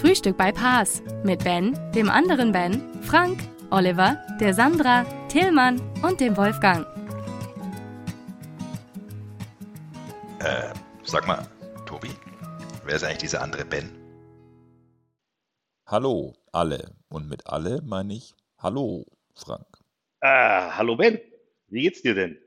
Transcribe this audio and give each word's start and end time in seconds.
Frühstück 0.00 0.36
bei 0.36 0.52
Paas 0.52 1.02
mit 1.24 1.42
Ben, 1.42 1.76
dem 1.92 2.08
anderen 2.08 2.52
Ben, 2.52 2.80
Frank, 3.02 3.40
Oliver, 3.70 4.24
der 4.40 4.54
Sandra, 4.54 5.04
Tillmann 5.28 5.80
und 6.02 6.20
dem 6.20 6.36
Wolfgang. 6.36 6.86
Äh, 10.38 10.72
sag 11.02 11.26
mal, 11.26 11.44
Tobi, 11.84 12.10
wer 12.84 12.94
ist 12.94 13.02
eigentlich 13.02 13.18
dieser 13.18 13.42
andere 13.42 13.64
Ben? 13.64 13.90
Hallo, 15.84 16.36
alle. 16.52 16.94
Und 17.08 17.28
mit 17.28 17.48
alle 17.48 17.82
meine 17.82 18.14
ich 18.14 18.36
Hallo, 18.58 19.04
Frank. 19.34 19.66
Ah, 20.20 20.76
hallo 20.76 20.94
Ben. 20.94 21.18
Wie 21.66 21.82
geht's 21.82 22.02
dir 22.02 22.14
denn? 22.14 22.38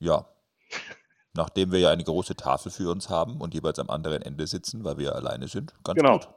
Ja. 0.00 0.26
Nachdem 1.34 1.72
wir 1.72 1.78
ja 1.80 1.90
eine 1.90 2.04
große 2.04 2.36
Tafel 2.36 2.70
für 2.70 2.90
uns 2.90 3.08
haben 3.08 3.40
und 3.40 3.54
jeweils 3.54 3.78
am 3.78 3.88
anderen 3.90 4.20
Ende 4.22 4.46
sitzen, 4.46 4.84
weil 4.84 4.98
wir 4.98 5.14
alleine 5.14 5.48
sind, 5.48 5.72
ganz 5.82 5.96
Genau. 5.98 6.18
gut. 6.18 6.28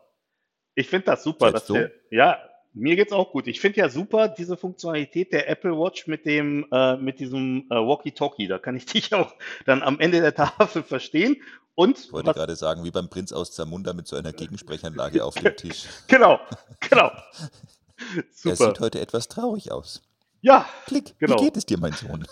Ich 0.75 0.87
finde 0.89 1.05
das 1.07 1.23
super. 1.23 1.47
Selbst 1.51 1.69
Dass 1.69 1.73
der, 1.75 1.91
ja, 2.11 2.37
mir 2.73 2.95
geht's 2.95 3.11
auch 3.13 3.31
gut. 3.31 3.47
Ich 3.47 3.59
finde 3.61 3.79
ja 3.79 3.89
super 3.89 4.27
diese 4.29 4.57
Funktionalität 4.57 5.31
der 5.33 5.49
Apple 5.49 5.71
Watch 5.71 6.07
mit 6.07 6.25
dem, 6.25 6.65
äh, 6.71 6.97
mit 6.97 7.19
diesem 7.19 7.65
äh, 7.69 7.75
Walkie-Talkie. 7.75 8.47
Da 8.47 8.57
kann 8.59 8.75
ich 8.75 8.85
dich 8.93 9.13
auch 9.13 9.33
dann 9.65 9.81
am 9.83 9.99
Ende 9.99 10.21
der 10.21 10.33
Tafel 10.35 10.83
verstehen. 10.83 11.37
Und 11.75 11.99
Ich 11.99 12.13
wollte 12.13 12.33
gerade 12.33 12.55
sagen, 12.55 12.85
wie 12.85 12.91
beim 12.91 13.09
Prinz 13.09 13.33
aus 13.33 13.51
Zamunda 13.51 13.91
mit 13.93 14.07
so 14.07 14.15
einer 14.15 14.31
Gegensprechanlage 14.31 15.25
auf 15.25 15.35
dem 15.35 15.55
Tisch. 15.57 15.83
genau, 16.07 16.39
genau. 16.79 17.11
Er 18.17 18.23
Super. 18.33 18.55
sieht 18.55 18.79
heute 18.81 18.99
etwas 18.99 19.29
traurig 19.29 19.71
aus. 19.71 20.01
Ja, 20.41 20.65
Klick, 20.85 21.17
Genau. 21.17 21.39
wie 21.39 21.45
geht 21.45 21.55
es 21.57 21.65
dir, 21.65 21.77
mein 21.79 21.93
Sohn? 21.93 22.25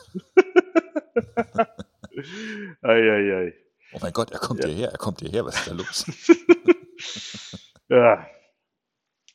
Eieiei. 2.82 3.54
Oh 3.94 4.00
mein 4.02 4.14
Gott, 4.14 4.32
er 4.32 4.40
kommt 4.40 4.64
Ja. 4.64 4.70
hierher, 4.70 4.92
er 4.92 4.98
kommt 4.98 5.22
hierher, 5.22 5.46
was 5.46 5.56
ist 5.56 5.68
da 5.68 5.74
los? 5.74 6.06
Ja. 7.90 8.26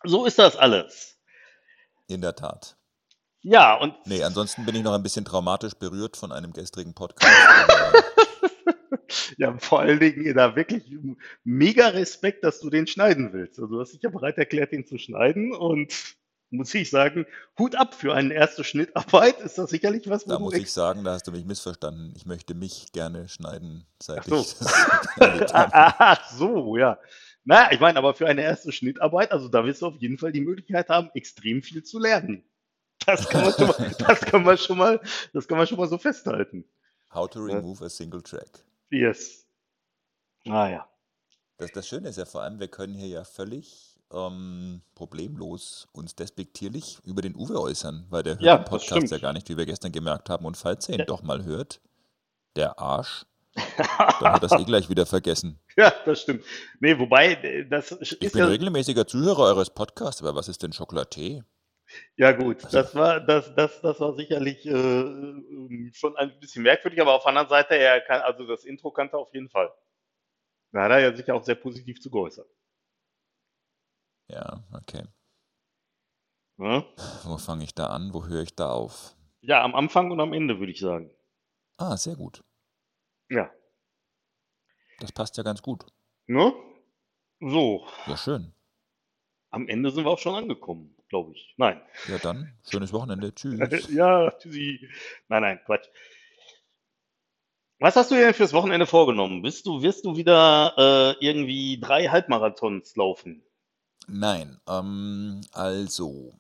So 0.05 0.25
ist 0.27 0.39
das 0.39 0.57
alles. 0.57 1.21
In 2.09 2.23
der 2.23 2.35
Tat. 2.35 2.77
Ja, 3.43 3.75
und 3.75 3.95
Nee, 4.07 4.23
ansonsten 4.25 4.65
bin 4.65 4.75
ich 4.75 4.83
noch 4.83 4.95
ein 4.95 5.03
bisschen 5.03 5.25
traumatisch 5.25 5.75
berührt 5.75 6.17
von 6.17 6.33
einem 6.33 6.53
gestrigen 6.53 6.95
Podcast. 6.95 7.33
ja, 9.39 9.57
vor 9.59 9.81
allen 9.81 10.01
Dingen 10.01 10.35
da 10.35 10.57
wirklich 10.57 10.83
mega 11.45 11.89
Respekt, 11.89 12.43
dass 12.43 12.59
du 12.61 12.71
den 12.71 12.87
schneiden 12.87 13.33
willst. 13.33 13.59
Also 13.59 13.75
du 13.75 13.81
hast 13.81 13.93
dich 13.93 14.03
ja 14.03 14.11
bereit 14.11 14.39
erklärt, 14.39 14.73
den 14.73 14.87
zu 14.87 14.99
schneiden 14.99 15.53
und 15.55 15.93
muss 16.51 16.75
ich 16.75 16.91
sagen, 16.91 17.27
Hut 17.59 17.75
ab 17.75 17.95
für 17.95 18.15
eine 18.15 18.35
erste 18.35 18.65
Schnittarbeit 18.65 19.41
ist 19.45 19.59
das 19.59 19.71
sicherlich 19.71 20.09
was, 20.09 20.25
Da 20.25 20.39
muss 20.39 20.55
ich 20.55 20.73
sagen, 20.73 21.05
da 21.05 21.13
hast 21.13 21.27
du 21.27 21.33
mich 21.33 21.45
missverstanden. 21.45 22.13
Ich 22.17 22.27
möchte 22.27 22.55
mich 22.55 22.93
gerne 22.93 23.29
schneiden, 23.29 23.87
seit 24.03 24.21
Ach 24.21 24.25
so. 24.27 24.41
ich 24.41 24.55
das. 24.55 25.53
Ach 25.53 26.31
so, 26.31 26.77
ja. 26.77 26.99
Na, 27.45 27.73
ich 27.73 27.81
meine, 27.81 27.99
aber 27.99 28.15
für 28.15 28.27
eine 28.27 28.43
erste 28.43 28.73
Schnittarbeit, 28.73 29.33
also 29.33 29.49
da 29.49 29.65
wirst 29.65 29.83
du 29.83 29.87
auf 29.87 29.97
jeden 29.97 30.19
Fall 30.19 30.33
die 30.33 30.41
Möglichkeit 30.41 30.89
haben, 30.89 31.11
extrem 31.15 31.63
viel 31.63 31.83
zu 31.83 31.99
lernen. 31.99 32.45
Das 33.07 33.29
kann 33.29 33.43
man 33.43 33.53
schon 33.55 33.69
mal, 33.69 33.95
das 34.07 34.21
kann 34.21 34.43
man 34.43 34.59
schon 34.59 34.79
mal, 34.79 35.01
das 35.33 35.49
kann 35.49 35.57
man 35.57 35.67
schon 35.67 35.79
mal 35.79 35.89
so 35.89 35.97
festhalten. 35.97 36.65
How 37.15 37.29
to 37.29 37.41
remove 37.41 37.83
a 37.83 37.89
single 37.89 38.21
track. 38.21 38.65
Yes. 38.91 39.47
Ah 40.47 40.69
ja. 40.69 40.89
Das, 41.57 41.73
das 41.73 41.89
Schöne 41.89 42.11
ist 42.11 42.19
ja 42.19 42.27
vor 42.27 42.43
allem, 42.43 42.61
wir 42.61 42.69
können 42.69 42.95
hier 42.95 43.09
ja 43.09 43.25
völlig 43.25 43.88
ähm, 44.13 44.83
problemlos 44.95 45.89
uns 45.93 46.15
despektierlich 46.15 46.99
über 47.05 47.23
den 47.23 47.37
Uwe 47.37 47.61
äußern, 47.61 48.07
weil 48.11 48.23
der 48.23 48.39
hört 48.39 48.43
Ja, 48.45 48.57
den 48.57 48.65
das 48.71 48.71
Podcast 48.71 49.11
ja 49.11 49.19
gar 49.19 49.33
nicht, 49.33 49.49
wie 49.49 49.57
wir 49.57 49.67
gestern 49.67 49.93
gemerkt 49.93 50.31
haben. 50.31 50.45
Und 50.47 50.57
falls 50.57 50.89
er 50.89 50.97
ihn 50.97 51.01
Ja. 51.01 51.07
doch 51.07 51.23
mal 51.23 51.45
hört, 51.45 51.81
der 52.57 52.79
Arsch, 52.79 53.27
dann 54.21 54.33
hat 54.33 54.43
er 54.43 54.47
es 54.47 54.57
eh 54.57 54.65
gleich 54.65 54.89
wieder 54.89 55.07
vergessen. 55.07 55.59
Ja, 55.77 55.93
das 56.05 56.23
stimmt. 56.23 56.45
Nee, 56.81 56.99
wobei, 56.99 57.65
das 57.71 57.93
Ich 57.93 58.21
ist 58.21 58.33
bin 58.33 58.41
ja, 58.41 58.47
regelmäßiger 58.47 59.07
Zuhörer 59.07 59.45
eures 59.45 59.71
Podcasts, 59.71 60.23
aber 60.23 60.35
was 60.35 60.49
ist 60.49 60.63
denn 60.63 60.73
Chocolatier? 60.73 61.45
ja 62.17 62.33
gut, 62.33 62.63
das 62.73 62.95
war, 62.95 63.21
das, 63.21 63.55
das, 63.55 63.81
das 63.81 63.99
war 64.01 64.15
sicherlich 64.15 64.67
äh, 64.67 65.93
schon 65.93 66.17
ein 66.17 66.39
bisschen 66.41 66.63
merkwürdig, 66.63 67.01
aber 67.01 67.15
auf 67.15 67.23
der 67.23 67.31
anderen 67.31 67.49
Seite, 67.49 67.77
er 67.77 68.01
kann, 68.03 68.21
also 68.23 68.47
das 68.47 68.65
Intro 68.65 68.91
kannte 68.91 69.17
er 69.17 69.21
auf 69.21 69.33
jeden 69.33 69.49
Fall. 69.49 69.73
Da 70.73 70.85
hat 70.85 70.91
er 70.91 71.01
ja 71.01 71.17
sich 71.17 71.31
auch 71.33 71.43
sehr 71.45 71.55
positiv 71.55 72.01
zu 72.01 72.11
geäußert. 72.11 72.47
Ja, 74.29 74.63
okay. 74.73 75.05
Ne? 76.57 76.85
Wo 77.25 77.39
fange 77.39 77.65
ich 77.65 77.75
da 77.75 77.87
an? 77.87 78.13
Wo 78.13 78.27
höre 78.27 78.43
ich 78.43 78.55
da 78.55 78.71
auf? 78.71 79.15
Ja, 79.41 79.63
am 79.63 79.75
Anfang 79.75 80.11
und 80.11 80.21
am 80.21 80.33
Ende, 80.33 80.59
würde 80.59 80.73
ich 80.73 80.81
sagen. 80.81 81.11
Ah, 81.77 81.97
sehr 81.97 82.17
gut. 82.17 82.43
Ja. 83.31 83.51
Das 85.01 85.13
passt 85.13 85.37
ja 85.37 85.45
ganz 85.45 85.63
gut. 85.63 85.87
Ne? 86.27 86.53
So, 87.41 87.87
Ja, 88.07 88.17
schön. 88.17 88.53
am 89.51 89.69
Ende 89.69 89.91
sind 89.93 90.05
wir 90.05 90.11
auch 90.11 90.19
schon 90.19 90.35
angekommen, 90.35 90.97
glaube 91.09 91.33
ich. 91.35 91.55
Nein. 91.57 91.81
Ja, 92.09 92.19
dann, 92.19 92.59
schönes 92.69 92.93
Wochenende. 92.93 93.33
Tschüss. 93.35 93.89
Ja, 93.91 94.33
tschüssi. 94.33 94.91
Nein, 95.29 95.43
nein, 95.43 95.61
Quatsch. 95.65 95.87
Was 97.79 97.95
hast 97.95 98.11
du 98.11 98.17
dir 98.17 98.23
denn 98.25 98.35
fürs 98.35 98.53
Wochenende 98.53 98.87
vorgenommen? 98.89 99.41
Bist 99.43 99.65
du, 99.67 99.83
wirst 99.83 100.05
du 100.05 100.17
wieder 100.17 100.75
äh, 100.77 101.25
irgendwie 101.25 101.79
drei 101.79 102.09
Halbmarathons 102.09 102.97
laufen? 102.97 103.45
Nein, 104.07 104.61
ähm, 104.67 105.41
also, 105.53 106.33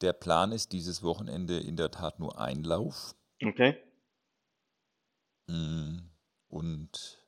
der 0.00 0.12
Plan 0.12 0.52
ist 0.52 0.72
dieses 0.72 1.02
Wochenende 1.02 1.58
in 1.58 1.76
der 1.76 1.90
Tat 1.90 2.18
nur 2.18 2.38
ein 2.40 2.64
Lauf. 2.64 3.14
Okay. 3.42 3.76
Mm, 5.48 5.98
Und 6.48 7.18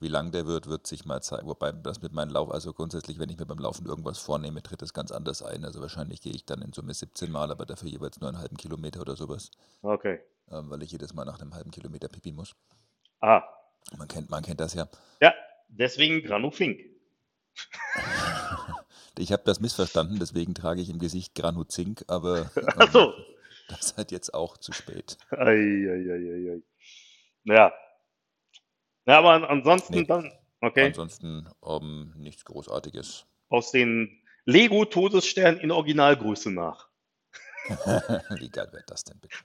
wie 0.00 0.08
lang 0.08 0.32
der 0.32 0.46
wird, 0.46 0.66
wird 0.66 0.86
sich 0.86 1.04
mal 1.04 1.20
zeigen. 1.22 1.46
Wobei 1.46 1.72
das 1.72 2.00
mit 2.00 2.12
meinem 2.12 2.30
Lauf, 2.30 2.50
also 2.50 2.72
grundsätzlich, 2.72 3.18
wenn 3.18 3.28
ich 3.28 3.38
mir 3.38 3.44
beim 3.46 3.58
Laufen 3.58 3.86
irgendwas 3.86 4.18
vornehme, 4.18 4.62
tritt 4.62 4.80
es 4.82 4.94
ganz 4.94 5.12
anders 5.12 5.42
ein. 5.42 5.64
Also 5.64 5.80
wahrscheinlich 5.80 6.20
gehe 6.22 6.32
ich 6.32 6.46
dann 6.46 6.62
in 6.62 6.72
Summe 6.72 6.94
17 6.94 7.30
Mal, 7.30 7.50
aber 7.50 7.66
dafür 7.66 7.88
jeweils 7.88 8.18
nur 8.20 8.28
einen 8.30 8.38
halben 8.38 8.56
Kilometer 8.56 9.00
oder 9.02 9.16
sowas, 9.16 9.50
Okay. 9.82 10.20
ähm, 10.50 10.70
weil 10.70 10.82
ich 10.82 10.90
jedes 10.92 11.12
Mal 11.12 11.24
nach 11.26 11.38
einem 11.40 11.54
halben 11.54 11.70
Kilometer 11.70 12.08
pipi 12.08 12.32
muss. 12.32 12.54
Ah, 13.20 13.42
Man 13.98 14.08
kennt, 14.08 14.30
man 14.30 14.42
kennt 14.42 14.60
das 14.60 14.72
ja. 14.74 14.88
ja, 15.20 15.34
deswegen 15.68 16.22
Granu 16.22 16.50
Fink. 16.50 16.80
Ich 19.18 19.32
habe 19.32 19.42
das 19.44 19.60
missverstanden, 19.60 20.18
deswegen 20.18 20.54
trage 20.54 20.80
ich 20.80 20.88
im 20.88 20.98
Gesicht 20.98 21.34
Granuzink, 21.34 22.04
aber 22.06 22.50
Ach 22.78 22.90
so. 22.90 23.12
ähm, 23.14 23.24
das 23.68 23.80
ist 23.80 23.96
halt 23.98 24.12
jetzt 24.12 24.32
auch 24.32 24.56
zu 24.56 24.72
spät. 24.72 25.18
Ei, 25.30 25.36
ei, 25.46 26.10
ei, 26.10 26.52
ei. 26.54 26.62
Ja. 27.44 27.72
Ja, 29.06 29.18
aber 29.18 29.32
an- 29.32 29.44
ansonsten 29.44 29.94
Nee. 29.94 30.04
dann, 30.06 30.32
okay, 30.62 30.86
Ansonsten 30.86 31.50
ähm, 31.62 32.14
nichts 32.16 32.44
Großartiges. 32.46 33.26
aus 33.50 33.72
den 33.72 34.22
Lego-Todessternen 34.46 35.60
in 35.60 35.70
Originalgröße 35.70 36.50
nach. 36.50 36.88
Wie 38.38 38.48
geil 38.48 38.68
wäre 38.72 38.84
das 38.86 39.04
denn 39.04 39.20
bitte? 39.20 39.36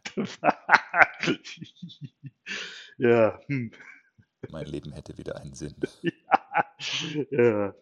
ja, 2.98 3.40
hm. 3.48 3.72
Mein 4.50 4.68
Leben 4.68 4.94
hätte 4.94 5.18
wieder 5.18 5.36
einen 5.38 5.54
Sinn. 5.54 5.76
ja, 7.32 7.74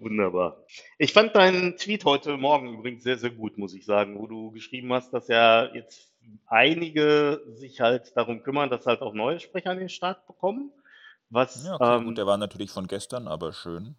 wunderbar. 0.00 0.64
Ich 0.98 1.12
fand 1.12 1.34
deinen 1.34 1.76
Tweet 1.76 2.04
heute 2.04 2.36
Morgen 2.36 2.72
übrigens 2.74 3.02
sehr, 3.02 3.18
sehr 3.18 3.30
gut, 3.30 3.58
muss 3.58 3.74
ich 3.74 3.84
sagen, 3.84 4.18
wo 4.18 4.26
du 4.26 4.50
geschrieben 4.50 4.92
hast, 4.92 5.12
dass 5.12 5.28
ja 5.28 5.72
jetzt 5.74 6.14
einige 6.46 7.42
sich 7.54 7.80
halt 7.80 8.16
darum 8.16 8.42
kümmern, 8.42 8.70
dass 8.70 8.86
halt 8.86 9.00
auch 9.02 9.14
neue 9.14 9.40
Sprecher 9.40 9.70
an 9.70 9.78
den 9.78 9.88
Start 9.88 10.26
bekommen. 10.26 10.72
Was, 11.30 11.64
Ja, 11.64 11.74
okay, 11.74 11.96
ähm, 11.96 12.04
gut, 12.06 12.18
der 12.18 12.26
war 12.26 12.36
natürlich 12.38 12.70
von 12.70 12.86
gestern, 12.86 13.28
aber 13.28 13.52
schön. 13.52 13.96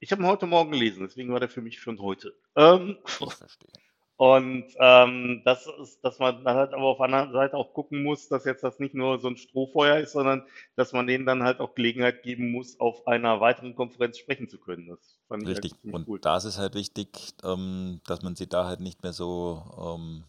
ich 0.00 0.10
habe 0.12 0.22
ihn 0.22 0.28
heute 0.28 0.46
Morgen 0.46 0.72
gelesen, 0.72 1.02
deswegen 1.06 1.32
war 1.32 1.40
der 1.40 1.48
für 1.48 1.62
mich 1.62 1.80
von 1.80 1.98
heute. 2.00 2.34
Ähm, 2.56 2.98
Ich 3.06 3.34
verstehe. 3.34 3.70
Und 4.18 4.64
ähm, 4.78 5.42
das 5.44 5.66
ist, 5.66 6.00
dass 6.02 6.18
man 6.18 6.42
dann 6.42 6.56
halt 6.56 6.72
aber 6.72 6.84
auf 6.84 6.96
der 6.98 7.04
anderen 7.06 7.32
Seite 7.32 7.56
auch 7.56 7.74
gucken 7.74 8.02
muss, 8.02 8.28
dass 8.28 8.46
jetzt 8.46 8.64
das 8.64 8.78
nicht 8.78 8.94
nur 8.94 9.18
so 9.20 9.28
ein 9.28 9.36
Strohfeuer 9.36 9.98
ist, 9.98 10.12
sondern 10.12 10.46
dass 10.74 10.92
man 10.94 11.06
denen 11.06 11.26
dann 11.26 11.42
halt 11.42 11.60
auch 11.60 11.74
Gelegenheit 11.74 12.22
geben 12.22 12.50
muss, 12.50 12.80
auf 12.80 13.06
einer 13.06 13.40
weiteren 13.40 13.74
Konferenz 13.74 14.16
sprechen 14.18 14.48
zu 14.48 14.58
können. 14.58 14.88
Das 14.88 15.18
fand 15.28 15.42
ich 15.42 15.48
Richtig. 15.48 15.72
eigentlich 15.72 15.80
ziemlich 15.82 15.94
Und 15.94 16.08
cool. 16.08 16.18
da 16.20 16.36
ist 16.38 16.44
es 16.44 16.58
halt 16.58 16.74
wichtig, 16.74 17.34
ähm, 17.44 18.00
dass 18.06 18.22
man 18.22 18.36
sie 18.36 18.48
da 18.48 18.66
halt 18.66 18.80
nicht 18.80 19.02
mehr 19.02 19.12
so, 19.12 19.62
ähm, 19.98 20.24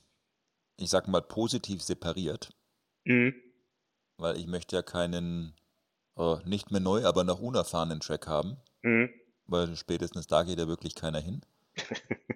ich 0.77 0.89
sag 0.89 1.07
mal, 1.07 1.21
positiv 1.21 1.81
separiert. 1.81 2.53
Mhm. 3.05 3.35
Weil 4.17 4.37
ich 4.37 4.47
möchte 4.47 4.75
ja 4.75 4.81
keinen 4.81 5.55
äh, 6.17 6.37
nicht 6.45 6.71
mehr 6.71 6.81
neu, 6.81 7.05
aber 7.05 7.23
noch 7.23 7.39
unerfahrenen 7.39 7.99
Track 8.01 8.27
haben. 8.27 8.57
Mhm. 8.83 9.09
weil 9.47 9.75
spätestens 9.75 10.27
da 10.27 10.43
geht 10.43 10.59
ja 10.59 10.67
wirklich 10.67 10.95
keiner 10.95 11.19
hin. 11.19 11.41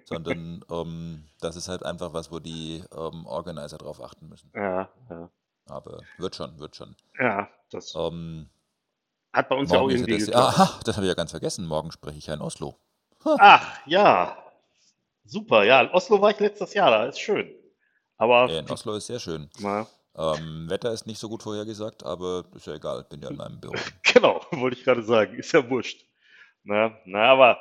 Sondern 0.04 0.64
ähm, 0.70 1.24
das 1.40 1.56
ist 1.56 1.68
halt 1.68 1.84
einfach 1.84 2.12
was, 2.12 2.30
wo 2.30 2.38
die 2.38 2.82
ähm, 2.96 3.26
Organizer 3.26 3.78
drauf 3.78 4.02
achten 4.02 4.28
müssen. 4.28 4.50
Ja, 4.54 4.88
ja. 5.10 5.30
Aber 5.66 6.00
wird 6.18 6.34
schon, 6.34 6.58
wird 6.58 6.74
schon. 6.76 6.96
Ja, 7.18 7.48
das 7.70 7.94
Ähm, 7.94 8.48
hat 9.32 9.48
bei 9.48 9.56
uns 9.56 9.70
ja 9.70 9.78
auch 9.80 9.88
irgendwie 9.88 10.18
das, 10.18 10.26
geklappt. 10.26 10.58
aha, 10.58 10.80
das 10.84 10.96
habe 10.96 11.06
ich 11.06 11.10
ja 11.10 11.14
ganz 11.14 11.30
vergessen. 11.30 11.66
Morgen 11.66 11.92
spreche 11.92 12.18
ich 12.18 12.26
ja 12.26 12.34
in 12.34 12.40
Oslo. 12.42 12.76
Ach, 13.24 13.78
ja. 13.86 14.36
Super, 15.24 15.62
ja. 15.64 15.80
In 15.82 15.90
Oslo 15.90 16.20
war 16.20 16.30
ich 16.32 16.40
letztes 16.40 16.74
Jahr, 16.74 16.90
da 16.90 17.04
ist 17.06 17.20
schön. 17.20 17.48
Aber, 18.18 18.50
Ja, 18.50 18.58
in 18.58 18.70
Oslo 18.70 18.94
ist 18.94 19.06
sehr 19.06 19.20
schön. 19.20 19.48
na, 19.60 19.86
Ähm, 20.16 20.68
Wetter 20.68 20.92
ist 20.92 21.06
nicht 21.06 21.18
so 21.18 21.28
gut 21.28 21.42
vorhergesagt, 21.42 22.04
aber 22.04 22.44
ist 22.54 22.66
ja 22.66 22.74
egal, 22.74 23.04
bin 23.08 23.22
ja 23.22 23.30
in 23.30 23.36
meinem 23.36 23.60
Büro. 23.60 23.74
genau, 24.02 24.44
wollte 24.50 24.76
ich 24.76 24.84
gerade 24.84 25.02
sagen, 25.02 25.34
ist 25.38 25.52
ja 25.52 25.68
wurscht. 25.70 26.04
Na, 26.64 26.96
na, 27.06 27.24
aber, 27.30 27.58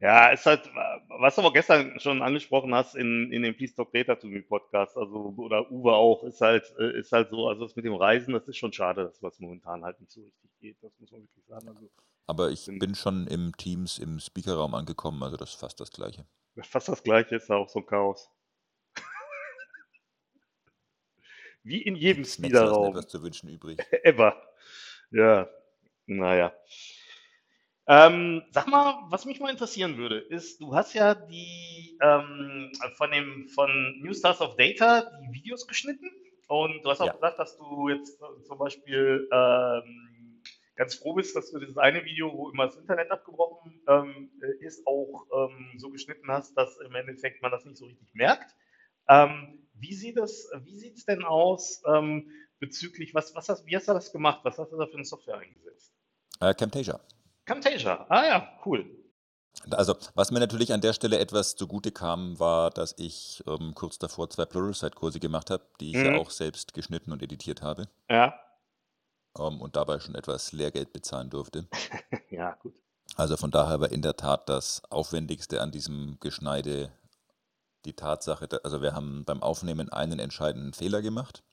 ja, 0.00 0.28
ist 0.30 0.46
halt, 0.46 0.68
was 1.08 1.34
du 1.36 1.40
aber 1.42 1.52
gestern 1.52 1.98
schon 2.00 2.22
angesprochen 2.22 2.74
hast 2.74 2.94
in, 2.96 3.32
in 3.32 3.42
dem 3.42 3.56
Please 3.56 3.74
Talk 3.74 3.92
Data 3.92 4.14
to 4.14 4.26
Me 4.26 4.42
Podcast, 4.42 4.96
also, 4.96 5.34
oder 5.38 5.70
Uwe 5.70 5.92
auch, 5.94 6.24
ist 6.24 6.40
halt, 6.40 6.64
äh, 6.78 6.98
ist 6.98 7.12
halt 7.12 7.30
so, 7.30 7.48
also 7.48 7.62
das 7.62 7.76
mit 7.76 7.84
dem 7.84 7.94
Reisen, 7.94 8.32
das 8.34 8.46
ist 8.48 8.56
schon 8.58 8.72
schade, 8.72 9.04
dass 9.04 9.22
was 9.22 9.38
momentan 9.40 9.84
halt 9.84 10.00
nicht 10.00 10.12
so 10.12 10.22
richtig 10.22 10.50
geht, 10.60 10.76
das 10.82 10.92
muss 10.98 11.10
man 11.12 11.22
wirklich 11.22 11.44
sagen. 11.46 11.68
Also, 11.68 11.90
Aber 12.26 12.50
ich 12.50 12.66
Bin- 12.66 12.78
bin 12.78 12.94
schon 12.94 13.26
im 13.26 13.56
Teams, 13.56 13.98
im 13.98 14.18
Speakerraum 14.20 14.74
angekommen, 14.74 15.22
also 15.22 15.36
das 15.36 15.50
ist 15.54 15.60
fast 15.60 15.80
das 15.80 15.90
Gleiche. 15.90 16.26
fast 16.62 16.88
das 16.88 17.02
Gleiche 17.02 17.36
ist 17.36 17.50
auch 17.50 17.68
so 17.68 17.80
ein 17.80 17.86
Chaos. 17.86 18.30
Wie 21.62 21.82
in 21.82 21.96
jedem 21.96 22.24
Speederraum. 22.24 22.90
etwas 22.90 23.08
zu 23.08 23.22
wünschen 23.22 23.48
übrig. 23.48 23.78
Ever. 24.04 24.40
Ja, 25.10 25.48
naja. 26.06 26.52
Ähm, 27.88 28.42
sag 28.50 28.66
mal, 28.66 28.98
was 29.10 29.24
mich 29.26 29.38
mal 29.38 29.50
interessieren 29.50 29.96
würde, 29.96 30.18
ist, 30.18 30.60
du 30.60 30.74
hast 30.74 30.92
ja 30.94 31.14
die 31.14 31.96
ähm, 32.02 32.72
von 32.96 33.10
dem 33.12 33.48
von 33.54 33.70
New 34.00 34.12
Stars 34.12 34.40
of 34.40 34.56
Data 34.56 35.08
die 35.22 35.32
Videos 35.32 35.68
geschnitten 35.68 36.10
und 36.48 36.84
du 36.84 36.90
hast 36.90 37.00
auch 37.00 37.06
Ja. 37.06 37.12
gesagt, 37.12 37.38
dass 37.38 37.56
du 37.56 37.88
jetzt 37.88 38.18
zum 38.44 38.58
Beispiel 38.58 39.28
ähm, 39.32 40.42
ganz 40.74 40.96
froh 40.96 41.14
bist, 41.14 41.36
dass 41.36 41.50
du 41.52 41.60
dieses 41.60 41.78
eine 41.78 42.04
Video, 42.04 42.32
wo 42.36 42.50
immer 42.50 42.66
das 42.66 42.76
Internet 42.76 43.10
abgebrochen 43.12 43.80
ähm, 43.86 44.30
ist, 44.60 44.84
auch 44.84 45.26
ähm, 45.32 45.74
so 45.78 45.90
geschnitten 45.90 46.28
hast, 46.28 46.56
dass 46.56 46.78
im 46.78 46.94
Endeffekt 46.96 47.40
man 47.40 47.52
das 47.52 47.64
nicht 47.64 47.76
so 47.78 47.86
richtig 47.86 48.12
merkt. 48.14 48.54
Ähm, 49.08 49.68
wie 49.74 49.94
sieht 49.94 50.16
es, 50.16 50.50
wie 50.64 50.74
sieht's 50.74 51.04
denn 51.04 51.22
aus 51.24 51.82
bezüglich, 52.58 53.14
was, 53.14 53.34
was 53.34 53.48
hast, 53.48 53.66
wie 53.66 53.76
hast 53.76 53.86
du 53.86 53.92
das 53.92 54.10
gemacht? 54.10 54.40
Was 54.42 54.58
hast 54.58 54.72
du 54.72 54.76
da 54.76 54.86
für 54.86 54.94
eine 54.94 55.04
Software 55.04 55.38
eingesetzt? 55.38 55.94
Äh, 56.40 56.54
Camtasia. 56.54 57.00
Camtasia. 57.46 58.04
Ah 58.08 58.26
ja, 58.26 58.58
cool. 58.66 58.84
Also, 59.70 59.96
was 60.14 60.30
mir 60.30 60.38
natürlich 60.40 60.72
an 60.74 60.82
der 60.82 60.92
Stelle 60.92 61.18
etwas 61.18 61.56
zugute 61.56 61.90
kam, 61.90 62.38
war, 62.38 62.70
dass 62.70 62.94
ich 62.98 63.42
ähm, 63.46 63.74
kurz 63.74 63.98
davor 63.98 64.28
zwei 64.28 64.44
Pluralsight-Kurse 64.44 65.18
gemacht 65.18 65.50
habe, 65.50 65.64
die 65.80 65.90
ich 65.92 65.96
Mhm. 65.96 66.04
ja 66.04 66.14
auch 66.16 66.30
selbst 66.30 66.74
geschnitten 66.74 67.10
und 67.12 67.22
editiert 67.22 67.62
habe 67.62 67.88
Ja, 68.10 68.38
ähm, 69.38 69.60
und 69.62 69.76
dabei 69.76 69.98
schon 69.98 70.14
etwas 70.14 70.52
Lehrgeld 70.52 70.92
bezahlen 70.92 71.30
durfte. 71.30 71.66
ja, 72.30 72.52
gut. 72.62 72.74
Also 73.16 73.36
von 73.38 73.50
daher 73.50 73.80
war 73.80 73.90
in 73.90 74.02
der 74.02 74.16
Tat 74.16 74.48
das 74.48 74.82
Aufwendigste 74.90 75.62
an 75.62 75.70
diesem 75.72 76.18
Geschneide 76.20 76.92
die 77.86 77.94
Tatsache, 77.94 78.48
also 78.64 78.82
wir 78.82 78.94
haben 78.94 79.24
beim 79.24 79.42
Aufnehmen 79.42 79.88
einen 79.90 80.18
entscheidenden 80.18 80.72
Fehler 80.74 81.00
gemacht. 81.02 81.44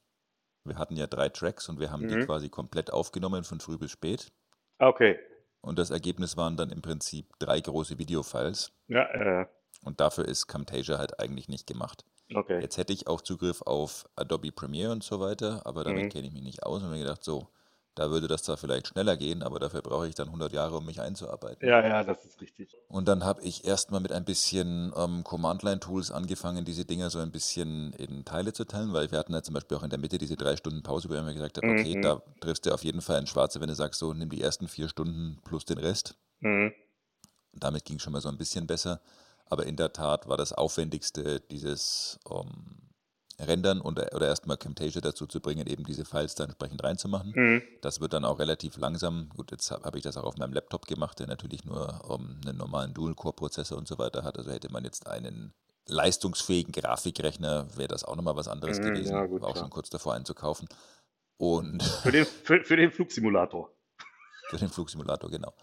Wir 0.66 0.78
hatten 0.78 0.98
ja 0.98 1.08
drei 1.08 1.30
Tracks 1.30 1.70
und 1.70 1.80
wir 1.80 1.92
haben 1.92 2.08
die 2.08 2.16
Mhm. 2.16 2.26
quasi 2.26 2.50
komplett 2.50 2.92
aufgenommen 2.92 3.44
von 3.44 3.60
früh 3.62 3.78
bis 3.78 3.92
spät. 3.92 4.32
Ah, 4.80 4.88
Okay. 4.88 5.20
Und 5.64 5.80
das 5.80 5.90
Ergebnis 5.90 6.38
waren 6.38 6.58
dann 6.58 6.70
im 6.70 6.84
Prinzip 6.84 7.34
drei 7.40 7.60
große 7.60 7.98
Videofiles. 7.98 8.72
Ja, 8.88 9.04
äh, 9.42 9.48
Und 9.84 10.00
dafür 10.00 10.26
ist 10.26 10.46
Camtasia 10.48 10.98
halt 11.00 11.20
eigentlich 11.20 11.48
nicht 11.50 11.66
gemacht. 11.66 12.06
okay. 12.36 12.60
Jetzt 12.62 12.78
hätte 12.78 12.94
ich 12.94 13.08
auch 13.08 13.22
Zugriff 13.22 13.62
auf 13.64 14.08
Adobe 14.16 14.52
Premiere 14.52 14.92
und 14.92 15.04
so 15.04 15.20
weiter, 15.20 15.66
aber 15.66 15.84
damit 15.84 16.06
Mhm. 16.06 16.10
kenne 16.10 16.28
ich 16.28 16.34
mich 16.34 16.44
nicht 16.44 16.64
aus 16.64 16.84
und 16.84 16.92
mir 16.92 17.00
gedacht, 17.00 17.24
so, 17.24 17.48
da 17.96 18.10
würde 18.10 18.28
das 18.28 18.44
zwar 18.44 18.58
vielleicht 18.58 18.88
schneller 18.88 19.18
gehen, 19.18 19.44
aber 19.44 19.60
dafür 19.60 19.82
brauche 19.82 20.08
ich 20.08 20.16
dann 20.16 20.28
100 20.28 20.52
Jahre, 20.54 20.78
um 20.78 20.86
mich 20.86 21.00
einzuarbeiten. 21.00 21.68
Ja, 21.68 21.86
ja, 21.86 22.04
das 22.04 22.26
ist 22.26 22.42
richtig. 22.42 22.76
Und 22.88 23.08
dann 23.08 23.24
habe 23.24 23.42
ich 23.44 23.66
erstmal 23.66 24.02
mit 24.02 24.12
ein 24.12 24.26
bisschen 24.26 24.92
ähm, 24.96 25.24
Command-Line-Tools 25.24 26.12
angefangen, 26.12 26.66
diese 26.66 26.86
Dinger 26.86 27.10
so 27.10 27.20
ein 27.20 27.32
bisschen 27.32 27.94
in 27.94 28.26
Teile 28.26 28.54
zu 28.54 28.66
teilen, 28.66 28.94
weil 28.94 29.12
wir 29.12 29.20
hatten 29.20 29.34
ja 29.34 29.44
zum 29.44 29.54
Beispiel 29.54 29.78
auch 29.78 29.84
in 29.84 29.90
der 29.90 30.00
Mitte 30.00 30.18
diese 30.18 30.36
drei 30.36 30.56
Stunden 30.56 30.82
Pause, 30.84 31.10
wo 31.10 31.14
ich 31.14 31.22
mir 31.22 31.34
gesagt 31.34 31.58
habe, 31.58 31.68
okay, 31.70 31.96
Mhm. 31.96 32.02
da 32.02 32.22
triffst 32.42 32.66
du 32.66 32.74
auf 32.74 32.84
jeden 32.84 33.02
Fall 33.02 33.18
ein 33.18 33.28
Schwarze, 33.28 33.62
wenn 33.62 33.68
du 33.70 33.76
sagst, 33.76 34.00
so, 34.00 34.14
nimm 34.14 34.30
die 34.30 34.42
ersten 34.42 34.68
vier 34.68 34.90
Stunden 34.90 35.40
plus 35.44 35.66
den 35.66 35.78
Rest. 35.78 36.16
Mhm. 36.40 36.74
Damit 37.54 37.86
ging 37.86 38.00
schon 38.00 38.14
mal 38.14 38.22
so 38.22 38.30
ein 38.30 38.38
bisschen 38.38 38.66
besser. 38.68 39.02
Aber 39.46 39.66
in 39.68 39.76
der 39.76 39.94
Tat 39.94 40.28
war 40.28 40.38
das 40.38 40.54
Aufwendigste, 40.54 41.42
dieses 41.42 42.20
ähm, 42.32 42.83
Rendern 43.40 43.82
und, 43.82 44.00
oder 44.14 44.28
erstmal 44.28 44.58
Camtasia 44.58 45.02
dazu 45.02 45.26
zu 45.26 45.40
bringen, 45.42 45.66
eben 45.68 45.84
diese 45.86 46.06
Files 46.06 46.36
da 46.36 46.44
entsprechend 46.44 46.84
reinzumachen. 46.84 47.34
Mhm. 47.36 47.62
Das 47.82 48.00
wird 48.00 48.14
dann 48.14 48.26
auch 48.26 48.40
relativ 48.40 48.78
langsam. 48.78 49.30
Gut, 49.36 49.52
jetzt 49.52 49.72
habe 49.72 49.84
hab 49.84 49.96
ich 49.96 50.04
das 50.04 50.18
auch 50.18 50.24
auf 50.24 50.38
meinem 50.38 50.54
Laptop 50.54 50.86
gemacht, 50.88 51.20
der 51.20 51.28
natürlich 51.28 51.66
nur 51.66 52.02
ähm, 52.10 52.40
einen 52.46 52.58
normalen 52.58 52.94
Dual-Core-Prozessor 52.94 53.78
und 53.78 53.88
so 53.88 53.98
weiter 53.98 54.24
hat. 54.24 54.38
Also 54.38 54.52
hätte 54.52 54.72
man 54.72 54.84
jetzt 54.84 55.08
einen 55.08 55.54
leistungsfähigen 55.88 56.72
Grafikrechner, 56.72 57.68
wäre 57.76 57.88
das 57.90 58.04
auch 58.04 58.16
nochmal 58.16 58.36
was 58.36 58.48
anderes 58.48 58.80
Mhm, 58.80 58.84
gewesen. 58.84 59.14
ja, 59.16 59.26
gut, 59.26 59.42
War 59.42 59.50
auch 59.50 59.54
klar. 59.54 59.64
schon 59.66 59.72
kurz 59.72 59.90
davor 59.90 60.14
einzukaufen. 60.14 60.68
Und 61.38 61.82
Für, 62.04 62.12
den, 62.12 62.26
für, 62.26 62.64
für 62.64 62.76
den 62.78 62.92
Flugsimulator. 62.92 63.74
für 64.50 64.58
den 64.58 64.70
Flugsimulator, 64.70 65.30
genau. 65.30 65.54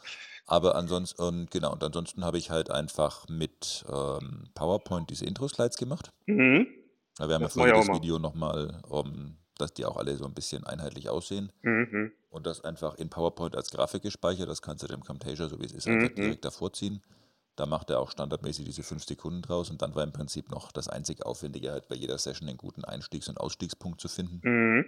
Aber 0.47 0.75
ansonsten, 0.75 1.23
und 1.23 1.51
genau, 1.53 1.73
und 1.73 1.83
ansonsten 1.85 2.25
habe 2.25 2.37
ich 2.37 2.51
halt 2.51 2.71
einfach 2.71 3.29
mit 3.29 3.85
ähm, 3.89 4.51
PowerPoint 4.55 5.09
diese 5.09 5.25
Intro-Slides 5.25 5.77
gemacht. 5.77 6.11
Mhm. 6.27 6.67
Da 7.21 7.29
wir 7.29 7.35
haben 7.35 7.43
ja 7.43 7.49
Das 7.49 7.55
vorher 7.55 7.75
das 7.75 7.87
mal. 7.87 7.97
Video 7.97 8.19
nochmal, 8.19 8.81
um, 8.89 9.37
dass 9.59 9.75
die 9.75 9.85
auch 9.85 9.99
alle 9.99 10.17
so 10.17 10.25
ein 10.25 10.33
bisschen 10.33 10.65
einheitlich 10.65 11.11
aussehen. 11.11 11.53
Mhm. 11.61 12.13
Und 12.31 12.47
das 12.47 12.63
einfach 12.65 12.95
in 12.95 13.11
PowerPoint 13.11 13.55
als 13.57 13.71
Grafik 13.71 14.03
gespeichert. 14.03 14.49
Das 14.49 14.63
kannst 14.63 14.83
du 14.83 14.87
dem 14.87 15.05
Camtasia, 15.05 15.49
so 15.49 15.61
wie 15.61 15.67
es 15.67 15.73
ist, 15.73 15.87
Mhm. 15.87 15.99
einfach 16.01 16.15
direkt 16.15 16.45
davor 16.47 16.73
ziehen. 16.73 17.03
Da 17.57 17.67
macht 17.67 17.91
er 17.91 18.01
auch 18.01 18.11
standardmäßig 18.11 18.65
diese 18.65 18.83
5 18.83 19.05
Sekunden 19.05 19.43
draus. 19.43 19.69
Und 19.71 19.83
dann 19.83 19.95
war 19.95 20.03
im 20.03 20.13
Prinzip 20.13 20.51
noch 20.51 20.73
das 20.73 20.89
einzig 20.89 21.27
Aufwendige, 21.27 21.73
halt 21.73 21.89
bei 21.89 21.95
jeder 21.95 22.17
Session 22.17 22.49
einen 22.49 22.57
guten 22.57 22.85
Einstiegs- 22.87 23.29
und 23.29 23.39
Ausstiegspunkt 23.39 24.01
zu 24.01 24.09
finden. 24.09 24.41
Mhm. 24.43 24.87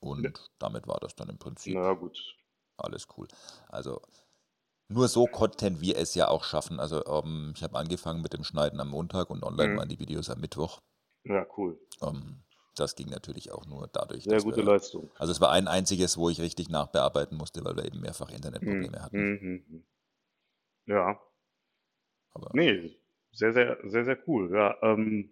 Und 0.00 0.50
damit 0.58 0.86
war 0.86 0.98
das 1.00 1.14
dann 1.14 1.28
im 1.30 1.38
Prinzip 1.38 1.74
Na 1.74 1.94
gut. 1.94 2.18
alles 2.76 3.06
cool. 3.16 3.28
Also 3.68 4.02
nur 4.88 5.08
so 5.08 5.26
konnten 5.26 5.80
wir 5.80 5.96
es 5.96 6.14
ja 6.14 6.28
auch 6.28 6.44
schaffen. 6.44 6.78
Also 6.78 7.06
ähm, 7.06 7.54
ich 7.56 7.62
habe 7.62 7.78
angefangen 7.78 8.20
mit 8.20 8.34
dem 8.34 8.44
Schneiden 8.44 8.80
am 8.80 8.88
Montag 8.88 9.30
und 9.30 9.42
online 9.44 9.72
Mhm. 9.72 9.76
waren 9.78 9.88
die 9.88 9.98
Videos 9.98 10.28
am 10.28 10.40
Mittwoch. 10.40 10.80
Ja, 11.24 11.46
cool. 11.56 11.78
Ähm, 12.02 12.42
das 12.74 12.96
ging 12.96 13.08
natürlich 13.08 13.52
auch 13.52 13.66
nur 13.66 13.88
dadurch, 13.92 14.24
Sehr 14.24 14.40
gute 14.40 14.58
wir, 14.58 14.64
Leistung. 14.64 15.10
also 15.18 15.30
es 15.30 15.40
war 15.40 15.50
ein 15.52 15.68
einziges, 15.68 16.16
wo 16.16 16.30
ich 16.30 16.40
richtig 16.40 16.68
nachbearbeiten 16.68 17.36
musste, 17.36 17.64
weil 17.64 17.76
wir 17.76 17.84
eben 17.84 18.00
mehrfach 18.00 18.30
Internetprobleme 18.30 18.98
Mhm. 18.98 19.02
hatten. 19.02 19.18
Mhm. 19.18 19.84
Ja. 20.86 21.20
Aber 22.34 22.50
Nee, 22.54 22.96
sehr, 23.32 23.52
sehr, 23.52 23.78
sehr, 23.84 24.04
sehr 24.04 24.18
cool. 24.26 24.50
Ja, 24.52 24.76
ähm, 24.82 25.30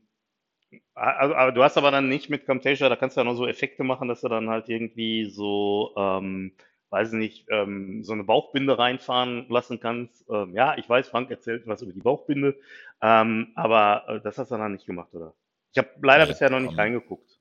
also, 0.95 1.35
aber 1.35 1.53
du 1.53 1.63
hast 1.63 1.77
aber 1.79 1.91
dann 1.91 2.09
nicht 2.09 2.31
mit 2.31 2.47
Camtasia, 2.47 2.89
da 2.89 2.97
kannst 2.97 3.17
du 3.17 3.21
ja 3.21 3.25
noch 3.25 3.35
so 3.35 3.47
Effekte 3.47 3.83
machen, 3.85 4.07
dass 4.09 4.21
du 4.21 4.29
dann 4.29 4.51
halt 4.51 4.69
irgendwie 4.69 5.31
so, 5.31 5.93
ähm, 5.97 6.53
weiß 6.91 7.13
nicht, 7.13 7.47
ähm, 7.51 8.05
so 8.05 8.13
eine 8.13 8.25
Bauchbinde 8.25 8.79
reinfahren 8.79 9.49
lassen 9.49 9.81
kannst. 9.81 10.25
Ähm, 10.29 10.55
ja, 10.55 10.77
ich 10.77 10.89
weiß, 10.89 11.09
Frank 11.09 11.31
erzählt 11.31 11.67
was 11.67 11.83
über 11.83 11.93
die 11.93 12.01
Bauchbinde, 12.01 12.57
ähm, 13.01 13.53
aber 13.55 14.05
äh, 14.09 14.21
das 14.21 14.39
hast 14.39 14.51
du 14.51 14.57
dann 14.57 14.73
nicht 14.73 14.87
gemacht, 14.87 15.13
oder? 15.15 15.35
Ich 15.73 15.79
habe 15.79 15.91
leider 16.03 16.25
Nee, 16.25 16.33
bisher 16.33 16.51
noch 16.51 16.61
nicht 16.61 16.73
ähm, 16.73 16.79
reingeguckt. 16.79 17.39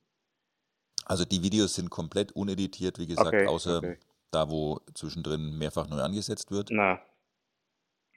Also 1.04 1.24
die 1.24 1.42
Videos 1.42 1.74
sind 1.74 1.90
komplett 1.90 2.32
uneditiert, 2.32 2.98
wie 2.98 3.06
gesagt, 3.06 3.28
Okay, 3.28 3.46
außer 3.46 3.78
okay. 3.78 3.98
da, 4.30 4.48
wo 4.50 4.80
zwischendrin 4.94 5.58
mehrfach 5.58 5.88
neu 5.88 6.00
angesetzt 6.00 6.50
wird. 6.50 6.68
Na, 6.70 7.00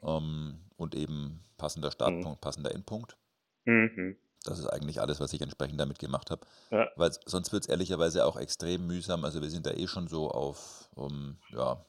Ähm, 0.03 0.69
und 0.75 0.95
eben 0.95 1.43
passender 1.57 1.91
Startpunkt, 1.91 2.41
passender 2.41 2.71
Endpunkt. 2.73 3.17
mhm. 3.65 4.17
Das 4.45 4.59
ist 4.59 4.67
eigentlich 4.67 4.99
alles, 4.99 5.21
was 5.21 5.31
ich 5.31 5.39
entsprechend 5.41 5.79
damit 5.79 5.99
gemacht 5.99 6.29
habe. 6.29 6.45
Ja. 6.69 6.89
Weil 6.97 7.11
sonst 7.25 7.53
wird 7.53 7.63
es 7.63 7.69
ehrlicherweise 7.69 8.25
auch 8.25 8.35
extrem 8.35 8.85
mühsam. 8.87 9.23
Also 9.23 9.41
wir 9.41 9.49
sind 9.49 9.65
da 9.65 9.71
eh 9.71 9.87
schon 9.87 10.09
so 10.09 10.29
auf 10.29 10.89
um, 10.95 11.39
ja, 11.51 11.85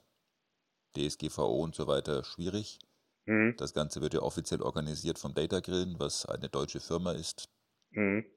DSGVO 0.97 1.63
und 1.63 1.75
so 1.75 1.87
weiter 1.89 2.23
schwierig. 2.23 2.79
Mhm. 3.27 3.57
Das 3.57 3.73
Ganze 3.75 4.01
wird 4.01 4.15
ja 4.15 4.21
offiziell 4.21 4.63
organisiert 4.63 5.19
vom 5.19 5.35
Data 5.35 5.59
Grillen, 5.61 5.99
was 5.99 6.27
eine 6.27 6.49
deutsche 6.49 6.79
Firma 6.81 7.13
ist. 7.13 7.49
Mhm. 7.95 8.35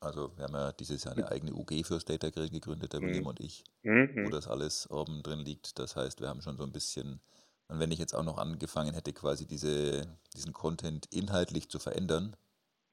Also 0.00 0.36
wir 0.36 0.44
haben 0.44 0.54
ja 0.54 0.72
dieses 0.72 1.04
Jahr 1.04 1.12
eine 1.12 1.28
eigene 1.28 1.54
UG 1.54 1.84
fürs 1.84 2.04
Data 2.04 2.30
Grillen 2.30 2.50
gegründet, 2.50 2.92
der 2.94 3.02
Mhm. 3.02 3.04
William 3.04 3.26
und 3.26 3.38
ich, 3.40 3.62
wo 4.22 4.28
Mhm. 4.28 4.30
das 4.30 4.46
alles 4.48 4.90
oben 4.90 5.22
drin 5.22 5.40
liegt. 5.40 5.78
Das 5.78 5.94
heißt, 5.96 6.20
wir 6.20 6.28
haben 6.28 6.42
schon 6.42 6.56
so 6.56 6.64
ein 6.64 6.72
bisschen, 6.72 7.20
und 7.68 7.78
wenn 7.80 7.90
ich 7.92 7.98
jetzt 8.00 8.14
auch 8.14 8.24
noch 8.24 8.38
angefangen 8.38 8.94
hätte, 8.94 9.12
quasi 9.12 9.46
diese, 9.46 10.18
diesen 10.34 10.52
Content 10.52 11.06
inhaltlich 11.12 11.68
zu 11.70 11.78
verändern, 11.78 12.36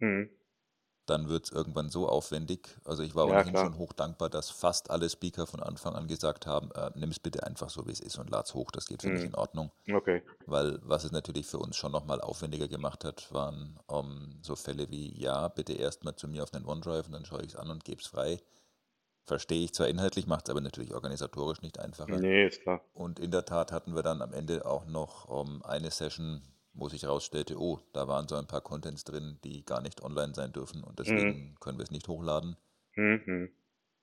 Mhm. 0.02 0.30
Dann 1.06 1.30
wird 1.30 1.46
es 1.46 1.52
irgendwann 1.52 1.90
so 1.90 2.08
aufwendig. 2.10 2.78
Also 2.86 3.04
ich 3.04 3.16
war 3.16 3.28
Ja, 3.28 3.30
ohnehin 3.32 3.52
klar. 3.52 3.66
schon 3.66 3.78
hoch 3.78 3.94
dankbar, 3.94 4.30
dass 4.30 4.50
fast 4.50 4.90
alle 4.90 5.10
Speaker 5.10 5.46
von 5.48 5.62
Anfang 5.62 5.96
an 5.96 6.08
gesagt 6.08 6.48
haben, 6.48 6.72
äh, 6.72 6.92
nimm 6.96 7.10
es 7.12 7.20
bitte 7.20 7.44
einfach 7.46 7.70
so, 7.70 7.88
wie 7.88 7.92
es 7.92 8.00
ist 8.00 8.18
und 8.18 8.30
lad's 8.30 8.54
hoch, 8.54 8.72
das 8.72 8.86
geht 8.88 9.02
für 9.04 9.10
mich 9.12 9.22
Mhm. 9.22 9.28
in 9.28 9.36
Ordnung. 9.36 9.72
Okay. 9.92 10.24
Weil 10.46 10.80
was 10.84 11.04
es 11.04 11.12
natürlich 11.12 11.46
für 11.48 11.60
uns 11.60 11.76
schon 11.78 11.92
nochmal 11.92 12.22
aufwendiger 12.22 12.68
gemacht 12.68 13.04
hat, 13.06 13.32
waren 13.34 13.80
ähm, 13.90 14.40
so 14.42 14.56
Fälle 14.56 14.90
wie, 14.90 15.20
ja, 15.20 15.48
bitte 15.48 15.74
erstmal 15.74 16.16
zu 16.16 16.28
mir 16.28 16.44
auf 16.44 16.52
den 16.52 16.66
OneDrive 16.66 17.08
und 17.08 17.14
dann 17.14 17.26
schaue 17.26 17.42
ich 17.42 17.50
es 17.50 17.56
an 17.56 17.70
und 17.70 17.84
gebe 17.86 18.02
es 18.02 18.08
frei. 18.08 18.42
Verstehe 19.26 19.64
ich 19.64 19.74
zwar 19.74 19.88
inhaltlich, 19.88 20.28
macht 20.28 20.48
es 20.48 20.52
aber 20.52 20.62
natürlich 20.62 20.94
organisatorisch 20.94 21.62
nicht 21.62 21.80
einfacher. 21.80 22.22
Nee, 22.22 22.48
ist 22.48 22.62
klar. 22.62 22.82
Und 22.94 23.20
in 23.20 23.32
der 23.32 23.46
Tat 23.46 23.72
hatten 23.72 23.96
wir 23.96 24.04
dann 24.04 24.22
am 24.22 24.34
Ende 24.34 24.66
auch 24.66 24.86
noch 24.86 25.30
ähm, 25.46 25.64
eine 25.64 25.92
Session, 25.92 26.42
wo 26.75 26.89
sich 26.89 27.03
herausstellte, 27.03 27.60
oh, 27.60 27.79
da 27.94 28.08
waren 28.08 28.27
so 28.27 28.36
ein 28.36 28.48
paar 28.48 28.62
Contents 28.62 29.03
drin, 29.03 29.39
die 29.44 29.65
gar 29.65 29.82
nicht 29.82 30.03
online 30.03 30.34
sein 30.36 30.51
dürfen 30.53 30.84
und 30.84 31.00
deswegen 31.00 31.55
können 31.60 31.77
wir 31.77 31.84
es 31.84 31.91
nicht 31.91 32.08
hochladen. 32.08 32.58
Mhm. 32.96 33.51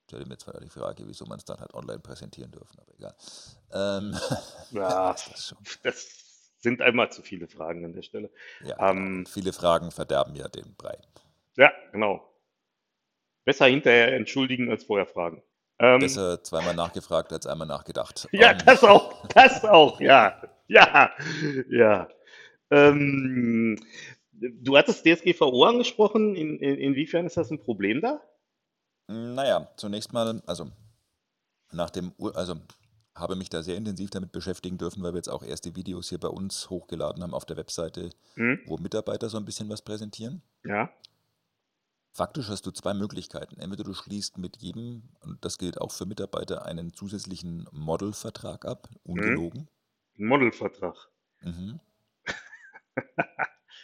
Stelle 0.08 0.26
mir 0.26 0.36
zwar 0.36 0.58
die 0.60 0.68
Frage, 0.68 1.06
wieso 1.06 1.24
man 1.26 1.38
es 1.38 1.44
dann 1.44 1.58
halt 1.60 1.74
online 1.74 2.00
präsentieren 2.00 2.50
dürfen, 2.50 2.78
aber 2.80 2.92
egal. 2.94 3.14
Ähm, 3.72 4.18
Ja, 4.72 5.12
das 5.12 5.54
das 5.82 6.08
sind 6.58 6.80
einmal 6.80 7.10
zu 7.10 7.22
viele 7.22 7.48
Fragen 7.48 7.84
an 7.84 7.92
der 7.92 8.02
Stelle. 8.02 8.30
Ja, 8.64 8.76
genau. 8.76 8.90
Ähm, 8.90 9.18
Und 9.18 9.28
viele 9.28 9.52
Fragen 9.52 9.90
verderben 9.90 10.34
ja 10.34 10.48
den 10.48 10.74
Brei. 10.76 10.98
Ja, 11.56 11.72
genau. 11.92 12.28
Besser 13.44 13.66
hinterher 13.66 14.14
entschuldigen 14.14 14.70
als 14.70 14.84
vorher 14.84 15.06
fragen. 15.06 15.42
Ähm, 15.78 16.00
Besser 16.00 16.42
zweimal 16.44 16.74
nachgefragt 16.74 17.32
als 17.32 17.46
einmal 17.46 17.66
nachgedacht. 17.66 18.28
Ja, 18.32 18.52
Ähm, 18.52 18.58
das 18.64 18.84
auch, 18.84 19.26
das 19.28 19.64
auch, 19.64 20.00
ja, 20.00 20.40
ja, 20.68 21.10
ja. 21.68 22.08
Ähm, 22.72 23.78
du 24.32 24.76
hattest 24.76 25.04
DSGVO 25.06 25.64
angesprochen, 25.64 26.34
in, 26.34 26.58
in, 26.58 26.76
inwiefern 26.78 27.26
ist 27.26 27.36
das 27.36 27.50
ein 27.50 27.60
Problem 27.60 28.00
da? 28.00 28.20
Naja, 29.08 29.68
zunächst 29.76 30.12
mal, 30.12 30.42
also 30.46 30.70
nach 31.70 31.90
dem, 31.90 32.12
also 32.34 32.54
habe 33.14 33.36
mich 33.36 33.50
da 33.50 33.62
sehr 33.62 33.76
intensiv 33.76 34.10
damit 34.10 34.32
beschäftigen 34.32 34.78
dürfen, 34.78 35.02
weil 35.02 35.12
wir 35.12 35.18
jetzt 35.18 35.28
auch 35.28 35.42
erste 35.42 35.76
Videos 35.76 36.08
hier 36.08 36.18
bei 36.18 36.28
uns 36.28 36.70
hochgeladen 36.70 37.22
haben 37.22 37.34
auf 37.34 37.44
der 37.44 37.56
Webseite, 37.58 38.10
Hm? 38.34 38.60
wo 38.66 38.78
Mitarbeiter 38.78 39.28
so 39.28 39.36
ein 39.36 39.44
bisschen 39.44 39.68
was 39.68 39.82
präsentieren. 39.82 40.42
Ja, 40.64 40.90
Faktisch 42.14 42.48
hast 42.48 42.66
du 42.66 42.70
zwei 42.72 42.92
Möglichkeiten. 42.92 43.58
Entweder 43.58 43.84
du 43.84 43.94
schließt 43.94 44.36
mit 44.36 44.58
jedem, 44.58 45.02
und 45.22 45.42
das 45.42 45.56
gilt 45.56 45.80
auch 45.80 45.90
für 45.92 46.04
Mitarbeiter, 46.04 46.66
einen 46.66 46.92
zusätzlichen 46.92 47.66
Modelvertrag 47.72 48.66
ab, 48.66 48.90
ungelogen. 49.02 49.66
ein 50.18 50.26
Modelvertrag. 50.26 50.94
Mhm. 51.40 51.80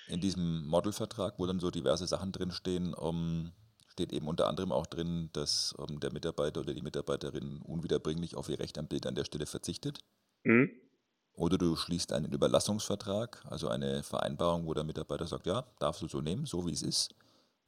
In 0.09 0.21
diesem 0.21 0.67
Modelvertrag, 0.67 1.39
wo 1.39 1.47
dann 1.47 1.61
so 1.61 1.71
diverse 1.71 2.07
Sachen 2.07 2.33
drinstehen, 2.33 2.95
ähm, 3.01 3.53
steht 3.89 4.13
eben 4.13 4.29
unter 4.29 4.47
anderem 4.47 4.73
auch 4.73 4.87
drin, 4.87 5.29
dass 5.33 5.75
ähm, 5.79 6.01
der 6.01 6.13
Mitarbeiter 6.13 6.61
oder 6.61 6.73
die 6.73 6.83
Mitarbeiterin 6.83 7.61
unwiederbringlich 7.63 8.37
auf 8.37 8.49
ihr 8.49 8.59
Recht 8.59 8.79
am 8.79 8.87
Bild 8.87 9.07
an 9.07 9.15
der 9.15 9.25
Stelle 9.25 9.47
verzichtet. 9.47 9.99
Hm? 10.45 10.71
Oder 11.33 11.59
du 11.59 11.77
schließt 11.77 12.13
einen 12.13 12.33
Überlassungsvertrag, 12.33 13.45
also 13.49 13.69
eine 13.69 14.03
Vereinbarung, 14.03 14.67
wo 14.67 14.75
der 14.75 14.85
Mitarbeiter 14.85 15.27
sagt, 15.27 15.47
ja, 15.47 15.65
darfst 15.79 16.03
du 16.03 16.09
so 16.09 16.21
nehmen, 16.21 16.47
so 16.47 16.67
wie 16.67 16.73
es 16.73 16.83
ist, 16.83 17.15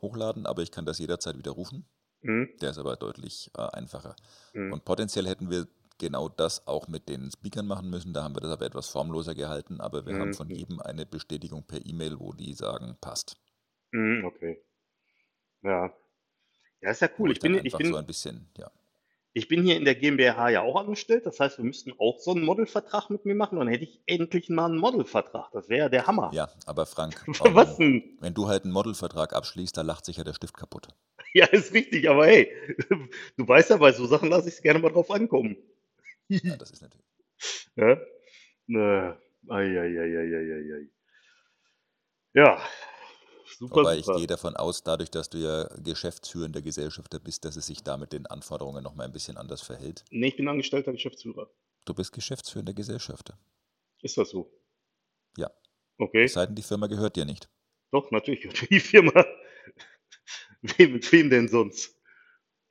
hochladen, 0.00 0.47
aber 0.47 0.62
ich 0.62 0.70
kann 0.70 0.87
das 0.87 0.99
jederzeit 0.99 1.37
widerrufen. 1.37 1.85
Hm? 2.23 2.49
Der 2.61 2.70
ist 2.70 2.78
aber 2.78 2.97
deutlich 2.97 3.50
äh, 3.56 3.62
einfacher. 3.62 4.16
Hm? 4.52 4.73
Und 4.73 4.85
potenziell 4.85 5.26
hätten 5.26 5.50
wir 5.50 5.66
genau 6.00 6.28
das 6.28 6.66
auch 6.66 6.88
mit 6.88 7.09
den 7.09 7.30
Speakern 7.30 7.66
machen 7.69 7.90
müssen. 7.90 8.12
Da 8.12 8.25
haben 8.25 8.35
wir 8.35 8.40
das 8.40 8.50
aber 8.52 8.66
etwas 8.66 8.88
formloser 8.88 9.37
gehalten, 9.37 9.80
aber 9.80 10.07
wir 10.07 10.19
haben 10.19 10.33
von 10.33 10.49
Mhm. 10.49 10.54
jedem 10.54 10.80
eine 10.80 11.07
Bestätigung 11.07 11.64
per 11.64 11.87
E-Mail, 11.87 12.19
wo 12.19 12.33
die 12.33 12.54
sagen, 12.54 12.97
passt. 13.00 13.37
Hm, 13.92 14.25
okay. 14.25 14.62
Ja. 15.62 15.92
Ja, 16.80 16.90
ist 16.90 17.02
ja 17.02 17.09
Wo 17.16 17.25
cool. 17.25 17.33
ich 17.33 17.37
Ich 17.37 17.40
bin, 17.40 17.61
ich 17.64 17.76
bin, 17.76 17.87
so 17.88 17.97
ein 17.97 18.07
bisschen, 18.07 18.50
ja. 18.59 18.71
ich 19.33 19.49
bin 19.49 19.62
hier 19.62 19.76
in 19.76 19.85
der 19.85 19.95
GmbH 19.95 20.49
ja 20.50 20.62
auch 20.62 20.76
angestellt. 20.76 21.26
Das 21.26 21.38
heißt, 21.40 21.59
wir 21.59 21.64
müssten 21.64 21.92
auch 21.99 22.19
so 22.19 22.33
einen 22.33 22.45
Modelvertrag 22.45 23.11
mit 23.11 23.25
mir 23.26 23.35
machen. 23.35 23.59
Dann 23.59 23.69
hätte 23.69 23.85
ich 23.85 24.02
endlich 24.07 24.49
mal 24.49 24.66
einen 24.66 24.78
Modelvertrag. 24.78 25.50
Das 25.52 25.69
wäre 25.69 25.80
ja 25.80 25.88
der 25.88 26.07
Hammer. 26.07 26.30
Ja, 26.33 26.49
aber 26.66 26.87
Frank, 26.87 27.25
Was 27.38 27.76
denn? 27.76 28.19
wenn 28.21 28.35
du 28.35 28.49
halt 28.49 28.64
einen 28.64 28.73
Modelvertrag 28.73 29.33
abschließt, 29.35 29.76
da 29.76 29.83
lacht 29.83 30.04
sich 30.04 30.16
ja 30.16 30.25
der 30.25 30.35
Stift 30.35 30.57
kaputt. 30.57 30.88
Ja, 31.33 31.47
ist 31.47 31.73
richtig, 31.75 32.09
aber 32.11 32.26
hey, 32.26 32.50
du 33.37 33.47
weißt 33.47 33.71
ja, 33.71 33.76
bei 33.76 33.92
so 33.92 34.04
Sachen 34.07 34.30
lasse 34.30 34.49
ich 34.49 34.54
es 34.57 34.62
gerne 34.62 34.80
mal 34.80 34.90
drauf 34.90 35.12
ankommen. 35.12 35.57
Ja, 36.30 36.56
das 36.56 36.70
ist 36.70 36.82
natürlich. 36.82 37.06
Ja? 37.76 37.96
Ei, 39.49 39.78
ei, 39.78 39.99
ei, 39.99 40.76
ei. 40.76 40.88
Ja, 42.34 42.62
super, 43.58 43.76
Wobei 43.76 43.96
ich 43.99 44.04
super. 44.04 44.18
gehe 44.18 44.26
davon 44.28 44.54
aus, 44.56 44.82
dadurch, 44.84 45.10
dass 45.10 45.28
du 45.30 45.38
ja 45.38 45.64
geschäftsführender 45.82 46.62
Gesellschafter 46.62 47.18
bist, 47.18 47.44
dass 47.44 47.56
es 47.56 47.66
sich 47.66 47.82
da 47.82 47.96
mit 47.96 48.12
den 48.12 48.26
Anforderungen 48.26 48.84
nochmal 48.84 49.06
ein 49.06 49.12
bisschen 49.12 49.37
anders 49.37 49.60
verhält. 49.62 50.04
Nee, 50.10 50.28
ich 50.28 50.37
bin 50.37 50.46
angestellter 50.49 50.92
Geschäftsführer. 50.92 51.50
Du 51.87 51.94
bist 51.94 52.12
geschäftsführender 52.12 52.72
Gesellschafter. 52.75 53.37
Ist 54.02 54.16
das 54.16 54.30
so? 54.30 54.52
Ja. 55.37 55.50
Okay, 55.99 56.25
Es 56.25 56.34
sei 56.34 56.46
denn, 56.46 56.54
die 56.54 56.62
Firma 56.62 56.87
gehört 56.87 57.16
dir 57.16 57.25
nicht. 57.25 57.49
doch, 57.90 58.10
natürlich 58.12 58.42
gehört 58.42 58.70
die 58.70 58.80
Firma. 58.80 59.12
Wem, 60.62 60.92
mit 60.92 61.10
wem 61.10 61.30
denn 61.30 61.49
sonst? 61.49 61.96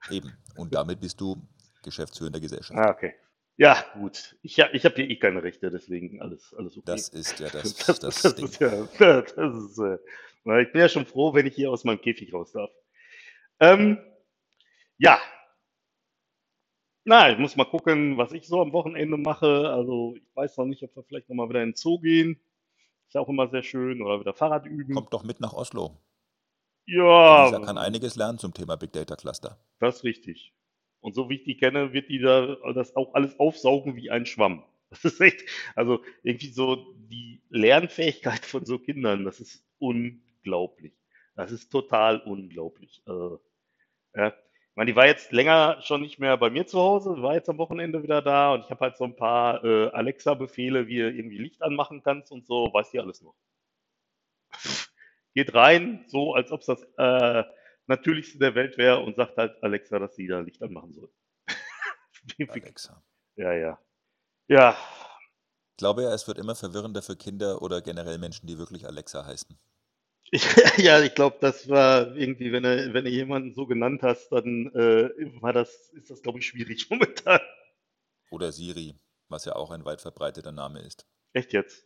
Eben. 0.09 0.37
Und 0.55 0.73
damit 0.73 0.99
bist 1.01 1.19
du 1.19 1.35
geschäftsführender 1.83 2.39
Gesellschafter. 2.39 2.81
Ah, 2.87 2.91
okay. 2.91 3.15
Ja, 3.59 3.83
gut. 3.93 4.37
Ich, 4.41 4.57
ich 4.57 4.85
habe 4.85 4.95
hier 4.95 5.09
eh 5.09 5.17
keine 5.17 5.43
Rechte, 5.43 5.69
deswegen 5.69 6.21
alles, 6.21 6.53
alles 6.53 6.77
okay. 6.77 6.85
Das 6.85 7.09
ist 7.09 7.39
ja 7.41 7.49
das, 7.49 7.75
Das, 7.85 7.99
das, 7.99 8.21
das 8.21 8.35
Ding. 8.35 8.45
ist 8.45 8.61
ja, 8.61 8.69
das 9.21 9.33
ist, 9.35 9.77
äh, 9.79 9.97
na, 10.45 10.61
ich 10.61 10.71
bin 10.71 10.79
ja 10.79 10.87
schon 10.87 11.05
froh, 11.05 11.33
wenn 11.33 11.45
ich 11.45 11.55
hier 11.55 11.69
aus 11.69 11.83
meinem 11.83 11.99
Käfig 11.99 12.33
raus 12.33 12.53
darf. 12.53 12.71
Ähm, 13.59 13.97
ja. 14.97 15.19
Na, 17.03 17.31
ich 17.31 17.37
muss 17.37 17.57
mal 17.57 17.65
gucken, 17.65 18.17
was 18.17 18.31
ich 18.31 18.47
so 18.47 18.61
am 18.61 18.71
Wochenende 18.71 19.17
mache. 19.17 19.69
Also, 19.69 20.15
ich 20.15 20.23
weiß 20.35 20.55
noch 20.55 20.65
nicht, 20.65 20.81
ob 20.83 20.95
wir 20.95 21.03
vielleicht 21.03 21.27
nochmal 21.27 21.49
wieder 21.49 21.61
in 21.61 21.71
den 21.71 21.75
Zoo 21.75 21.99
gehen. 21.99 22.39
Ist 23.07 23.15
ja 23.15 23.21
auch 23.21 23.27
immer 23.27 23.49
sehr 23.49 23.63
schön. 23.63 24.01
Oder 24.01 24.21
wieder 24.21 24.33
Fahrrad 24.33 24.67
üben. 24.67 24.93
Kommt 24.93 25.13
doch 25.13 25.23
mit 25.23 25.41
nach 25.41 25.51
Oslo. 25.53 25.97
ja, 26.85 27.45
Lisa 27.45 27.59
kann 27.59 27.77
einiges 27.77 28.15
lernen 28.15 28.37
zum 28.37 28.53
Thema 28.53 28.77
Big 28.77 28.93
Data 28.93 29.17
Cluster. 29.17 29.59
das 29.79 29.97
ist 29.97 30.03
richtig. 30.05 30.53
Und 31.01 31.15
so 31.15 31.29
wie 31.29 31.35
ich 31.35 31.43
die 31.43 31.57
kenne, 31.57 31.93
wird 31.93 32.09
die 32.09 32.19
da 32.19 32.57
das 32.73 32.95
auch 32.95 33.13
alles 33.13 33.39
aufsaugen 33.39 33.95
wie 33.95 34.09
ein 34.09 34.25
Schwamm. 34.25 34.63
Das 34.91 35.05
ist 35.05 35.21
echt, 35.21 35.43
also 35.75 36.03
irgendwie 36.23 36.49
so 36.49 36.95
die 36.97 37.43
Lernfähigkeit 37.49 38.43
von 38.43 38.65
so 38.65 38.79
Kindern, 38.79 39.23
das 39.23 39.39
ist 39.39 39.63
unglaublich. 39.77 40.93
Das 41.35 41.51
ist 41.51 41.69
total 41.69 42.19
unglaublich. 42.21 43.03
Also, 43.05 43.39
ja. 44.15 44.29
Ich 44.29 44.75
meine, 44.75 44.91
die 44.91 44.95
war 44.95 45.05
jetzt 45.05 45.31
länger 45.31 45.79
schon 45.81 46.01
nicht 46.01 46.17
mehr 46.19 46.37
bei 46.37 46.49
mir 46.49 46.65
zu 46.65 46.79
Hause, 46.79 47.21
war 47.21 47.35
jetzt 47.35 47.49
am 47.49 47.59
Wochenende 47.59 48.01
wieder 48.01 48.21
da 48.23 48.53
und 48.53 48.61
ich 48.65 48.71
habe 48.71 48.79
halt 48.79 48.97
so 48.97 49.03
ein 49.03 49.15
paar 49.15 49.63
äh, 49.63 49.89
Alexa-Befehle, 49.89 50.87
wie 50.87 50.97
du 50.97 51.11
irgendwie 51.11 51.37
Licht 51.37 51.61
anmachen 51.61 52.01
kannst 52.01 52.31
und 52.31 52.47
so, 52.47 52.73
weiß 52.73 52.89
die 52.91 52.99
alles 52.99 53.21
noch. 53.21 53.35
Geht 55.35 55.53
rein, 55.53 56.03
so 56.07 56.33
als 56.33 56.51
ob 56.51 56.61
es 56.61 56.65
das 56.65 56.83
äh, 56.97 57.43
Natürlichste 57.89 58.39
der 58.39 58.55
Welt 58.55 58.77
wäre 58.77 58.99
und 59.01 59.17
sagt 59.17 59.37
halt 59.37 59.61
Alexa, 59.63 59.99
dass 59.99 60.15
sie 60.15 60.27
da 60.27 60.39
Licht 60.39 60.61
anmachen 60.61 60.93
soll. 60.93 61.11
Alexa. 62.47 63.03
Ja, 63.35 63.53
ja. 63.53 63.79
Ja, 64.49 64.77
Ich 65.71 65.77
glaube 65.77 66.03
ja, 66.03 66.13
es 66.13 66.27
wird 66.27 66.37
immer 66.37 66.53
verwirrender 66.55 67.01
für 67.01 67.15
Kinder 67.15 67.61
oder 67.63 67.81
generell 67.81 68.19
Menschen, 68.19 68.45
die 68.47 68.59
wirklich 68.59 68.85
Alexa 68.85 69.25
heißen. 69.25 69.57
ich, 70.31 70.43
ja, 70.77 71.01
ich 71.01 71.15
glaube, 71.15 71.37
das 71.41 71.69
war 71.69 72.15
irgendwie, 72.15 72.51
wenn 72.51 72.63
du, 72.63 72.93
wenn 72.93 73.05
du 73.05 73.09
jemanden 73.11 73.53
so 73.53 73.65
genannt 73.67 74.03
hast, 74.03 74.29
dann 74.31 74.67
äh, 74.75 75.09
war 75.41 75.53
das, 75.53 75.89
ist 75.93 76.09
das, 76.11 76.21
glaube 76.21 76.39
ich, 76.39 76.47
schwierig 76.47 76.87
momentan. 76.91 77.39
Oder 78.31 78.51
Siri, 78.51 78.95
was 79.27 79.45
ja 79.45 79.55
auch 79.55 79.69
ein 79.71 79.85
weit 79.85 80.01
verbreiteter 80.01 80.51
Name 80.51 80.79
ist. 80.81 81.05
Echt 81.33 81.53
jetzt? 81.53 81.85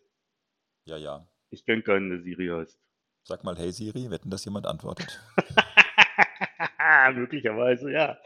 Ja, 0.85 0.97
ja. 0.97 1.27
Ich 1.49 1.65
kenne 1.65 1.81
keinen, 1.83 2.09
der 2.09 2.21
Siri 2.21 2.47
heißt. 2.47 2.79
Sag 3.25 3.43
mal, 3.43 3.57
hey 3.57 3.71
Siri, 3.71 4.09
wetten, 4.11 4.29
dass 4.29 4.45
jemand 4.45 4.65
antwortet. 4.65 5.21
Möglicherweise 7.13 7.91
ja. 7.91 8.17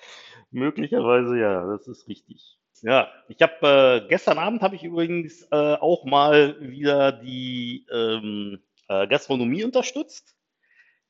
Möglicherweise 0.51 1.39
ja, 1.39 1.65
das 1.65 1.87
ist 1.87 2.07
richtig. 2.07 2.57
Ja, 2.81 3.11
ich 3.27 3.41
habe 3.41 4.03
äh, 4.05 4.07
gestern 4.07 4.37
Abend 4.37 4.61
habe 4.61 4.75
ich 4.75 4.83
übrigens 4.83 5.43
äh, 5.51 5.55
auch 5.75 6.05
mal 6.05 6.55
wieder 6.61 7.11
die 7.11 7.85
ähm, 7.91 8.59
äh, 8.87 9.07
Gastronomie 9.07 9.63
unterstützt, 9.63 10.35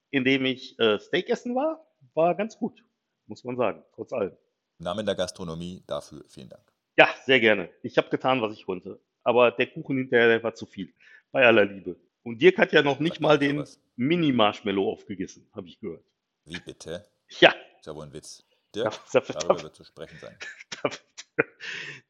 indem 0.10 0.46
ich 0.46 0.80
äh, 0.80 1.00
Steak 1.00 1.30
essen 1.30 1.56
war. 1.56 1.86
War 2.14 2.36
ganz 2.36 2.58
gut, 2.58 2.84
muss 3.28 3.44
man 3.44 3.58
sagen, 3.58 3.84
trotz 3.94 4.14
allem. 4.14 4.36
Im 4.80 4.86
Namen 4.86 5.06
der 5.06 5.16
Gastronomie 5.16 5.84
dafür 5.88 6.24
vielen 6.30 6.50
Dank. 6.50 6.64
Ja, 6.98 7.10
sehr 7.26 7.40
gerne. 7.40 7.70
Ich 7.84 7.98
habe 7.98 8.10
getan, 8.10 8.42
was 8.42 8.54
ich 8.54 8.66
konnte. 8.66 9.00
Aber 9.24 9.52
der 9.52 9.68
Kuchen 9.68 9.98
hinterher, 9.98 10.30
der 10.30 10.44
war 10.44 10.56
zu 10.56 10.66
viel. 10.66 10.94
Bei 11.32 11.46
aller 11.46 11.66
Liebe. 11.66 11.98
Und 12.24 12.42
Dirk 12.42 12.58
hat 12.58 12.72
ja 12.72 12.82
noch 12.82 13.00
nicht 13.00 13.16
Sag 13.16 13.22
mal 13.22 13.38
den. 13.38 13.64
Mini-Marshmallow 13.98 14.92
aufgegessen, 14.92 15.50
habe 15.54 15.68
ich 15.68 15.80
gehört. 15.80 16.06
Wie 16.46 16.60
bitte? 16.60 17.04
Ja, 17.40 17.54
Ist 17.80 17.86
ja 17.88 17.96
wohl 17.96 18.06
ein 18.06 18.14
Witz. 18.14 18.44
Dirk, 18.76 18.94
dafür, 19.12 19.36
darüber 19.36 19.48
dafür, 19.56 19.64
wird 19.64 19.76
zu 19.76 19.84
sprechen 19.84 20.18
sein. 20.20 20.38
dafür, 20.84 21.06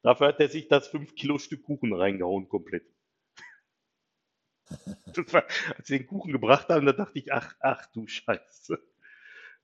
dafür 0.02 0.26
hat 0.28 0.40
er 0.40 0.48
sich 0.48 0.68
das 0.68 0.88
5 0.88 1.14
Kilo 1.14 1.38
Stück 1.38 1.62
Kuchen 1.62 1.92
reingehauen, 1.92 2.48
komplett. 2.48 2.84
Das 5.14 5.32
war, 5.32 5.44
als 5.76 5.88
sie 5.88 5.98
den 5.98 6.06
Kuchen 6.06 6.32
gebracht 6.32 6.68
haben, 6.68 6.86
da 6.86 6.92
dachte 6.92 7.18
ich, 7.18 7.32
ach, 7.32 7.54
ach 7.60 7.86
du 7.92 8.06
Scheiße. 8.06 8.78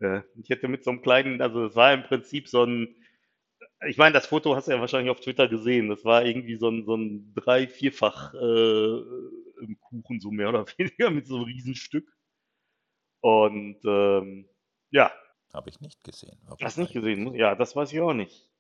Äh, 0.01 0.23
ich 0.37 0.51
hätte 0.51 0.69
mit 0.69 0.85
so 0.85 0.91
einem 0.91 1.03
kleinen, 1.03 1.43
also 1.43 1.67
es 1.67 1.77
war 1.77 1.93
im 1.93 2.03
Prinzip 2.05 2.49
so 2.49 2.65
ein, 2.65 2.97
ich 3.87 3.99
meine, 3.99 4.15
das 4.15 4.27
Foto 4.27 4.57
hast 4.57 4.69
du 4.69 4.73
ja 4.73 4.81
wahrscheinlich 4.81 5.11
auf 5.11 5.21
Twitter 5.21 5.49
gesehen. 5.49 5.89
Das 5.89 6.05
war 6.05 6.25
irgendwie 6.25 6.57
so 6.57 6.69
ein, 6.71 6.85
so 6.85 6.97
ein 6.97 7.35
drei-, 7.35 7.69
vierfach 7.69 8.35
äh, 8.35 8.99
im 9.63 9.79
Kuchen, 9.81 10.21
so 10.21 10.31
mehr 10.31 10.49
oder 10.51 10.67
weniger, 10.79 11.11
mit 11.11 11.27
so 11.27 11.37
einem 11.37 11.45
Riesenstück. 11.45 12.11
Und 13.21 13.81
ähm, 13.85 14.49
ja, 14.91 15.11
Habe 15.55 15.71
ich 15.71 15.81
nicht 15.81 16.03
gesehen. 16.03 16.37
Warum 16.43 16.59
hast 16.65 16.79
nicht 16.79 16.93
gesehen? 16.93 17.33
Ja, 17.37 17.55
das 17.55 17.77
weiß 17.77 17.93
ich 17.93 18.01
auch 18.01 18.13
nicht. 18.13 18.51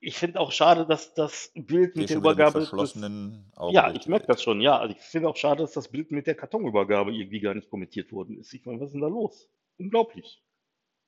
Ich 0.00 0.18
finde 0.18 0.38
auch 0.38 0.52
schade, 0.52 0.86
dass 0.86 1.14
das 1.14 1.50
Bild 1.54 1.96
mit 1.96 2.10
der 2.10 2.18
mit 2.18 2.24
Übergabe 2.24 2.60
des, 2.60 2.68
verschlossenen 2.68 3.50
Augen 3.56 3.74
ja, 3.74 3.90
ich 3.90 4.06
merke 4.06 4.26
das 4.26 4.42
schon, 4.42 4.60
ja. 4.60 4.78
Also 4.78 4.94
ich 4.94 5.00
finde 5.00 5.30
auch 5.30 5.36
schade, 5.36 5.62
dass 5.62 5.72
das 5.72 5.90
Bild 5.90 6.10
mit 6.10 6.26
der 6.26 6.34
Kartonübergabe 6.34 7.10
irgendwie 7.10 7.40
gar 7.40 7.54
nicht 7.54 7.70
kommentiert 7.70 8.12
worden 8.12 8.38
ist. 8.38 8.52
Ich 8.52 8.66
meine, 8.66 8.80
was 8.80 8.88
ist 8.88 8.92
denn 8.92 9.00
da 9.00 9.08
los? 9.08 9.48
Unglaublich. 9.78 10.44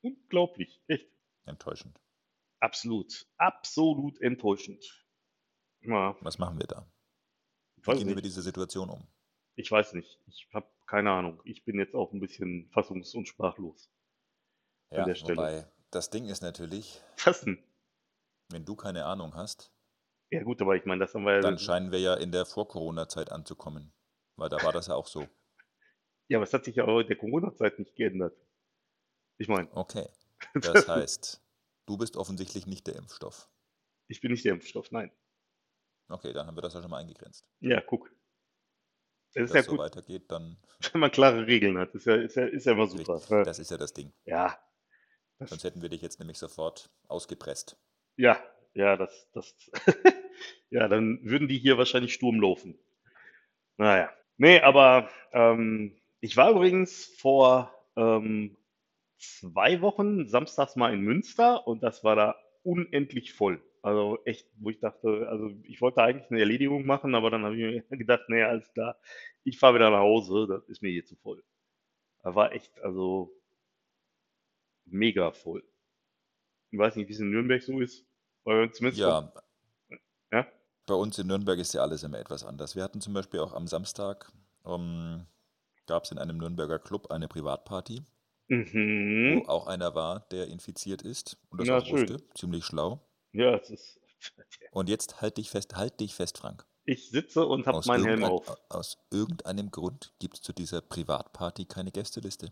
Unglaublich. 0.01 0.81
Echt. 0.87 1.07
Enttäuschend. 1.45 2.01
Absolut. 2.59 3.27
Absolut 3.37 4.19
enttäuschend. 4.19 4.83
Ja, 5.81 6.17
Was 6.21 6.39
machen 6.39 6.57
wir 6.57 6.65
da? 6.65 6.91
Wie 7.75 7.97
gehen 7.97 8.07
wir 8.07 8.15
mit 8.15 8.25
dieser 8.25 8.41
Situation 8.41 8.89
um? 8.89 9.07
Ich 9.53 9.71
weiß 9.71 9.93
nicht. 9.93 10.19
Ich 10.25 10.49
habe 10.53 10.67
keine 10.87 11.11
Ahnung. 11.11 11.39
Ich 11.43 11.65
bin 11.65 11.77
jetzt 11.77 11.93
auch 11.93 12.13
ein 12.13 12.19
bisschen 12.19 12.71
fassungs- 12.71 13.15
und 13.15 13.27
sprachlos 13.27 13.91
an 14.91 14.97
Ja, 14.99 15.05
der 15.05 15.15
Stelle. 15.15 15.37
wobei 15.37 15.67
das 15.91 16.09
Ding 16.09 16.25
ist 16.27 16.41
natürlich, 16.41 17.01
Was 17.23 17.41
denn? 17.41 17.63
wenn 18.49 18.65
du 18.65 18.75
keine 18.75 19.05
Ahnung 19.05 19.35
hast, 19.35 19.71
Ja 20.29 20.43
gut, 20.43 20.61
aber 20.61 20.75
ich 20.75 20.85
meine, 20.85 20.99
das 20.99 21.13
haben 21.13 21.23
wir 21.23 21.39
dann 21.41 21.55
ja. 21.55 21.57
scheinen 21.57 21.91
wir 21.91 21.99
ja 21.99 22.13
in 22.15 22.31
der 22.31 22.45
Vor-Corona-Zeit 22.45 23.31
anzukommen. 23.31 23.93
Weil 24.35 24.49
da 24.49 24.61
war 24.63 24.71
das 24.73 24.87
ja 24.87 24.95
auch 24.95 25.07
so. 25.07 25.27
Ja, 26.29 26.39
aber 26.39 26.43
es 26.43 26.53
hat 26.53 26.65
sich 26.65 26.75
ja 26.75 26.83
auch 26.83 26.99
in 26.99 27.07
der 27.07 27.15
Corona-Zeit 27.17 27.79
nicht 27.79 27.95
geändert. 27.95 28.35
Ich 29.37 29.47
meine, 29.47 29.69
Okay. 29.73 30.09
Das 30.61 30.87
heißt, 30.89 31.41
du 31.85 31.97
bist 31.97 32.17
offensichtlich 32.17 32.67
nicht 32.67 32.85
der 32.87 32.97
Impfstoff. 32.97 33.49
ich 34.09 34.19
bin 34.19 34.31
nicht 34.31 34.43
der 34.43 34.51
Impfstoff, 34.53 34.91
nein. 34.91 35.09
Okay, 36.09 36.33
dann 36.33 36.45
haben 36.47 36.57
wir 36.57 36.61
das 36.61 36.73
ja 36.73 36.81
schon 36.81 36.91
mal 36.91 36.97
eingegrenzt. 36.97 37.45
Ja, 37.61 37.79
guck. 37.79 38.11
Es 39.29 39.35
Wenn 39.35 39.43
ist 39.45 39.53
ja 39.55 39.63
so 39.63 39.71
gut, 39.71 39.79
weitergeht, 39.79 40.29
dann 40.29 40.57
wenn 40.91 40.99
man 40.99 41.11
klare 41.11 41.47
Regeln 41.47 41.77
hat. 41.77 41.95
Ist 41.95 42.05
ja, 42.07 42.15
ist 42.15 42.35
ja, 42.35 42.45
ist 42.45 42.65
ja 42.65 42.73
immer 42.73 42.87
super. 42.87 43.15
richtig. 43.15 43.43
Das 43.45 43.59
ist 43.59 43.71
ja 43.71 43.77
das 43.77 43.93
Ding. 43.93 44.11
Ja, 44.25 44.59
Sonst 45.39 45.51
das, 45.51 45.63
hätten 45.63 45.81
wir 45.81 45.89
dich 45.89 46.01
jetzt 46.01 46.19
nämlich 46.19 46.37
sofort 46.37 46.89
ausgepresst. 47.07 47.77
ja, 48.15 48.41
ja, 48.73 48.95
das, 48.95 49.29
das, 49.33 49.55
ja, 50.69 50.87
dann 50.87 51.19
würden 51.23 51.47
die 51.47 51.57
hier 51.57 51.77
wahrscheinlich 51.77 52.13
Sturm 52.13 52.39
laufen. 52.39 52.77
Naja. 53.77 54.11
Nee, 54.37 54.59
aber 54.59 55.09
ähm, 55.31 55.99
ich 56.19 56.37
war 56.37 56.51
übrigens 56.51 57.05
vor 57.19 57.73
ähm, 57.95 58.55
zwei 59.17 59.81
Wochen 59.81 60.27
samstags 60.27 60.75
mal 60.75 60.93
in 60.93 61.01
Münster 61.01 61.67
und 61.67 61.81
das 61.81 62.03
war 62.03 62.15
da 62.15 62.35
unendlich 62.63 63.33
voll. 63.33 63.61
Also 63.81 64.19
echt, 64.25 64.47
wo 64.59 64.69
ich 64.69 64.79
dachte, 64.79 65.27
also 65.29 65.49
ich 65.63 65.81
wollte 65.81 66.03
eigentlich 66.03 66.29
eine 66.29 66.39
Erledigung 66.39 66.85
machen, 66.85 67.15
aber 67.15 67.31
dann 67.31 67.43
habe 67.45 67.55
ich 67.55 67.83
mir 67.89 67.97
gedacht, 67.97 68.23
nee, 68.27 68.43
alles 68.43 68.71
klar, 68.73 68.99
ich 69.43 69.57
fahre 69.57 69.75
wieder 69.75 69.89
nach 69.89 69.99
Hause, 69.99 70.45
das 70.47 70.67
ist 70.67 70.81
mir 70.81 70.91
hier 70.91 71.05
zu 71.05 71.15
voll. 71.15 71.43
Da 72.21 72.35
war 72.35 72.51
echt, 72.51 72.79
also 72.81 73.31
mega 74.87 75.31
voll. 75.31 75.63
Ich 76.71 76.79
weiß 76.79 76.95
nicht, 76.95 77.07
wie 77.07 77.13
es 77.13 77.19
in 77.19 77.29
Nürnberg 77.29 77.61
so 77.61 77.79
ist, 77.79 78.05
weil 78.43 78.71
zumindest 78.71 78.99
Ja, 78.99 79.31
ja, 80.31 80.47
bei 80.85 80.95
uns 80.95 81.19
in 81.19 81.27
Nürnberg 81.27 81.59
ist 81.59 81.73
ja 81.73 81.81
alles 81.81 82.03
immer 82.03 82.17
etwas 82.17 82.43
anders. 82.43 82.75
Wir 82.75 82.83
hatten 82.83 83.01
zum 83.01 83.13
Beispiel 83.13 83.39
auch 83.39 83.53
am 83.53 83.67
Samstag, 83.67 84.31
ähm, 84.65 85.25
gab 85.85 86.03
es 86.03 86.11
in 86.11 86.17
einem 86.17 86.37
Nürnberger 86.37 86.79
Club 86.79 87.11
eine 87.11 87.27
Privatparty, 87.27 88.03
wo 88.47 88.55
mhm. 88.55 89.43
auch 89.47 89.67
einer 89.67 89.95
war, 89.95 90.21
der 90.31 90.47
infiziert 90.47 91.01
ist 91.01 91.37
und 91.49 91.59
das 91.59 91.67
Na 91.67 91.77
auch 91.77 91.89
wusste. 91.89 92.17
Ziemlich 92.33 92.65
schlau. 92.65 93.01
Ja, 93.33 93.55
es 93.55 93.69
ist, 93.69 93.99
Und 94.71 94.89
jetzt 94.89 95.21
halt 95.21 95.37
dich 95.37 95.49
fest, 95.49 95.75
halt 95.75 95.99
dich 95.99 96.15
fest, 96.15 96.37
Frank. 96.37 96.65
ich 96.85 97.09
sitze 97.09 97.45
und 97.45 97.67
habe 97.67 97.81
meinen 97.85 98.05
Helm 98.05 98.23
auf. 98.23 98.57
aus 98.69 98.97
irgendeinem 99.11 99.71
Grund 99.71 100.13
gibt 100.19 100.35
es 100.35 100.41
zu 100.41 100.53
dieser 100.53 100.81
Privatparty 100.81 101.65
keine 101.65 101.91
Gästeliste. 101.91 102.51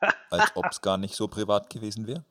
Als 0.30 0.56
ob 0.56 0.66
es 0.66 0.80
gar 0.80 0.98
nicht 0.98 1.14
so 1.14 1.28
privat 1.28 1.70
gewesen 1.70 2.06
wäre. 2.06 2.24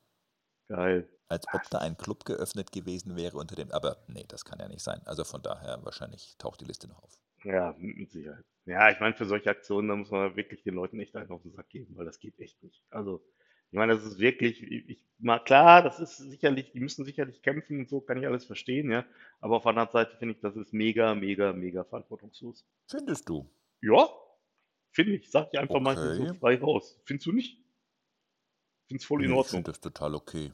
Geil. 0.68 1.08
Als 1.28 1.46
ob 1.52 1.62
da 1.70 1.78
ein 1.78 1.96
Club 1.96 2.24
geöffnet 2.24 2.72
gewesen 2.72 3.16
wäre 3.16 3.36
unter 3.36 3.56
dem. 3.56 3.70
Aber 3.72 3.98
nee, 4.06 4.24
das 4.28 4.44
kann 4.44 4.58
ja 4.58 4.68
nicht 4.68 4.82
sein. 4.82 5.00
Also 5.06 5.24
von 5.24 5.42
daher 5.42 5.84
wahrscheinlich 5.84 6.36
taucht 6.38 6.60
die 6.60 6.64
Liste 6.64 6.88
noch 6.88 7.02
auf. 7.02 7.18
Ja, 7.44 7.74
mit 7.78 8.10
Sicherheit. 8.10 8.44
Ja, 8.64 8.90
ich 8.90 8.98
meine, 8.98 9.14
für 9.14 9.26
solche 9.26 9.50
Aktionen, 9.50 9.88
da 9.88 9.96
muss 9.96 10.10
man 10.10 10.34
wirklich 10.34 10.62
den 10.64 10.74
Leuten 10.74 10.98
echt 10.98 11.14
einen 11.14 11.30
auf 11.30 11.42
den 11.42 11.52
Sack 11.52 11.68
geben, 11.68 11.96
weil 11.96 12.04
das 12.04 12.18
geht 12.18 12.38
echt 12.40 12.60
nicht. 12.64 12.82
Also, 12.90 13.22
ich 13.70 13.78
meine, 13.78 13.94
das 13.94 14.04
ist 14.04 14.18
wirklich, 14.18 14.60
ich, 14.62 14.98
mal 15.18 15.38
klar, 15.38 15.82
das 15.82 16.00
ist 16.00 16.16
sicherlich, 16.16 16.72
die 16.72 16.80
müssen 16.80 17.04
sicherlich 17.04 17.42
kämpfen 17.42 17.78
und 17.80 17.88
so, 17.88 18.00
kann 18.00 18.18
ich 18.18 18.26
alles 18.26 18.44
verstehen, 18.44 18.90
ja. 18.90 19.04
Aber 19.40 19.56
auf 19.56 19.62
der 19.62 19.70
anderen 19.70 19.90
Seite 19.90 20.16
finde 20.16 20.34
ich, 20.34 20.40
das 20.40 20.56
ist 20.56 20.72
mega, 20.72 21.14
mega, 21.14 21.52
mega 21.52 21.84
verantwortungslos. 21.84 22.64
Findest 22.88 23.28
du? 23.28 23.48
Ja, 23.80 24.08
finde 24.96 25.12
ich. 25.14 25.30
Sag 25.30 25.48
ich 25.52 25.58
einfach 25.60 25.80
mal 25.80 25.96
hier 25.96 26.10
so 26.12 26.26
Okay. 26.26 26.38
frei 26.40 26.58
raus. 26.58 27.00
Findest 27.04 27.26
du 27.26 27.32
nicht? 27.32 27.58
Find's 28.88 29.04
voll 29.04 29.22
in 29.24 29.30
Nee, 29.30 29.34
ich 29.34 29.38
Ordnung. 29.38 29.62
finde 29.62 29.70
das 29.70 29.80
total 29.80 30.14
okay. 30.16 30.52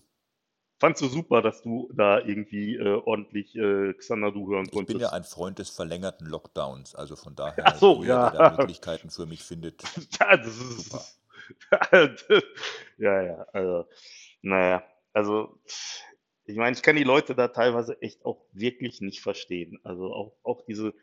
Fandst 0.81 1.01
du 1.01 1.07
super, 1.07 1.43
dass 1.43 1.63
du 1.63 1.91
da 1.95 2.19
irgendwie 2.21 2.75
äh, 2.77 3.01
ordentlich 3.05 3.55
äh, 3.57 3.95
Xanadu 3.95 4.49
hören 4.51 4.65
Ich 4.65 4.71
bin 4.85 4.99
ja 4.99 5.09
konntest? 5.09 5.13
ein 5.13 5.25
Freund 5.25 5.59
des 5.61 5.71
verlängerten 5.71 6.27
Lockdowns. 6.27 6.95
Also 6.95 7.17
von 7.17 7.35
daher, 7.37 7.65
Ach 7.67 7.79
so, 7.79 8.03
der 8.03 8.31
da 8.31 8.43
ja. 8.43 8.51
Möglichkeiten 8.51 9.11
für 9.11 9.27
mich 9.27 9.43
findet, 9.45 9.83
Ja, 10.21 10.37
das 10.37 10.57
super. 10.59 10.99
ist. 10.99 11.21
ja, 12.99 13.23
ja, 13.23 13.47
also, 13.53 13.87
naja, 14.43 14.85
also, 15.13 15.59
ich 16.45 16.57
meine, 16.57 16.77
ich 16.77 16.83
kann 16.83 16.97
die 16.97 17.05
Leute 17.05 17.35
da 17.35 17.49
teilweise 17.49 18.01
echt 18.03 18.25
auch 18.25 18.45
wirklich 18.53 19.01
nicht 19.01 19.21
verstehen. 19.21 19.79
Also 19.85 20.13
auch, 20.13 20.37
auch 20.43 20.63
diese 20.67 20.95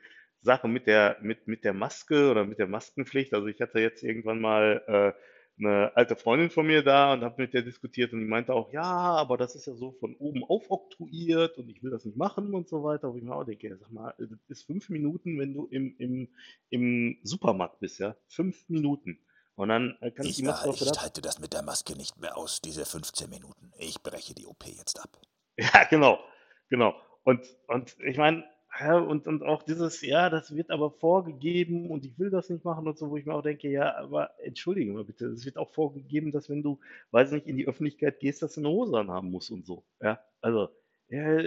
Sache 0.42 0.68
mit 0.68 0.88
der, 0.88 1.18
mit, 1.22 1.48
mit 1.48 1.64
der 1.64 1.74
Maske 1.74 2.32
oder 2.32 2.46
mit 2.46 2.60
der 2.60 2.68
Maskenpflicht. 2.68 3.34
Also 3.34 3.48
ich 3.48 3.62
hatte 3.62 3.80
jetzt 3.80 4.04
irgendwann 4.04 4.40
mal 4.40 4.84
äh, 4.88 5.20
eine 5.60 5.96
alte 5.96 6.16
Freundin 6.16 6.50
von 6.50 6.66
mir 6.66 6.84
da 6.84 7.14
und 7.14 7.24
habe 7.24 7.42
mit 7.42 7.54
der 7.54 7.62
diskutiert 7.62 8.14
und 8.14 8.20
die 8.20 8.26
meinte 8.26 8.54
auch, 8.54 8.72
ja, 8.72 8.84
aber 8.84 9.38
das 9.38 9.56
ist 9.56 9.68
ja 9.68 9.74
so 9.74 9.92
von 9.92 10.16
oben 10.16 10.44
aufoktroyiert 10.44 11.58
und 11.58 11.70
ich 11.70 11.84
will 11.84 11.92
das 11.92 12.06
nicht 12.06 12.18
machen 12.18 12.54
und 12.54 12.70
so 12.70 12.84
weiter. 12.84 13.12
Wo 13.12 13.18
ich 13.18 13.24
mir 13.24 13.36
auch 13.36 13.44
denke, 13.44 13.78
sag 13.78 13.92
mal, 13.92 14.14
das 14.18 14.30
ist 14.48 14.64
fünf 14.64 14.90
Minuten, 14.90 15.38
wenn 15.38 15.54
du 15.54 15.68
im, 15.68 15.96
im, 15.98 16.30
im 16.70 17.20
Supermarkt 17.24 17.80
bist, 17.80 18.00
ja. 18.00 18.16
Fünf 18.28 18.70
Minuten. 18.70 19.20
Und 19.56 19.68
dann 19.68 19.98
äh, 20.00 20.12
kann 20.12 20.26
ich 20.26 20.32
Ich, 20.32 20.38
die 20.38 20.44
Maske 20.44 20.74
wieder 20.74 20.92
ich 20.94 21.02
halte 21.02 21.22
das 21.22 21.40
mit 21.40 21.52
der 21.52 21.64
Maske 21.64 21.94
nicht 21.98 22.18
mehr 22.18 22.38
aus, 22.38 22.62
diese 22.62 22.86
15 22.86 23.30
Minuten. 23.30 23.74
Ich 23.78 24.02
breche 24.02 24.34
die 24.34 24.46
OP 24.46 24.66
jetzt 24.66 25.00
ab. 25.00 25.20
Ja, 25.62 25.84
genau, 25.90 26.18
genau. 26.70 26.96
Und, 27.26 27.46
und 27.68 27.94
ich 28.00 28.16
meine, 28.16 28.46
ja, 28.80 28.98
und, 28.98 29.28
und 29.28 29.44
auch 29.44 29.64
dieses, 29.64 30.02
ja, 30.02 30.30
das 30.30 30.56
wird 30.56 30.72
aber 30.72 30.92
vorgegeben 30.92 31.90
und 31.90 32.06
ich 32.06 32.18
will 32.20 32.30
das 32.30 32.50
nicht 32.50 32.64
machen 32.64 32.88
und 32.88 32.98
so, 32.98 33.10
wo 33.10 33.18
ich 33.18 33.26
mir 33.26 33.34
auch 33.34 33.42
denke, 33.42 33.70
ja, 33.70 33.96
aber 33.96 34.32
entschuldige 34.40 34.92
mal 34.94 35.04
bitte, 35.04 35.28
es 35.28 35.46
wird 35.46 35.58
auch 35.58 35.70
vorgegeben, 35.70 36.32
dass 36.32 36.50
wenn 36.50 36.64
du, 36.64 36.80
weiß 37.12 37.32
nicht, 37.32 37.48
in 37.48 37.58
die 37.58 37.68
Öffentlichkeit 37.68 38.20
gehst, 38.20 38.42
dass 38.42 38.56
du 38.56 38.62
eine 38.62 38.70
Hose 38.70 38.98
anhaben 38.98 39.32
musst 39.32 39.52
und 39.52 39.66
so. 39.66 39.84
Ja, 40.02 40.24
also, 40.42 40.70
ja, 41.10 41.40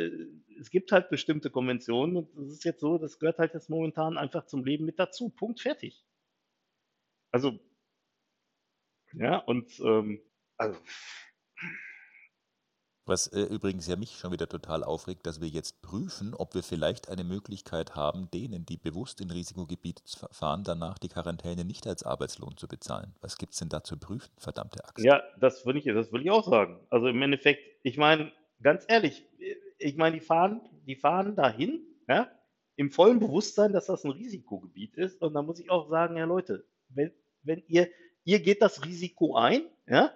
es 0.60 0.70
gibt 0.70 0.92
halt 0.92 1.08
bestimmte 1.10 1.50
Konventionen 1.50 2.16
und 2.16 2.36
es 2.38 2.52
ist 2.52 2.64
jetzt 2.64 2.80
so, 2.80 2.98
das 2.98 3.18
gehört 3.18 3.38
halt 3.38 3.54
jetzt 3.54 3.70
momentan 3.70 4.18
einfach 4.18 4.46
zum 4.46 4.64
Leben 4.64 4.84
mit 4.84 4.98
dazu. 4.98 5.30
Punkt, 5.30 5.60
fertig. 5.60 6.04
Also, 7.32 7.58
ja, 9.14 9.38
und, 9.38 9.78
ähm, 9.80 10.20
also, 10.56 10.78
Was 13.04 13.26
äh, 13.26 13.42
übrigens 13.42 13.88
ja 13.88 13.96
mich 13.96 14.16
schon 14.16 14.32
wieder 14.32 14.48
total 14.48 14.84
aufregt, 14.84 15.26
dass 15.26 15.40
wir 15.40 15.48
jetzt 15.48 15.82
prüfen, 15.82 16.34
ob 16.34 16.54
wir 16.54 16.62
vielleicht 16.62 17.08
eine 17.08 17.24
Möglichkeit 17.24 17.96
haben, 17.96 18.30
denen, 18.30 18.64
die 18.64 18.76
bewusst 18.76 19.20
in 19.20 19.30
Risikogebiet 19.30 20.02
fahren, 20.30 20.62
danach 20.64 20.98
die 20.98 21.08
Quarantäne 21.08 21.64
nicht 21.64 21.86
als 21.86 22.04
Arbeitslohn 22.04 22.56
zu 22.56 22.68
bezahlen. 22.68 23.14
Was 23.20 23.38
gibt's 23.38 23.58
denn 23.58 23.68
da 23.68 23.82
zu 23.82 23.98
prüfen, 23.98 24.30
verdammte 24.38 24.84
Axt? 24.84 25.04
Ja, 25.04 25.22
das 25.40 25.66
würde 25.66 25.80
ich, 25.80 25.86
ich 25.86 26.30
auch 26.30 26.48
sagen. 26.48 26.78
Also 26.90 27.08
im 27.08 27.20
Endeffekt, 27.20 27.60
ich 27.82 27.96
meine, 27.96 28.30
ganz 28.62 28.84
ehrlich, 28.86 29.26
ich 29.78 29.96
meine, 29.96 30.18
die 30.18 30.24
fahren, 30.24 30.60
die 30.86 30.96
fahren 30.96 31.34
dahin, 31.34 31.84
ja, 32.08 32.30
im 32.76 32.90
vollen 32.90 33.18
Bewusstsein, 33.18 33.72
dass 33.72 33.86
das 33.86 34.04
ein 34.04 34.12
Risikogebiet 34.12 34.96
ist. 34.96 35.20
Und 35.22 35.34
da 35.34 35.42
muss 35.42 35.60
ich 35.60 35.70
auch 35.70 35.88
sagen, 35.88 36.16
ja 36.16 36.24
Leute, 36.24 36.64
wenn, 36.88 37.12
wenn 37.42 37.62
ihr, 37.66 37.88
ihr 38.24 38.40
geht 38.40 38.62
das 38.62 38.84
Risiko 38.84 39.36
ein, 39.36 39.62
ja, 39.86 40.12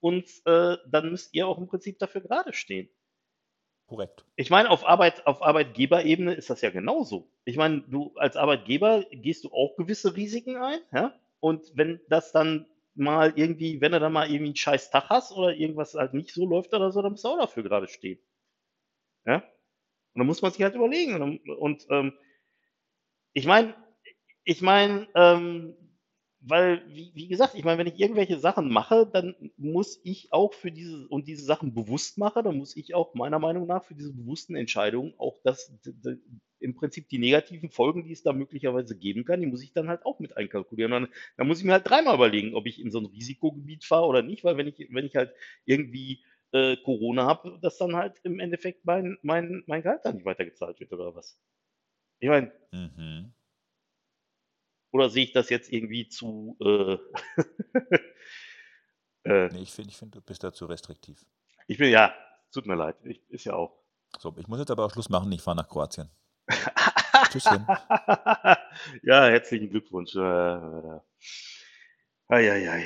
und 0.00 0.28
äh, 0.46 0.76
dann 0.90 1.10
müsst 1.10 1.34
ihr 1.34 1.46
auch 1.46 1.58
im 1.58 1.66
Prinzip 1.66 1.98
dafür 1.98 2.20
gerade 2.20 2.52
stehen. 2.52 2.88
Korrekt. 3.86 4.24
Ich 4.36 4.50
meine, 4.50 4.70
auf 4.70 4.86
Arbeit, 4.86 5.26
auf 5.26 5.42
Arbeitgeberebene 5.42 6.34
ist 6.34 6.48
das 6.48 6.60
ja 6.60 6.70
genauso. 6.70 7.30
Ich 7.44 7.56
meine, 7.56 7.82
du 7.82 8.12
als 8.16 8.36
Arbeitgeber 8.36 9.04
gehst 9.10 9.44
du 9.44 9.52
auch 9.52 9.76
gewisse 9.76 10.16
Risiken 10.16 10.56
ein, 10.56 10.78
ja? 10.92 11.18
Und 11.40 11.72
wenn 11.74 12.00
das 12.08 12.32
dann 12.32 12.66
mal 12.94 13.32
irgendwie, 13.34 13.80
wenn 13.80 13.92
du 13.92 14.00
dann 14.00 14.12
mal 14.12 14.26
irgendwie 14.26 14.46
einen 14.46 14.56
scheiß 14.56 14.90
Tag 14.90 15.08
hast 15.08 15.32
oder 15.32 15.54
irgendwas 15.54 15.94
halt 15.94 16.14
nicht 16.14 16.32
so 16.32 16.46
läuft 16.46 16.72
oder 16.74 16.92
so, 16.92 17.02
dann 17.02 17.12
musst 17.12 17.24
du 17.24 17.28
auch 17.28 17.38
dafür 17.38 17.62
gerade 17.62 17.88
stehen. 17.88 18.20
Ja? 19.24 19.36
Und 19.36 20.18
dann 20.20 20.26
muss 20.26 20.42
man 20.42 20.52
sich 20.52 20.62
halt 20.62 20.74
überlegen. 20.74 21.20
Und, 21.20 21.48
und 21.48 21.86
ähm, 21.90 22.12
ich 23.32 23.46
meine, 23.46 23.74
ich 24.44 24.60
meine, 24.60 25.08
ähm, 25.14 25.76
weil, 26.40 26.82
wie, 26.88 27.12
wie 27.14 27.28
gesagt, 27.28 27.54
ich 27.54 27.64
meine, 27.64 27.78
wenn 27.78 27.86
ich 27.86 28.00
irgendwelche 28.00 28.38
Sachen 28.38 28.70
mache, 28.70 29.06
dann 29.06 29.34
muss 29.56 30.00
ich 30.04 30.32
auch 30.32 30.54
für 30.54 30.72
diese 30.72 31.06
und 31.08 31.26
diese 31.28 31.44
Sachen 31.44 31.74
bewusst 31.74 32.18
mache, 32.18 32.42
dann 32.42 32.56
muss 32.56 32.76
ich 32.76 32.94
auch 32.94 33.14
meiner 33.14 33.38
Meinung 33.38 33.66
nach 33.66 33.84
für 33.84 33.94
diese 33.94 34.12
bewussten 34.12 34.56
Entscheidungen 34.56 35.14
auch 35.18 35.38
das, 35.44 35.72
im 36.58 36.74
Prinzip 36.74 37.08
die 37.08 37.18
negativen 37.18 37.70
Folgen, 37.70 38.04
die 38.04 38.12
es 38.12 38.22
da 38.22 38.32
möglicherweise 38.32 38.96
geben 38.96 39.24
kann, 39.24 39.40
die 39.40 39.46
muss 39.46 39.62
ich 39.62 39.72
dann 39.72 39.88
halt 39.88 40.06
auch 40.06 40.18
mit 40.18 40.36
einkalkulieren. 40.36 40.92
Dann, 40.92 41.08
dann 41.36 41.46
muss 41.46 41.58
ich 41.58 41.64
mir 41.64 41.72
halt 41.72 41.88
dreimal 41.88 42.14
überlegen, 42.14 42.54
ob 42.54 42.66
ich 42.66 42.80
in 42.80 42.90
so 42.90 43.00
ein 43.00 43.06
Risikogebiet 43.06 43.84
fahre 43.84 44.06
oder 44.06 44.22
nicht, 44.22 44.44
weil 44.44 44.56
wenn 44.56 44.66
ich, 44.66 44.88
wenn 44.90 45.04
ich 45.04 45.16
halt 45.16 45.34
irgendwie 45.64 46.22
äh, 46.52 46.76
Corona 46.78 47.26
habe, 47.26 47.58
dass 47.60 47.78
dann 47.78 47.96
halt 47.96 48.18
im 48.22 48.40
Endeffekt 48.40 48.84
mein, 48.84 49.18
mein, 49.22 49.62
mein 49.66 49.82
Gehalt 49.82 50.00
dann 50.04 50.16
nicht 50.16 50.26
weitergezahlt 50.26 50.80
wird 50.80 50.92
oder 50.92 51.14
was. 51.14 51.38
Ich 52.20 52.28
meine, 52.28 52.52
Mhm. 52.72 53.32
Oder 54.92 55.08
sehe 55.10 55.24
ich 55.24 55.32
das 55.32 55.50
jetzt 55.50 55.72
irgendwie 55.72 56.08
zu 56.08 56.56
äh, 56.60 56.96
äh, 59.28 59.48
Nee, 59.48 59.62
ich 59.62 59.72
finde, 59.72 59.90
ich 59.90 59.96
find, 59.96 60.14
du 60.14 60.20
bist 60.20 60.42
da 60.42 60.52
zu 60.52 60.66
restriktiv. 60.66 61.24
Ich 61.66 61.78
bin, 61.78 61.90
ja, 61.90 62.14
tut 62.52 62.66
mir 62.66 62.74
leid. 62.74 62.96
Ich, 63.04 63.22
ist 63.30 63.44
ja 63.44 63.54
auch. 63.54 63.78
So, 64.18 64.34
ich 64.38 64.48
muss 64.48 64.58
jetzt 64.58 64.70
aber 64.70 64.84
auch 64.84 64.92
Schluss 64.92 65.08
machen. 65.08 65.30
Ich 65.32 65.42
fahre 65.42 65.56
nach 65.56 65.68
Kroatien. 65.68 66.10
Tschüsschen. 67.30 67.64
ja, 69.02 69.26
herzlichen 69.26 69.70
Glückwunsch. 69.70 70.16
Äh, 70.16 70.98
äh, 72.28 72.68
ei. 72.68 72.84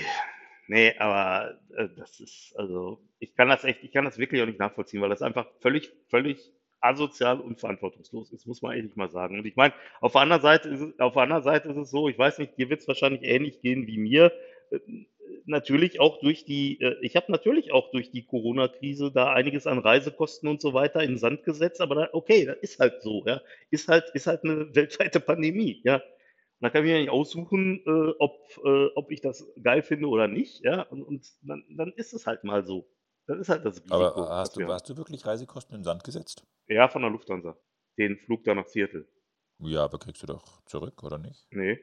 Nee, 0.66 0.96
aber 0.98 1.58
äh, 1.76 1.88
das 1.96 2.20
ist, 2.20 2.54
also, 2.56 3.02
ich 3.18 3.34
kann 3.34 3.48
das 3.48 3.64
echt, 3.64 3.82
ich 3.82 3.92
kann 3.92 4.04
das 4.04 4.18
wirklich 4.18 4.42
auch 4.42 4.46
nicht 4.46 4.58
nachvollziehen, 4.58 5.00
weil 5.02 5.10
das 5.10 5.22
einfach 5.22 5.46
völlig, 5.60 5.92
völlig 6.08 6.52
asozial 6.84 7.40
und 7.40 7.60
verantwortungslos 7.60 8.32
ist, 8.32 8.46
muss 8.46 8.62
man 8.62 8.76
ehrlich 8.76 8.96
mal 8.96 9.10
sagen. 9.10 9.38
Und 9.38 9.46
ich 9.46 9.56
meine, 9.56 9.74
auf 10.00 10.12
der 10.12 10.22
anderen 10.22 10.42
Seite 10.42 10.68
ist 10.68 10.80
es, 10.80 10.98
auf 11.00 11.14
der 11.14 11.22
anderen 11.22 11.42
Seite 11.42 11.68
ist 11.70 11.76
es 11.76 11.90
so, 11.90 12.08
ich 12.08 12.18
weiß 12.18 12.38
nicht, 12.38 12.56
dir 12.58 12.70
wird 12.70 12.80
es 12.80 12.88
wahrscheinlich 12.88 13.22
ähnlich 13.22 13.60
gehen 13.60 13.86
wie 13.86 13.98
mir. 13.98 14.32
Äh, 14.70 14.78
Natürlich 15.46 16.00
auch 16.00 16.20
durch 16.20 16.44
die, 16.44 16.80
äh, 16.80 16.96
ich 17.02 17.16
habe 17.16 17.30
natürlich 17.32 17.72
auch 17.72 17.90
durch 17.90 18.10
die 18.10 18.24
Corona-Krise 18.24 19.10
da 19.12 19.32
einiges 19.32 19.66
an 19.66 19.78
Reisekosten 19.78 20.48
und 20.48 20.60
so 20.60 20.72
weiter 20.74 21.02
in 21.02 21.18
Sand 21.18 21.44
gesetzt, 21.44 21.80
aber 21.80 21.94
da, 21.94 22.08
okay, 22.12 22.44
das 22.46 22.56
ist 22.58 22.78
halt 22.78 23.02
so, 23.02 23.24
ja. 23.26 23.40
Ist 23.70 23.88
halt, 23.88 24.04
ist 24.14 24.26
halt 24.26 24.44
eine 24.44 24.74
weltweite 24.74 25.20
Pandemie, 25.20 25.80
ja. 25.84 26.02
Da 26.60 26.70
kann 26.70 26.84
ich 26.84 26.90
mir 26.90 26.98
nicht 27.00 27.10
aussuchen, 27.10 27.82
äh, 27.86 28.14
ob, 28.18 28.38
ob 28.94 29.10
ich 29.10 29.20
das 29.20 29.46
geil 29.62 29.82
finde 29.82 30.08
oder 30.08 30.28
nicht, 30.28 30.64
ja. 30.64 30.82
Und, 30.82 31.02
und 31.02 31.26
dann, 31.42 31.64
dann 31.70 31.92
ist 31.96 32.14
es 32.14 32.26
halt 32.26 32.44
mal 32.44 32.64
so. 32.64 32.86
Das 33.26 33.38
ist 33.38 33.48
halt 33.48 33.64
das 33.64 33.76
Risiko. 33.76 33.94
Aber 33.94 34.16
was 34.16 34.30
hast 34.30 34.56
du, 34.56 34.72
hast 34.72 34.88
du 34.88 34.96
wirklich 34.96 35.24
Reisekosten 35.24 35.74
in 35.74 35.80
den 35.80 35.84
Sand 35.84 36.04
gesetzt? 36.04 36.44
Ja, 36.66 36.88
von 36.88 37.02
der 37.02 37.10
Lufthansa. 37.10 37.56
Den 37.98 38.18
Flug 38.18 38.44
da 38.44 38.54
nach 38.54 38.66
Seattle. 38.66 39.06
Ja, 39.60 39.84
aber 39.84 39.98
kriegst 39.98 40.22
du 40.22 40.26
doch 40.26 40.62
zurück, 40.66 41.02
oder 41.02 41.18
nicht? 41.18 41.46
Nee. 41.50 41.78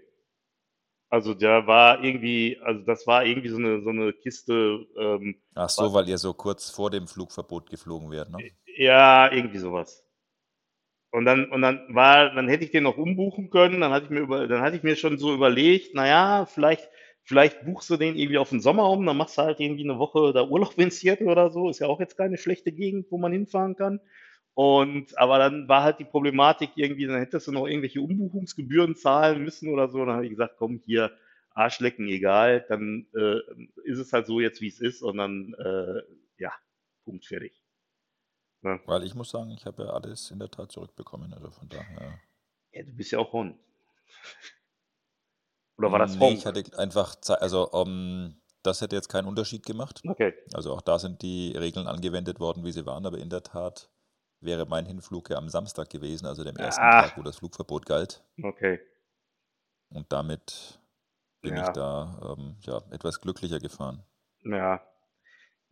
Also 1.10 1.34
der 1.34 1.68
war 1.68 2.04
irgendwie, 2.04 2.58
also 2.64 2.86
das 2.86 3.06
war 3.06 3.26
irgendwie 3.26 3.50
so 3.50 3.58
eine, 3.58 3.82
so 3.82 3.90
eine 3.90 4.14
Kiste, 4.14 4.88
ähm, 4.98 5.42
Ach 5.56 5.70
so, 5.70 5.94
weil 5.94 6.08
ihr 6.08 6.18
so 6.18 6.34
kurz 6.34 6.70
vor 6.70 6.90
dem 6.90 7.08
Flugverbot 7.08 7.70
geflogen 7.70 8.12
wärt, 8.12 8.30
ne? 8.30 8.38
Ja, 8.78 9.30
irgendwie 9.32 9.58
sowas. 9.58 10.06
Und 11.12 11.26
dann, 11.26 11.52
und 11.52 11.62
dann 11.62 11.94
war, 11.94 12.34
dann 12.34 12.48
hätte 12.48 12.64
ich 12.64 12.72
den 12.72 12.84
noch 12.84 12.98
umbuchen 12.98 13.50
können, 13.50 13.82
dann 13.82 13.92
hatte 13.92 14.06
ich 14.06 14.12
mir 14.12 14.22
über, 14.22 14.48
dann 14.48 14.62
hatte 14.62 14.78
ich 14.78 14.84
mir 14.84 14.96
schon 14.96 15.18
so 15.18 15.34
überlegt, 15.34 15.94
naja, 15.94 16.46
vielleicht, 16.46 16.90
vielleicht 17.24 17.64
buchst 17.66 17.90
du 17.90 17.98
den 17.98 18.16
irgendwie 18.16 18.38
auf 18.38 18.50
den 18.50 18.62
Sommer 18.62 18.90
um, 18.90 19.06
dann 19.06 19.18
machst 19.18 19.38
du 19.38 19.44
halt 19.44 19.60
irgendwie 19.60 19.84
eine 19.84 20.00
Woche 20.00 20.34
da 20.34 20.44
Urlaub 20.44 20.78
in 20.78 20.92
Seattle 20.92 21.28
oder 21.28 21.50
so, 21.50 21.70
ist 21.70 21.80
ja 21.80 21.88
auch 21.88 22.00
jetzt 22.00 22.18
keine 22.18 22.38
schlechte 22.38 22.72
Gegend, 22.72 23.08
wo 23.10 23.18
man 23.18 23.32
hinfahren 23.32 23.76
kann. 23.76 24.00
Und, 24.54 25.18
aber 25.18 25.38
dann 25.38 25.68
war 25.70 25.84
halt 25.84 26.00
die 26.00 26.06
Problematik 26.06 26.72
irgendwie, 26.76 27.08
dann 27.08 27.20
hättest 27.20 27.48
du 27.48 27.52
noch 27.52 27.68
irgendwelche 27.68 28.02
Umbuchungsgebühren 28.02 28.96
zahlen 28.96 29.44
müssen 29.44 29.70
oder 29.70 29.88
so. 29.88 30.00
Dann 30.00 30.16
habe 30.16 30.26
ich 30.26 30.32
gesagt, 30.32 30.56
komm, 30.58 30.82
hier, 30.86 31.12
Arschlecken, 31.54 32.08
egal, 32.08 32.66
dann 32.68 33.08
äh, 33.16 33.40
ist 33.84 34.00
es 34.00 34.14
halt 34.14 34.26
so 34.26 34.40
jetzt, 34.40 34.62
wie 34.62 34.68
es 34.68 34.80
ist 34.80 35.02
und 35.02 35.18
dann, 35.18 35.54
äh, 35.54 36.02
ja, 36.38 36.52
Punkt, 37.04 37.26
fertig. 37.26 37.62
Ja. 38.64 38.80
Weil 38.86 39.04
ich 39.04 39.16
muss 39.16 39.32
sagen, 39.32 39.52
ich 39.52 39.66
habe 39.66 39.84
ja 39.84 39.90
alles 39.90 40.32
in 40.32 40.40
der 40.40 40.50
Tat 40.50 40.72
zurückbekommen. 40.72 41.34
Also 41.34 41.50
von 41.52 41.68
daher. 41.68 42.20
Ja, 42.74 42.84
du 42.84 42.92
bist 42.94 43.12
ja 43.12 43.20
auch 43.20 43.34
Hon. 43.34 43.58
Oder 45.82 45.92
war 45.92 46.00
das 46.00 46.16
Nee, 46.16 46.34
ich 46.34 46.46
hatte 46.46 46.64
einfach, 46.78 47.16
Ze- 47.16 47.42
also 47.42 47.70
ähm, 47.74 48.40
das 48.64 48.82
hätte 48.82 48.96
jetzt 48.96 49.10
keinen 49.10 49.28
Unterschied 49.28 49.66
gemacht. 49.66 50.02
Okay. 50.08 50.34
Also 50.54 50.74
auch 50.74 50.82
da 50.82 51.00
sind 51.00 51.22
die 51.24 51.56
Regeln 51.58 51.88
angewendet 51.88 52.40
worden, 52.40 52.64
wie 52.64 52.72
sie 52.72 52.86
waren, 52.86 53.06
aber 53.06 53.18
in 53.18 53.30
der 53.30 53.42
Tat 53.44 53.90
wäre 54.40 54.66
mein 54.68 54.86
Hinflug 54.86 55.30
ja 55.32 55.38
am 55.38 55.50
Samstag 55.50 55.90
gewesen, 55.90 56.26
also 56.28 56.44
dem 56.44 56.56
ersten 56.58 56.82
Ah. 56.84 57.02
Tag, 57.04 57.18
wo 57.18 57.24
das 57.24 57.38
Flugverbot 57.38 57.86
galt. 57.86 58.24
Okay. 58.42 58.80
Und 59.90 60.12
damit 60.12 60.80
bin 61.42 61.56
Ja. 61.56 61.64
ich 61.64 61.70
da 61.70 62.36
ähm, 62.38 62.56
ja, 62.62 62.82
etwas 62.92 63.20
glücklicher 63.20 63.60
gefahren. 63.60 64.04
Ja. 64.44 64.82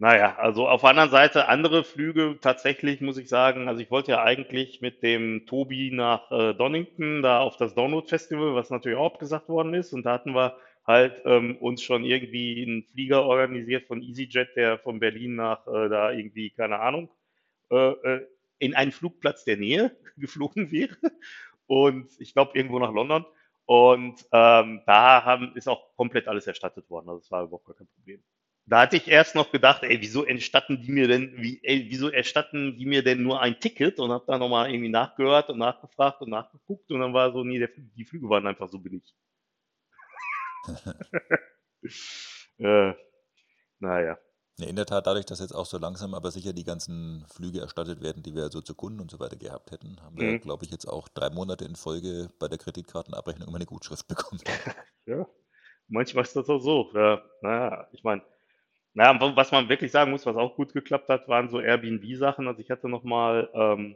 Naja, 0.02 0.38
also 0.38 0.68
auf 0.70 0.82
der 0.82 0.92
anderen 0.92 1.10
Seite 1.10 1.50
andere 1.50 1.84
Flüge 1.84 2.38
tatsächlich, 2.40 3.02
muss 3.02 3.18
ich 3.18 3.28
sagen. 3.28 3.68
Also 3.68 3.82
ich 3.82 3.92
wollte 3.92 4.12
ja 4.12 4.24
eigentlich 4.24 4.80
mit 4.80 5.04
dem 5.04 5.46
Tobi 5.46 5.92
nach 5.92 6.32
äh, 6.32 6.54
Donington, 6.54 7.22
da 7.22 7.40
auf 7.42 7.58
das 7.58 7.76
Download 7.76 8.08
Festival, 8.08 8.56
was 8.56 8.70
natürlich 8.70 8.98
auch 8.98 9.08
abgesagt 9.08 9.50
worden 9.50 9.74
ist. 9.74 9.92
Und 9.92 10.04
da 10.06 10.14
hatten 10.14 10.34
wir 10.34 10.56
halt 10.88 11.22
ähm, 11.26 11.58
uns 11.58 11.84
schon 11.84 12.06
irgendwie 12.06 12.64
einen 12.66 12.84
Flieger 12.84 13.26
organisiert 13.26 13.88
von 13.88 14.02
EasyJet, 14.02 14.56
der 14.56 14.80
von 14.80 15.00
Berlin 15.02 15.36
nach 15.36 15.68
äh, 15.68 15.90
da 15.90 16.12
irgendwie, 16.12 16.52
keine 16.52 16.80
Ahnung, 16.80 17.10
äh, 17.70 17.76
äh, 17.92 18.28
in 18.60 18.76
einen 18.76 18.94
Flugplatz 18.94 19.44
der 19.44 19.58
Nähe 19.58 19.98
geflogen 20.18 20.72
wäre. 20.72 20.96
Und 21.68 22.10
ich 22.20 22.34
glaube 22.34 22.58
irgendwo 22.58 22.80
nach 22.80 22.94
London. 22.94 23.26
Und 23.66 24.26
ähm, 24.32 24.82
da 24.86 25.26
haben, 25.26 25.56
ist 25.56 25.68
auch 25.68 25.94
komplett 25.98 26.28
alles 26.30 26.48
erstattet 26.48 26.90
worden. 26.90 27.10
Also 27.10 27.20
es 27.20 27.32
war 27.32 27.44
überhaupt 27.44 27.66
gar 27.66 27.76
kein 27.76 27.88
Problem. 27.88 28.24
Da 28.70 28.82
hatte 28.82 28.98
ich 28.98 29.08
erst 29.08 29.34
noch 29.34 29.52
gedacht, 29.52 29.82
ey, 29.82 30.00
wieso 30.00 30.24
erstatten 30.26 30.80
die 30.84 30.92
mir 30.92 31.08
denn, 31.08 31.34
wie, 31.38 31.60
ey, 31.64 31.88
wieso 31.90 32.10
erstatten 32.10 32.78
die 32.78 32.86
mir 32.86 33.04
denn 33.04 33.24
nur 33.24 33.42
ein 33.42 33.60
Ticket? 33.60 34.00
Und 34.00 34.12
habe 34.12 34.26
da 34.28 34.38
nochmal 34.38 34.70
irgendwie 34.70 34.90
nachgehört 34.90 35.50
und 35.50 35.58
nachgefragt 35.58 36.22
und 36.22 36.30
nachgeguckt 36.30 36.92
und 36.92 37.00
dann 37.00 37.14
war 37.14 37.32
so, 37.34 37.44
nee, 37.44 37.58
der, 37.58 37.70
die 37.76 38.06
Flüge 38.06 38.30
waren 38.30 38.46
einfach 38.46 38.70
so 38.70 38.78
billig. 38.78 39.04
äh, 42.60 42.94
naja. 43.80 44.20
In 44.60 44.76
der 44.76 44.86
Tat, 44.86 45.08
dadurch, 45.08 45.26
dass 45.26 45.40
jetzt 45.40 45.56
auch 45.56 45.66
so 45.66 45.78
langsam 45.80 46.14
aber 46.14 46.30
sicher 46.30 46.54
die 46.54 46.66
ganzen 46.66 47.26
Flüge 47.34 47.62
erstattet 47.62 48.02
werden, 48.02 48.22
die 48.22 48.36
wir 48.36 48.50
so 48.52 48.62
zu 48.62 48.76
Kunden 48.76 49.00
und 49.00 49.10
so 49.10 49.20
weiter 49.20 49.38
gehabt 49.38 49.72
hätten, 49.72 50.00
haben 50.04 50.20
wir, 50.20 50.36
Mhm. 50.36 50.42
glaube 50.42 50.66
ich, 50.66 50.72
jetzt 50.72 50.86
auch 50.86 51.08
drei 51.08 51.30
Monate 51.32 51.66
in 51.66 51.76
Folge 51.76 52.30
bei 52.40 52.48
der 52.50 52.58
Kreditkartenabrechnung 52.60 53.48
immer 53.48 53.58
eine 53.58 53.66
Gutschrift 53.66 54.08
bekommen. 54.08 54.42
Ja, 55.06 55.28
manchmal 55.88 56.24
ist 56.24 56.36
das 56.36 56.50
auch 56.50 56.60
so. 56.60 56.92
Ja, 56.94 57.24
naja, 57.42 57.88
ich 57.94 58.04
meine, 58.04 58.22
naja, 59.00 59.20
wa- 59.22 59.36
was 59.36 59.52
man 59.52 59.70
wirklich 59.70 59.92
sagen 59.92 60.12
muss, 60.12 60.26
was 60.26 60.36
auch 60.36 60.56
gut 60.56 60.74
geklappt 60.74 61.10
hat, 61.10 61.28
waren 61.28 61.50
so 61.50 61.60
Airbnb-Sachen. 61.62 62.48
Also 62.48 62.62
ich 62.62 62.70
hatte 62.72 62.90
nochmal 62.90 63.50
ähm, 63.54 63.96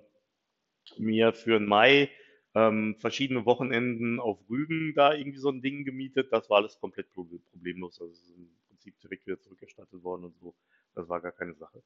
mir 0.97 1.33
für 1.33 1.59
den 1.59 1.67
Mai 1.67 2.09
ähm, 2.55 2.95
verschiedene 2.99 3.45
Wochenenden 3.45 4.19
auf 4.19 4.39
Rügen 4.49 4.93
da 4.95 5.13
irgendwie 5.13 5.39
so 5.39 5.49
ein 5.49 5.61
Ding 5.61 5.85
gemietet. 5.85 6.31
Das 6.31 6.49
war 6.49 6.57
alles 6.57 6.79
komplett 6.79 7.07
proble- 7.15 7.41
problemlos. 7.51 7.99
Also 8.01 8.13
ist 8.13 8.29
im 8.37 8.49
Prinzip 8.67 8.99
direkt 9.01 9.25
wieder 9.27 9.39
zurückerstattet 9.39 10.03
worden 10.03 10.25
und 10.25 10.37
so. 10.37 10.55
Das 10.95 11.09
war 11.09 11.21
gar 11.21 11.31
keine 11.31 11.55
Sache. 11.55 11.83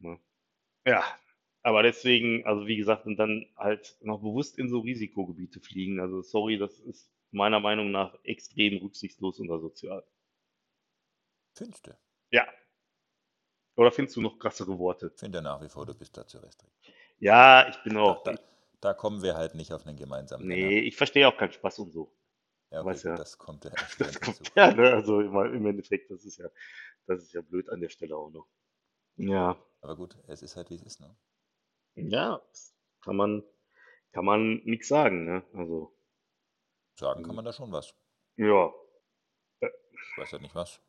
Ne? 0.00 0.18
Ja, 0.86 1.04
aber 1.62 1.82
deswegen, 1.84 2.46
also 2.46 2.66
wie 2.66 2.76
gesagt, 2.76 3.06
und 3.06 3.16
dann 3.18 3.46
halt 3.56 3.96
noch 4.02 4.20
bewusst 4.20 4.58
in 4.58 4.68
so 4.70 4.80
Risikogebiete 4.80 5.60
fliegen. 5.60 6.00
Also 6.00 6.22
sorry, 6.22 6.58
das 6.58 6.80
ist 6.80 7.10
meiner 7.32 7.60
Meinung 7.60 7.90
nach 7.92 8.18
extrem 8.24 8.78
rücksichtslos 8.78 9.40
und 9.40 9.50
asozial. 9.52 10.04
Du? 11.82 11.98
Ja. 12.30 12.46
Oder 13.76 13.92
findest 13.92 14.16
du 14.16 14.20
noch 14.20 14.38
krassere 14.38 14.78
Worte? 14.78 15.10
Ich 15.14 15.20
finde 15.20 15.40
nach 15.40 15.60
wie 15.62 15.68
vor, 15.68 15.86
du 15.86 15.94
bist 15.94 16.16
da 16.16 16.26
zu 16.26 16.38
restriktiv. 16.38 16.94
Ja, 17.18 17.68
ich 17.68 17.76
bin 17.84 17.94
Da, 17.94 18.00
auch. 18.02 18.22
da, 18.24 18.34
da 18.80 18.94
kommen 18.94 19.22
wir 19.22 19.36
halt 19.36 19.54
nicht 19.54 19.72
auf 19.72 19.86
einen 19.86 19.96
gemeinsamen 19.96 20.46
Nenner. 20.46 20.66
Nee, 20.68 20.80
ich 20.80 20.96
verstehe 20.96 21.28
auch 21.28 21.36
keinen 21.36 21.52
Spaß 21.52 21.78
und 21.80 21.90
so. 21.92 22.12
Ja, 22.70 22.82
okay, 22.84 23.00
ja. 23.04 23.14
das 23.16 23.38
kommt 23.38 23.64
ja 23.64 23.70
Das 23.98 24.20
kommt 24.20 24.40
dazu. 24.40 24.52
ja, 24.56 24.72
ne? 24.74 24.92
Also 24.92 25.20
im 25.20 25.34
im 25.54 25.66
Endeffekt, 25.66 26.10
das 26.10 26.24
ist 26.24 26.36
ja, 26.38 26.48
das 27.06 27.22
ist 27.22 27.32
ja 27.32 27.40
blöd 27.40 27.68
an 27.70 27.80
der 27.80 27.88
Stelle 27.88 28.16
auch 28.16 28.30
noch. 28.30 28.46
Ja. 29.16 29.56
Aber 29.80 29.96
gut, 29.96 30.16
es 30.26 30.42
ist 30.42 30.56
halt 30.56 30.70
wie 30.70 30.74
es 30.74 30.82
ist, 30.82 31.00
ne? 31.00 31.16
Ja, 31.94 32.42
kann 33.02 33.16
man, 33.16 33.42
kann 34.12 34.24
man 34.24 34.56
nichts 34.64 34.88
sagen, 34.88 35.24
ne? 35.24 35.44
Also, 35.54 35.94
Sagen 36.96 37.22
kann 37.22 37.36
man 37.36 37.44
da 37.44 37.52
schon 37.52 37.70
was. 37.72 37.94
ja. 38.36 38.72
Ich 39.60 40.16
weiß 40.18 40.32
halt 40.32 40.42
nicht 40.42 40.54
was. 40.54 40.80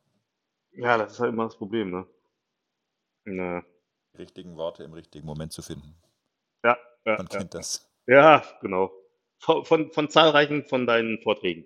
Ja, 0.73 0.97
das 0.97 1.13
ist 1.13 1.19
halt 1.19 1.33
immer 1.33 1.45
das 1.45 1.57
Problem, 1.57 1.91
ne? 1.91 2.07
Die 3.25 4.17
richtigen 4.17 4.55
Worte 4.57 4.83
im 4.83 4.93
richtigen 4.93 5.25
Moment 5.25 5.53
zu 5.53 5.61
finden. 5.61 5.95
ja, 6.63 6.77
ja, 7.05 7.17
Man 7.17 7.27
ja. 7.31 7.37
kennt 7.37 7.53
das. 7.53 7.89
Ja, 8.07 8.43
genau. 8.61 8.91
Von, 9.39 9.65
von, 9.65 9.91
von 9.91 10.09
zahlreichen 10.09 10.65
von 10.65 10.87
deinen 10.87 11.21
Vorträgen. 11.21 11.65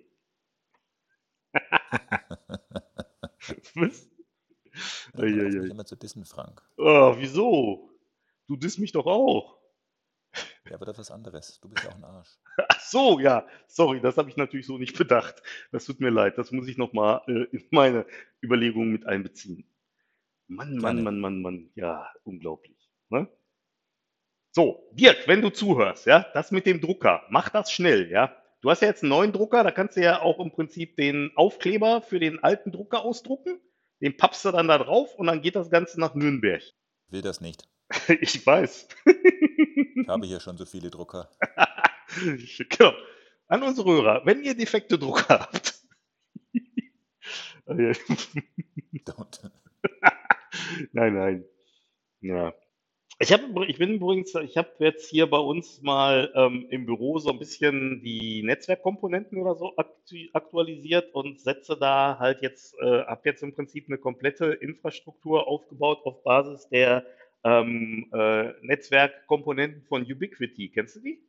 Was? 3.74 4.08
Ja, 5.14 5.22
hör 5.22 5.64
immer 5.70 5.84
zu 5.86 5.96
dissen, 5.96 6.24
Frank. 6.24 6.62
Oh, 6.76 7.14
wieso? 7.16 7.90
Du 8.46 8.56
disst 8.56 8.78
mich 8.78 8.92
doch 8.92 9.06
auch. 9.06 9.58
Ja, 10.68 10.76
aber 10.76 10.86
das 10.86 10.94
ist 10.94 10.98
was 11.00 11.10
anderes. 11.10 11.60
Du 11.60 11.68
bist 11.68 11.84
ja 11.84 11.90
auch 11.90 11.96
ein 11.96 12.04
Arsch. 12.04 12.38
Ach 12.68 12.80
so, 12.80 13.20
ja. 13.20 13.46
Sorry, 13.66 14.00
das 14.00 14.16
habe 14.16 14.30
ich 14.30 14.36
natürlich 14.36 14.66
so 14.66 14.78
nicht 14.78 14.96
bedacht. 14.96 15.42
Das 15.72 15.84
tut 15.84 16.00
mir 16.00 16.10
leid. 16.10 16.38
Das 16.38 16.52
muss 16.52 16.68
ich 16.68 16.78
nochmal 16.78 17.22
äh, 17.26 17.44
in 17.54 17.66
meine 17.70 18.06
Überlegungen 18.42 18.92
mit 18.92 19.06
einbeziehen. 19.06 19.66
Mann, 20.46 20.76
Mann. 20.76 21.02
Mann, 21.02 21.20
Mann, 21.20 21.42
Mann. 21.42 21.70
Ja, 21.74 22.10
unglaublich. 22.22 22.90
Ne? 23.10 23.28
So, 24.52 24.88
Dirk, 24.92 25.26
wenn 25.26 25.42
du 25.42 25.50
zuhörst, 25.50 26.06
ja, 26.06 26.26
das 26.32 26.50
mit 26.50 26.64
dem 26.66 26.80
Drucker, 26.80 27.24
mach 27.28 27.48
das 27.48 27.72
schnell, 27.72 28.10
ja. 28.10 28.36
Du 28.60 28.70
hast 28.70 28.80
ja 28.80 28.88
jetzt 28.88 29.02
einen 29.02 29.10
neuen 29.10 29.32
Drucker, 29.32 29.62
da 29.62 29.70
kannst 29.70 29.96
du 29.96 30.02
ja 30.02 30.22
auch 30.22 30.38
im 30.38 30.50
Prinzip 30.52 30.96
den 30.96 31.32
Aufkleber 31.34 32.00
für 32.00 32.18
den 32.18 32.42
alten 32.42 32.72
Drucker 32.72 33.04
ausdrucken. 33.04 33.60
Den 34.00 34.16
pappst 34.16 34.44
du 34.44 34.52
dann 34.52 34.68
da 34.68 34.78
drauf 34.78 35.14
und 35.16 35.26
dann 35.26 35.42
geht 35.42 35.56
das 35.56 35.70
Ganze 35.70 36.00
nach 36.00 36.14
Nürnberg. 36.14 36.62
Will 37.10 37.20
das 37.22 37.40
nicht. 37.40 37.68
Ich 38.20 38.46
weiß. 38.46 38.88
Ich 39.56 40.08
habe 40.08 40.26
hier 40.26 40.40
schon 40.40 40.56
so 40.56 40.64
viele 40.64 40.90
Drucker. 40.90 41.30
genau. 42.68 42.92
An 43.46 43.62
unsere 43.62 43.90
Hörer, 43.90 44.22
wenn 44.24 44.42
ihr 44.42 44.56
defekte 44.56 44.98
Drucker 44.98 45.40
habt. 45.40 45.74
Nein, 50.92 51.14
nein. 51.14 51.44
Ja. 52.20 52.54
Ich, 53.20 53.32
hab, 53.32 53.40
ich 53.68 53.78
bin 53.78 53.94
übrigens, 53.94 54.34
ich 54.34 54.56
habe 54.56 54.70
jetzt 54.80 55.08
hier 55.08 55.30
bei 55.30 55.38
uns 55.38 55.80
mal 55.82 56.32
ähm, 56.34 56.66
im 56.70 56.84
Büro 56.84 57.18
so 57.18 57.30
ein 57.30 57.38
bisschen 57.38 58.02
die 58.02 58.42
Netzwerkkomponenten 58.42 59.40
oder 59.40 59.54
so 59.54 59.76
aktu 59.76 60.16
aktualisiert 60.32 61.14
und 61.14 61.40
setze 61.40 61.76
da 61.76 62.18
halt 62.18 62.42
jetzt, 62.42 62.74
äh, 62.80 63.04
habe 63.04 63.22
jetzt 63.24 63.42
im 63.42 63.54
Prinzip 63.54 63.86
eine 63.88 63.98
komplette 63.98 64.46
Infrastruktur 64.46 65.46
aufgebaut 65.46 66.00
auf 66.04 66.24
Basis 66.24 66.68
der 66.68 67.06
ähm, 67.44 68.10
äh, 68.12 68.52
Netzwerkkomponenten 68.62 69.82
von 69.82 70.02
Ubiquiti. 70.02 70.70
Kennst 70.70 70.96
du 70.96 71.00
die? 71.00 71.22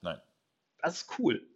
Nein. 0.00 0.20
Das 0.78 1.02
ist 1.02 1.18
cool. 1.18 1.46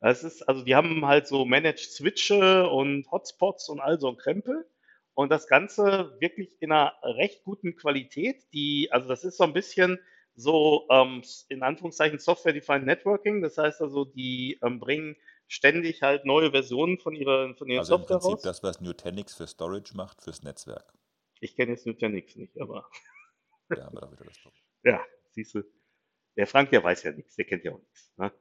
Das 0.00 0.24
ist, 0.24 0.42
also 0.42 0.64
die 0.64 0.74
haben 0.74 1.06
halt 1.06 1.26
so 1.26 1.44
Managed 1.44 1.90
Switche 1.92 2.68
und 2.68 3.10
Hotspots 3.10 3.68
und 3.68 3.80
all 3.80 4.00
so 4.00 4.08
ein 4.08 4.16
Krempel. 4.16 4.66
Und 5.14 5.30
das 5.30 5.46
Ganze 5.46 6.16
wirklich 6.20 6.56
in 6.60 6.72
einer 6.72 6.94
recht 7.02 7.44
guten 7.44 7.76
Qualität. 7.76 8.42
Die, 8.52 8.88
also 8.90 9.08
das 9.08 9.24
ist 9.24 9.36
so 9.36 9.44
ein 9.44 9.52
bisschen 9.52 9.98
so 10.34 10.86
ähm, 10.90 11.22
in 11.48 11.62
Anführungszeichen 11.62 12.18
Software-Defined 12.18 12.86
Networking. 12.86 13.42
Das 13.42 13.58
heißt 13.58 13.82
also, 13.82 14.06
die 14.06 14.58
ähm, 14.62 14.80
bringen 14.80 15.16
ständig 15.46 16.02
halt 16.02 16.24
neue 16.24 16.52
Versionen 16.52 16.98
von 16.98 17.14
ihrer 17.14 17.54
von 17.56 17.68
ihrer 17.68 17.80
Also 17.80 17.96
im 17.96 18.00
Software 18.00 18.18
Prinzip 18.18 18.32
raus. 18.36 18.42
das, 18.42 18.62
was 18.62 18.80
Nutanix 18.80 19.34
für 19.34 19.46
Storage 19.46 19.94
macht, 19.94 20.22
fürs 20.22 20.42
Netzwerk. 20.42 20.94
Ich 21.40 21.56
kenne 21.56 21.72
jetzt 21.72 21.86
Nutanix 21.86 22.36
nicht, 22.36 22.58
aber 22.60 22.88
Da 23.76 23.84
haben 23.86 23.96
wir 23.96 24.00
doch 24.00 24.12
wieder 24.12 24.24
das 24.24 24.38
Problem. 24.38 24.62
Ja, 24.84 25.04
siehst 25.30 25.54
du. 25.54 25.62
Der 26.36 26.46
Frank, 26.46 26.70
der 26.70 26.82
weiß 26.82 27.02
ja 27.02 27.12
nichts, 27.12 27.36
der 27.36 27.44
kennt 27.44 27.64
ja 27.64 27.72
auch 27.72 27.80
nichts. 27.80 28.12
Ne? 28.16 28.32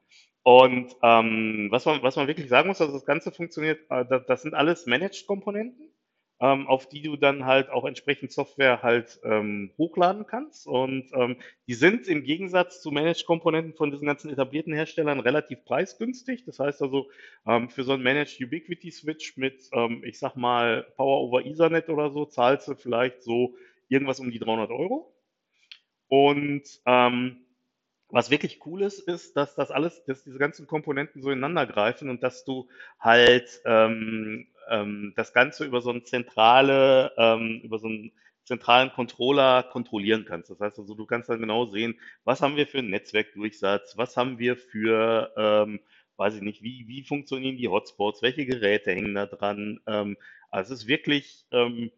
Und 0.43 0.95
ähm, 1.03 1.67
was, 1.69 1.85
man, 1.85 2.01
was 2.01 2.15
man 2.15 2.27
wirklich 2.27 2.49
sagen 2.49 2.67
muss, 2.67 2.81
also 2.81 2.93
das 2.93 3.05
Ganze 3.05 3.31
funktioniert, 3.31 3.79
äh, 3.89 4.05
das, 4.05 4.25
das 4.25 4.41
sind 4.41 4.53
alles 4.53 4.85
Managed-Komponenten, 4.85 5.91
ähm, 6.39 6.67
auf 6.67 6.87
die 6.87 7.01
du 7.01 7.17
dann 7.17 7.45
halt 7.45 7.69
auch 7.69 7.85
entsprechend 7.85 8.31
Software 8.31 8.81
halt 8.81 9.19
ähm, 9.23 9.71
hochladen 9.77 10.25
kannst. 10.25 10.65
Und 10.65 11.11
ähm, 11.13 11.37
die 11.67 11.73
sind 11.73 12.07
im 12.07 12.23
Gegensatz 12.23 12.81
zu 12.81 12.91
Managed-Komponenten 12.91 13.73
von 13.73 13.91
diesen 13.91 14.07
ganzen 14.07 14.31
etablierten 14.31 14.73
Herstellern 14.73 15.19
relativ 15.19 15.65
preisgünstig. 15.65 16.45
Das 16.45 16.59
heißt 16.59 16.81
also, 16.81 17.09
ähm, 17.45 17.69
für 17.69 17.83
so 17.83 17.93
einen 17.93 18.03
Managed 18.03 18.41
Ubiquity 18.41 18.91
Switch 18.91 19.35
mit, 19.35 19.69
ähm, 19.73 20.03
ich 20.05 20.19
sag 20.19 20.35
mal, 20.35 20.83
Power 20.95 21.21
over 21.21 21.45
Ethernet 21.45 21.89
oder 21.89 22.11
so, 22.11 22.25
zahlst 22.25 22.69
du 22.69 22.75
vielleicht 22.75 23.23
so 23.23 23.55
irgendwas 23.89 24.21
um 24.21 24.31
die 24.31 24.39
300 24.39 24.71
Euro. 24.71 25.13
Und 26.09 26.63
ähm, 26.85 27.37
was 28.09 28.31
wirklich 28.31 28.65
cool 28.65 28.81
ist, 28.81 28.99
ist, 28.99 29.37
dass 29.37 29.55
das 29.55 29.71
alles, 29.71 30.03
dass 30.05 30.23
diese 30.23 30.39
ganzen 30.39 30.67
Komponenten 30.67 31.21
so 31.21 31.29
ineinander 31.29 31.67
greifen 31.67 32.09
und 32.09 32.23
dass 32.23 32.43
du 32.43 32.67
halt 32.99 33.61
ähm, 33.65 34.47
ähm, 34.69 35.13
das 35.15 35.33
Ganze 35.33 35.65
über 35.65 35.81
so 35.81 35.91
eine 35.91 36.03
zentrale, 36.03 37.13
ähm, 37.17 37.61
über 37.63 37.77
so 37.79 37.87
einen 37.87 38.11
zentralen 38.45 38.91
Controller 38.91 39.61
kontrollieren 39.63 40.25
kannst. 40.25 40.49
Das 40.49 40.59
heißt 40.59 40.79
also, 40.79 40.95
du 40.95 41.05
kannst 41.05 41.29
dann 41.29 41.39
genau 41.39 41.65
sehen, 41.65 41.99
was 42.23 42.41
haben 42.41 42.55
wir 42.55 42.65
für 42.65 42.79
einen 42.79 42.89
Netzwerkdurchsatz, 42.89 43.95
was 43.95 44.17
haben 44.17 44.39
wir 44.39 44.57
für, 44.57 45.31
ähm, 45.37 45.79
weiß 46.17 46.35
ich 46.35 46.41
nicht, 46.41 46.63
wie, 46.63 46.87
wie 46.87 47.03
funktionieren 47.03 47.57
die 47.57 47.67
Hotspots, 47.67 48.23
welche 48.23 48.47
Geräte 48.47 48.91
hängen 48.91 49.13
da 49.13 49.27
dran. 49.27 49.79
Ähm, 49.85 50.17
also 50.49 50.73
es 50.73 50.81
ist 50.81 50.87
wirklich, 50.87 51.45
ähm, 51.51 51.91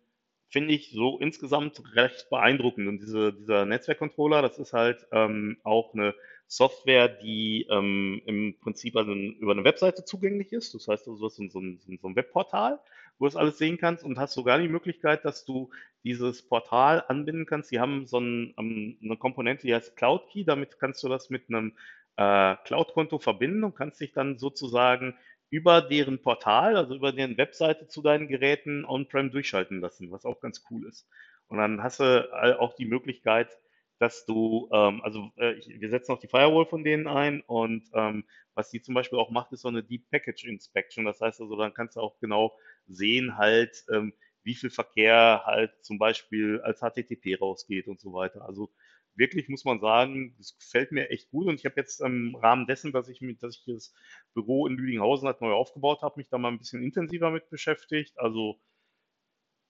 finde 0.51 0.73
ich, 0.73 0.91
so 0.91 1.19
insgesamt 1.19 1.81
recht 1.95 2.29
beeindruckend. 2.29 2.87
Und 2.87 2.99
diese, 2.99 3.33
dieser 3.33 3.65
Netzwerkcontroller, 3.65 4.41
das 4.41 4.59
ist 4.59 4.73
halt 4.73 5.07
ähm, 5.11 5.57
auch 5.63 5.93
eine 5.93 6.13
Software, 6.47 7.07
die 7.07 7.65
ähm, 7.69 8.21
im 8.25 8.57
Prinzip 8.59 8.95
also 8.97 9.13
über 9.13 9.53
eine 9.53 9.63
Webseite 9.63 10.03
zugänglich 10.05 10.51
ist. 10.51 10.73
Das 10.75 10.87
heißt, 10.87 11.07
du 11.07 11.13
hast 11.23 11.35
so, 11.37 11.43
ein- 11.43 11.49
so, 11.49 11.61
so 11.61 12.07
ein 12.07 12.15
Webportal, 12.15 12.79
wo 13.17 13.25
du 13.25 13.29
das 13.29 13.35
alles 13.37 13.57
sehen 13.57 13.77
kannst 13.77 14.03
und 14.03 14.17
hast 14.19 14.33
sogar 14.33 14.59
die 14.59 14.67
Möglichkeit, 14.67 15.23
dass 15.25 15.45
du 15.45 15.69
dieses 16.03 16.41
Portal 16.47 17.03
anbinden 17.07 17.45
kannst. 17.45 17.71
Die 17.71 17.79
haben 17.79 18.05
so 18.07 18.19
ein, 18.19 18.53
ähm, 18.57 18.97
eine 19.03 19.17
Komponente, 19.17 19.67
die 19.67 19.73
heißt 19.75 19.95
Cloud 19.95 20.27
Key. 20.29 20.43
Damit 20.43 20.79
kannst 20.79 21.03
du 21.03 21.09
das 21.09 21.29
mit 21.29 21.49
einem 21.49 21.73
äh, 22.17 22.55
Cloud-Konto 22.65 23.19
verbinden 23.19 23.63
und 23.63 23.75
kannst 23.75 24.01
dich 24.01 24.11
dann 24.13 24.37
sozusagen 24.37 25.15
über 25.51 25.81
deren 25.83 26.21
Portal, 26.23 26.77
also 26.77 26.95
über 26.95 27.13
deren 27.13 27.37
Webseite 27.37 27.87
zu 27.87 28.01
deinen 28.01 28.27
Geräten 28.29 28.85
on-prem 28.85 29.31
durchschalten 29.31 29.81
lassen, 29.81 30.11
was 30.11 30.25
auch 30.25 30.41
ganz 30.41 30.63
cool 30.71 30.87
ist. 30.87 31.07
Und 31.49 31.59
dann 31.59 31.83
hast 31.83 31.99
du 31.99 32.59
auch 32.59 32.73
die 32.75 32.85
Möglichkeit, 32.85 33.55
dass 33.99 34.25
du, 34.25 34.67
ähm, 34.73 35.01
also 35.03 35.31
äh, 35.37 35.53
ich, 35.53 35.67
wir 35.79 35.89
setzen 35.89 36.13
auch 36.13 36.19
die 36.19 36.27
Firewall 36.27 36.65
von 36.65 36.83
denen 36.83 37.07
ein 37.07 37.41
und 37.41 37.83
ähm, 37.93 38.23
was 38.55 38.71
die 38.71 38.81
zum 38.81 38.95
Beispiel 38.95 39.19
auch 39.19 39.29
macht, 39.29 39.51
ist 39.51 39.61
so 39.61 39.67
eine 39.67 39.83
Deep 39.83 40.09
Package 40.09 40.45
Inspection. 40.45 41.05
Das 41.05 41.21
heißt 41.21 41.39
also, 41.41 41.55
dann 41.55 41.73
kannst 41.75 41.97
du 41.97 41.99
auch 42.01 42.17
genau 42.19 42.57
sehen 42.87 43.37
halt, 43.37 43.85
ähm, 43.93 44.13
wie 44.43 44.55
viel 44.55 44.71
Verkehr 44.71 45.43
halt 45.45 45.71
zum 45.83 45.99
Beispiel 45.99 46.61
als 46.61 46.79
HTTP 46.81 47.35
rausgeht 47.39 47.87
und 47.87 47.99
so 47.99 48.11
weiter. 48.13 48.43
Also 48.45 48.71
wirklich 49.15 49.49
muss 49.49 49.65
man 49.65 49.79
sagen, 49.79 50.35
das 50.37 50.57
gefällt 50.57 50.91
mir 50.91 51.09
echt 51.09 51.29
gut 51.29 51.47
und 51.47 51.55
ich 51.55 51.65
habe 51.65 51.75
jetzt 51.77 52.01
im 52.01 52.35
Rahmen 52.35 52.67
dessen, 52.67 52.91
dass 52.91 53.07
ich 53.09 53.21
mit, 53.21 53.43
dass 53.43 53.57
ich 53.57 53.65
das 53.65 53.93
Büro 54.33 54.67
in 54.67 54.75
Lüdinghausen 54.77 55.27
halt 55.27 55.41
neu 55.41 55.51
aufgebaut 55.53 56.01
habe, 56.01 56.19
mich 56.19 56.29
da 56.29 56.37
mal 56.37 56.49
ein 56.49 56.57
bisschen 56.57 56.81
intensiver 56.83 57.29
mit 57.31 57.49
beschäftigt. 57.49 58.17
Also 58.17 58.59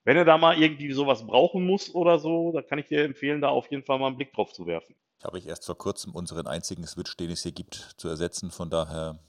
wenn 0.04 0.16
du 0.16 0.24
da 0.24 0.36
mal 0.38 0.60
irgendwie 0.60 0.92
sowas 0.92 1.26
brauchen 1.26 1.64
musst 1.66 1.94
oder 1.94 2.18
so, 2.18 2.52
da 2.52 2.62
kann 2.62 2.78
ich 2.78 2.86
dir 2.86 3.04
empfehlen, 3.04 3.40
da 3.40 3.48
auf 3.48 3.70
jeden 3.70 3.84
Fall 3.84 3.98
mal 3.98 4.08
einen 4.08 4.16
Blick 4.16 4.32
drauf 4.32 4.52
zu 4.52 4.66
werfen. 4.66 4.96
Habe 5.22 5.38
ich 5.38 5.46
erst 5.46 5.66
vor 5.66 5.78
kurzem 5.78 6.14
unseren 6.14 6.48
einzigen 6.48 6.84
Switch, 6.86 7.16
den 7.16 7.30
es 7.30 7.42
hier 7.44 7.52
gibt, 7.52 7.74
zu 7.96 8.08
ersetzen. 8.08 8.50
Von 8.50 8.70
daher 8.70 9.20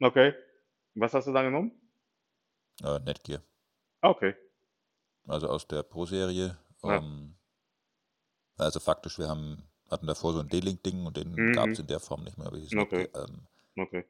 Okay. 0.00 0.34
Was 0.94 1.14
hast 1.14 1.26
du 1.26 1.32
da 1.32 1.42
genommen? 1.42 1.72
äh, 2.82 2.98
Netgear. 3.00 3.42
Ah, 4.00 4.10
Okay. 4.10 4.34
Also 5.26 5.48
aus 5.48 5.66
der 5.68 5.82
Pro-Serie. 5.84 6.58
Ja. 6.82 6.98
Ähm, 6.98 7.36
also 8.58 8.80
faktisch, 8.80 9.18
wir 9.18 9.28
haben, 9.28 9.62
hatten 9.90 10.06
davor 10.06 10.32
so 10.32 10.40
ein 10.40 10.48
D-Link-Ding 10.48 11.06
und 11.06 11.16
den 11.16 11.32
Mhm. 11.34 11.52
gab 11.52 11.70
es 11.70 11.78
in 11.78 11.86
der 11.86 12.00
Form 12.00 12.24
nicht 12.24 12.38
mehr. 12.38 12.52
Okay. 12.52 13.08
Ähm, 13.14 13.46
Okay. 13.76 14.04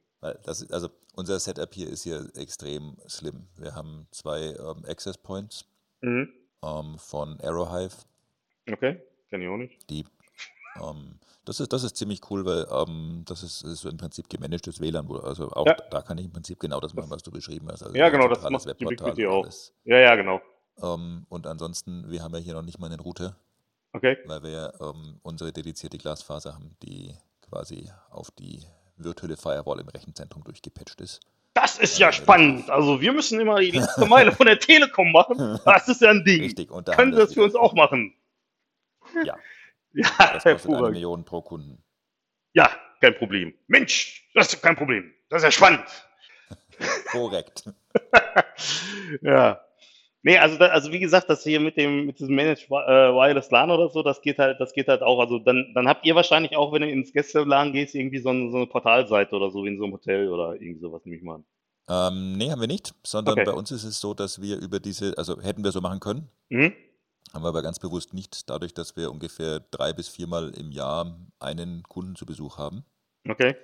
das 0.45 0.69
also 0.73 0.89
unser 1.15 1.39
Setup 1.39 1.73
hier 1.73 1.89
ist 1.89 2.03
hier 2.03 2.29
extrem 2.35 2.97
slim. 3.09 3.47
Wir 3.57 3.75
haben 3.75 4.07
zwei 4.11 4.41
ähm, 4.59 4.85
Access 4.89 5.17
Points 5.19 5.65
Mhm. 6.01 6.33
ähm, 6.63 6.99
von 6.99 7.41
Arrowhive. 7.41 7.97
Okay. 8.71 9.01
Kenn 9.31 9.43
ich 9.43 9.49
auch 9.49 9.57
nicht. 9.57 9.89
Die, 9.91 10.05
ähm, 10.83 11.19
das, 11.45 11.61
ist, 11.61 11.73
das 11.73 11.85
ist 11.85 11.97
ziemlich 11.97 12.21
cool, 12.31 12.45
weil 12.45 12.67
ähm, 12.71 13.23
das 13.27 13.43
ist, 13.43 13.63
ist 13.63 13.81
so 13.81 13.89
im 13.89 13.97
Prinzip 13.97 14.29
gemanagtes 14.29 14.81
WLAN. 14.81 15.09
Also 15.23 15.51
auch 15.51 15.67
Ja. 15.67 15.75
da 15.91 16.03
kann 16.03 16.19
ich 16.19 16.25
im 16.27 16.33
Prinzip 16.33 16.59
genau 16.61 16.81
das 16.81 16.93
machen, 16.95 17.11
was 17.11 17.23
du 17.23 17.31
beschrieben 17.31 17.69
hast. 17.71 17.83
Also 17.83 17.97
Ja, 17.97 18.09
genau, 18.11 18.29
das 18.29 18.43
macht 18.51 18.67
Webportal 18.67 19.13
und 19.13 19.27
auch. 19.27 19.43
alles. 19.45 19.73
Ja, 19.85 19.99
ja, 19.99 20.15
genau. 20.17 20.41
Ähm, 20.79 21.27
und 21.29 21.47
ansonsten, 21.47 22.11
wir 22.11 22.23
haben 22.23 22.35
ja 22.35 22.41
hier 22.41 22.55
noch 22.55 22.63
nicht 22.63 22.79
mal 22.79 22.87
einen 22.91 23.01
Router, 23.01 23.37
Okay. 23.95 24.17
weil 24.25 24.43
wir 24.43 24.73
ähm, 24.81 25.21
unsere 25.23 25.53
dedizierte 25.53 25.99
Glasfaser 25.99 26.55
haben, 26.55 26.77
die 26.83 27.15
quasi 27.43 27.91
auf 28.11 28.31
die 28.31 28.63
virtuelle 28.97 29.37
Firewall 29.37 29.81
im 29.81 29.89
Rechenzentrum 29.89 30.43
durchgepatcht 30.45 31.01
ist. 31.01 31.21
Das 31.55 31.79
ist 31.79 31.99
Ja, 31.99 32.07
ja 32.09 32.13
spannend. 32.13 32.71
Also 32.71 33.01
wir 33.03 33.13
müssen 33.13 33.39
immer 33.39 33.61
die 33.61 33.73
letzte 33.73 34.07
Meile 34.07 34.33
von 34.33 34.47
der 34.47 34.59
Telekom 34.59 35.13
machen. 35.13 35.61
Das 35.67 35.89
ist 35.89 36.01
ja 36.01 36.11
ein 36.11 36.25
Ding. 36.25 36.41
Richtig, 36.43 36.71
und 36.71 36.89
da 36.89 36.95
Können 36.95 37.13
Sie 37.13 37.19
das 37.19 37.35
für 37.35 37.43
uns 37.45 37.55
auch 37.55 37.75
machen? 37.75 38.15
Ja. 39.25 39.37
Ja, 39.93 40.09
Das 40.19 40.45
kostet 40.45 40.75
eine. 40.75 40.91
Million 40.91 41.25
pro 41.25 41.43
Kunden. 41.43 41.83
Ja, 42.55 42.71
kein 43.03 43.15
Problem. 43.17 43.53
Mensch, 43.67 44.27
das 44.35 44.55
ist 44.55 44.63
kein 44.63 44.77
Problem. 44.77 45.13
Das 45.29 45.43
ist 45.43 45.45
ja 45.45 45.53
spannend. 45.53 45.85
Korrekt. 47.11 47.65
ja. 49.21 49.61
Nee, 50.25 50.39
also, 50.39 50.57
da, 50.57 50.67
also 50.69 50.93
wie 50.93 51.01
gesagt, 51.01 51.29
das 51.29 51.43
hier 51.43 51.59
mit 51.59 51.77
dem 51.77 52.07
mit 52.07 52.21
diesem 52.21 52.37
Managed 52.37 52.67
äh, 52.71 52.71
Wireless 52.71 53.51
LAN 53.51 53.71
oder 53.71 53.89
so, 53.89 54.03
das 54.03 54.21
geht 54.23 54.39
halt, 54.39 54.61
das 54.61 54.73
geht 54.73 54.87
halt 54.87 55.03
auch. 55.03 55.19
Also 55.19 55.41
dann, 55.41 55.73
dann 55.75 55.89
habt 55.89 56.07
ihr 56.07 56.15
wahrscheinlich 56.15 56.57
auch, 56.57 56.73
wenn 56.73 56.83
du 56.83 56.89
ins 56.91 57.13
Gäste-LAN 57.13 57.73
gehst, 57.73 57.95
irgendwie 57.95 58.19
so 58.19 58.29
eine, 58.29 58.51
so 58.51 58.57
eine 58.59 58.67
Portalseite 58.67 59.35
oder 59.35 59.51
so 59.51 59.65
wie 59.65 59.69
in 59.69 59.79
so 59.79 59.85
einem 59.85 59.95
Hotel 59.95 60.29
oder 60.29 60.55
irgendwie 60.55 60.81
sowas, 60.81 61.05
nehme 61.05 61.17
ich 61.17 61.23
mal 61.23 61.35
an. 61.37 61.45
Ähm, 61.89 62.39
nee, 62.39 62.51
haben 62.51 62.61
wir 62.61 62.69
nicht, 62.69 62.95
sondern 63.03 63.41
Okay. 63.41 63.45
bei 63.45 63.53
uns 63.53 63.73
ist 63.73 63.83
es 63.83 64.01
so, 64.01 64.15
dass 64.15 64.41
wir 64.41 64.59
über 64.59 64.79
diese, 64.79 65.19
also 65.19 65.41
hätten 65.41 65.65
wir 65.65 65.73
so 65.73 65.81
machen 65.81 66.01
können, 66.01 66.29
Mhm. 66.51 66.73
Haben 67.33 67.45
wir 67.45 67.49
aber 67.49 67.63
ganz 67.63 67.79
bewusst 67.79 68.13
nicht, 68.13 68.51
dadurch, 68.51 68.75
dass 68.75 68.95
wir 68.95 69.11
ungefähr 69.11 69.61
drei 69.71 69.95
bis 69.95 70.07
viermal 70.09 70.51
im 70.51 70.71
Jahr 70.71 71.19
einen 71.39 71.83
Kunden 71.85 72.15
zu 72.15 72.27
Besuch 72.27 72.59
haben, 72.59 72.85
Okay. 73.29 73.55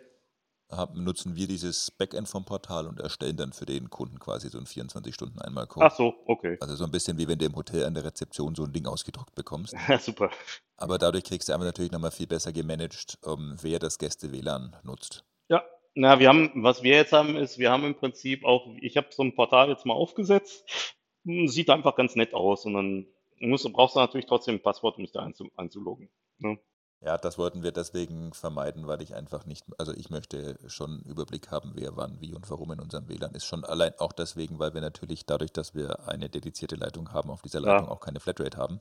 Haben, 0.71 1.03
nutzen 1.03 1.37
wir 1.37 1.47
dieses 1.47 1.91
Backend 1.91 2.29
vom 2.29 2.45
Portal 2.45 2.87
und 2.87 3.01
erstellen 3.01 3.37
dann 3.37 3.53
für 3.53 3.67
den 3.67 3.91
Kunden 3.91 4.19
quasi 4.19 4.49
so 4.49 4.59
einen 4.59 4.67
24-Stunden-Einmal-Code. 4.67 5.87
Ach 5.87 5.95
so, 5.95 6.15
okay. 6.27 6.59
Also 6.61 6.77
so 6.77 6.85
ein 6.85 6.91
bisschen 6.91 7.19
wie 7.19 7.27
wenn 7.29 7.39
du 7.39 7.47
im 7.47 7.57
Hotel 7.57 7.85
an 7.85 7.95
der 7.95 8.05
Rezeption 8.05 8.55
so 8.55 8.65
ein 8.65 8.73
Ding 8.73 8.87
ausgedruckt 8.87 9.35
bekommst. 9.35 9.75
Ja, 9.89 9.99
super. 9.99 10.31
Aber 10.77 10.99
dadurch 10.99 11.25
kriegst 11.25 11.49
du 11.49 11.55
einfach 11.55 11.65
natürlich 11.65 11.93
nochmal 11.93 12.11
viel 12.11 12.27
besser 12.27 12.53
gemanagt, 12.53 13.19
ähm, 13.25 13.57
wer 13.63 13.79
das 13.79 13.99
Gäste-WLAN 13.99 14.77
nutzt. 14.83 15.25
Ja, 15.49 15.65
na, 15.95 16.19
wir 16.19 16.29
haben, 16.29 16.51
was 16.57 16.83
wir 16.83 16.95
jetzt 16.95 17.13
haben, 17.13 17.37
ist, 17.37 17.59
wir 17.59 17.71
haben 17.71 17.85
im 17.85 17.95
Prinzip 17.95 18.45
auch, 18.45 18.67
ich 18.81 18.97
habe 18.97 19.09
so 19.11 19.23
ein 19.23 19.35
Portal 19.35 19.71
jetzt 19.71 19.87
mal 19.87 19.95
aufgesetzt. 19.95 20.95
Hm, 21.25 21.49
Sieht 21.49 21.71
einfach 21.71 21.97
ganz 21.97 22.15
nett 22.17 22.35
aus 22.35 22.67
und 22.67 22.75
dann 22.75 23.07
musst, 23.41 23.71
brauchst 23.73 23.97
du 23.97 24.01
natürlich 24.01 24.27
trotzdem 24.27 24.57
ein 24.57 24.63
Passwort, 24.63 24.99
um 24.99 25.05
dich 25.05 25.13
da 25.13 25.23
einzu, 25.23 25.51
einzuloggen. 25.57 26.11
Ne? 26.39 26.59
Ja, 27.01 27.17
das 27.17 27.39
wollten 27.39 27.63
wir 27.63 27.71
deswegen 27.71 28.33
vermeiden, 28.33 28.89
weil 28.89 29.01
ich 29.03 29.15
einfach 29.15 29.47
nicht, 29.47 29.65
also 29.79 29.93
ich 29.95 30.11
möchte 30.11 30.59
schon 30.69 30.91
einen 30.91 31.05
Überblick 31.05 31.51
haben, 31.51 31.73
wer 31.75 31.97
wann, 31.97 32.21
wie 32.21 32.35
und 32.35 32.51
warum 32.51 32.73
in 32.73 32.81
unserem 32.81 33.09
WLAN 33.09 33.35
ist. 33.35 33.45
Schon 33.47 33.65
allein 33.65 33.95
auch 33.99 34.13
deswegen, 34.13 34.59
weil 34.59 34.75
wir 34.75 34.81
natürlich 34.81 35.25
dadurch, 35.25 35.53
dass 35.53 35.75
wir 35.75 36.09
eine 36.09 36.29
dedizierte 36.29 36.75
Leitung 36.75 37.13
haben, 37.13 37.31
auf 37.31 37.43
dieser 37.43 37.61
Ja. 37.61 37.75
Leitung 37.75 37.89
auch 37.89 38.01
keine 38.01 38.19
Flatrate 38.19 38.57
haben. 38.59 38.81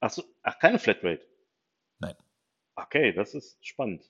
Ach 0.00 0.10
so, 0.10 0.22
ach, 0.42 0.58
keine 0.60 0.78
Flatrate. 0.78 1.26
Nein. 1.98 2.14
Okay, 2.76 3.12
das 3.12 3.34
ist 3.34 3.58
spannend. 3.66 4.08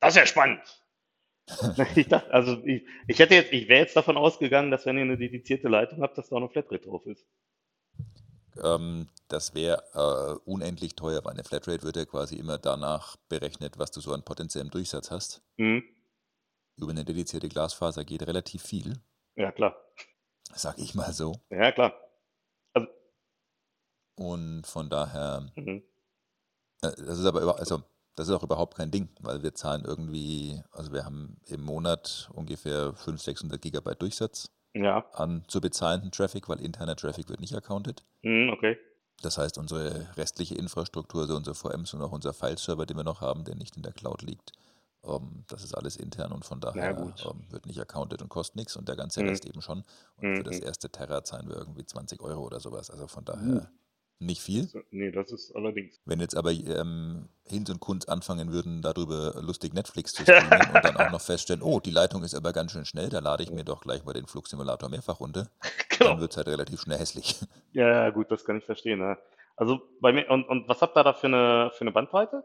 Das 0.00 0.14
ist 0.14 0.16
ja 0.16 0.26
spannend. 0.26 0.60
Ich 1.96 2.08
dachte, 2.08 2.32
also 2.32 2.62
ich, 2.64 2.86
ich 3.08 3.18
hätte 3.18 3.34
jetzt, 3.34 3.52
ich 3.52 3.68
wäre 3.68 3.80
jetzt 3.80 3.96
davon 3.96 4.16
ausgegangen, 4.16 4.70
dass 4.70 4.86
wenn 4.86 4.96
ihr 4.96 5.02
eine 5.02 5.16
dedizierte 5.18 5.68
Leitung 5.68 6.00
habt, 6.02 6.16
dass 6.18 6.28
da 6.28 6.36
auch 6.36 6.40
eine 6.40 6.48
Flatrate 6.48 6.86
drauf 6.86 7.06
ist. 7.06 7.26
Ähm, 8.62 9.08
das 9.28 9.54
wäre 9.54 9.82
äh, 9.94 10.50
unendlich 10.50 10.94
teuer, 10.96 11.24
weil 11.24 11.32
eine 11.34 11.44
Flatrate 11.44 11.82
wird 11.82 11.96
ja 11.96 12.04
quasi 12.04 12.36
immer 12.36 12.58
danach 12.58 13.16
berechnet, 13.28 13.78
was 13.78 13.90
du 13.90 14.00
so 14.00 14.12
an 14.12 14.22
potenziellem 14.24 14.70
Durchsatz 14.70 15.10
hast. 15.10 15.42
Mhm. 15.56 15.82
Über 16.76 16.90
eine 16.90 17.04
dedizierte 17.04 17.48
Glasfaser 17.48 18.04
geht 18.04 18.26
relativ 18.26 18.62
viel, 18.62 19.00
Ja, 19.36 19.52
klar. 19.52 19.76
sag 20.54 20.78
ich 20.78 20.94
mal 20.94 21.12
so. 21.12 21.40
Ja, 21.50 21.70
klar. 21.72 21.94
Und 24.16 24.66
von 24.66 24.90
daher, 24.90 25.50
Mhm. 25.56 25.82
äh, 26.82 26.90
das 26.96 27.18
ist 27.18 27.24
aber 27.24 27.40
über, 27.42 27.58
also 27.58 27.82
das 28.16 28.28
ist 28.28 28.34
auch 28.34 28.42
überhaupt 28.42 28.76
kein 28.76 28.90
Ding, 28.90 29.08
weil 29.20 29.42
wir 29.42 29.54
zahlen 29.54 29.84
irgendwie, 29.84 30.60
also 30.72 30.92
wir 30.92 31.04
haben 31.04 31.40
im 31.46 31.62
Monat 31.62 32.28
ungefähr 32.34 32.92
500, 32.94 33.20
600 33.20 33.62
Gigabyte 33.62 34.02
Durchsatz 34.02 34.50
Ja. 34.74 35.04
an 35.12 35.44
zu 35.48 35.60
bezahlenden 35.60 36.10
Traffic, 36.12 36.48
weil 36.48 36.60
interner 36.60 36.96
Traffic 36.96 37.28
wird 37.28 37.40
nicht 37.40 37.54
accounted. 37.54 38.04
Mhm, 38.22 38.50
okay. 38.50 38.78
Das 39.22 39.36
heißt, 39.36 39.58
unsere 39.58 40.16
restliche 40.16 40.54
Infrastruktur, 40.54 41.22
also 41.22 41.36
unsere 41.36 41.54
VMs 41.54 41.92
und 41.94 42.02
auch 42.02 42.12
unser 42.12 42.32
File-Server, 42.32 42.86
den 42.86 42.96
wir 42.96 43.04
noch 43.04 43.20
haben, 43.20 43.44
der 43.44 43.54
nicht 43.56 43.76
in 43.76 43.82
der 43.82 43.92
Cloud 43.92 44.22
liegt, 44.22 44.52
ähm, 45.04 45.44
das 45.48 45.62
ist 45.64 45.74
alles 45.74 45.96
intern 45.96 46.32
und 46.32 46.44
von 46.44 46.60
daher 46.60 46.94
gut. 46.94 47.26
ähm, 47.30 47.44
wird 47.50 47.66
nicht 47.66 47.80
accounted 47.80 48.22
und 48.22 48.28
kostet 48.28 48.56
nichts 48.56 48.76
und 48.76 48.88
der 48.88 48.96
ganze 48.96 49.22
Mhm. 49.22 49.28
Rest 49.28 49.44
eben 49.44 49.60
schon. 49.60 49.84
Und 50.16 50.36
für 50.36 50.44
das 50.44 50.60
Mhm. 50.60 50.66
erste 50.66 50.88
Terra 50.90 51.22
zahlen 51.24 51.48
wir 51.48 51.56
irgendwie 51.56 51.84
20 51.84 52.22
Euro 52.22 52.42
oder 52.44 52.60
sowas. 52.60 52.90
Also 52.90 53.08
von 53.08 53.24
daher 53.24 53.70
nicht 54.20 54.42
viel. 54.42 54.68
Nee, 54.90 55.10
das 55.10 55.32
ist 55.32 55.54
allerdings. 55.56 55.98
Wenn 56.04 56.20
jetzt 56.20 56.36
aber 56.36 56.52
ähm, 56.52 57.28
Hinz 57.44 57.70
und 57.70 57.80
Kunz 57.80 58.04
anfangen 58.04 58.52
würden, 58.52 58.82
darüber 58.82 59.40
lustig 59.40 59.72
Netflix 59.74 60.12
zu 60.12 60.22
streamen 60.24 60.74
und 60.74 60.84
dann 60.84 60.96
auch 60.96 61.10
noch 61.10 61.20
feststellen, 61.20 61.62
oh, 61.62 61.80
die 61.80 61.90
Leitung 61.90 62.22
ist 62.22 62.34
aber 62.34 62.52
ganz 62.52 62.72
schön 62.72 62.84
schnell, 62.84 63.08
da 63.08 63.18
lade 63.20 63.42
ich 63.42 63.50
mir 63.50 63.64
doch 63.64 63.80
gleich 63.80 64.04
mal 64.04 64.12
den 64.12 64.26
Flugsimulator 64.26 64.88
mehrfach 64.88 65.20
runter, 65.20 65.48
Genau. 65.88 66.10
dann 66.10 66.20
wird 66.20 66.32
es 66.32 66.36
halt 66.36 66.48
relativ 66.48 66.80
schnell 66.80 66.98
hässlich. 66.98 67.40
Ja, 67.72 68.10
gut, 68.10 68.30
das 68.30 68.44
kann 68.44 68.58
ich 68.58 68.64
verstehen. 68.64 68.98
Ne? 68.98 69.16
Also 69.56 69.80
bei 70.00 70.12
mir, 70.12 70.28
und, 70.28 70.44
und 70.48 70.68
was 70.68 70.82
habt 70.82 70.96
ihr 70.96 71.04
da 71.04 71.12
für 71.12 71.28
eine, 71.28 71.70
für 71.72 71.82
eine 71.82 71.92
Bandbreite? 71.92 72.42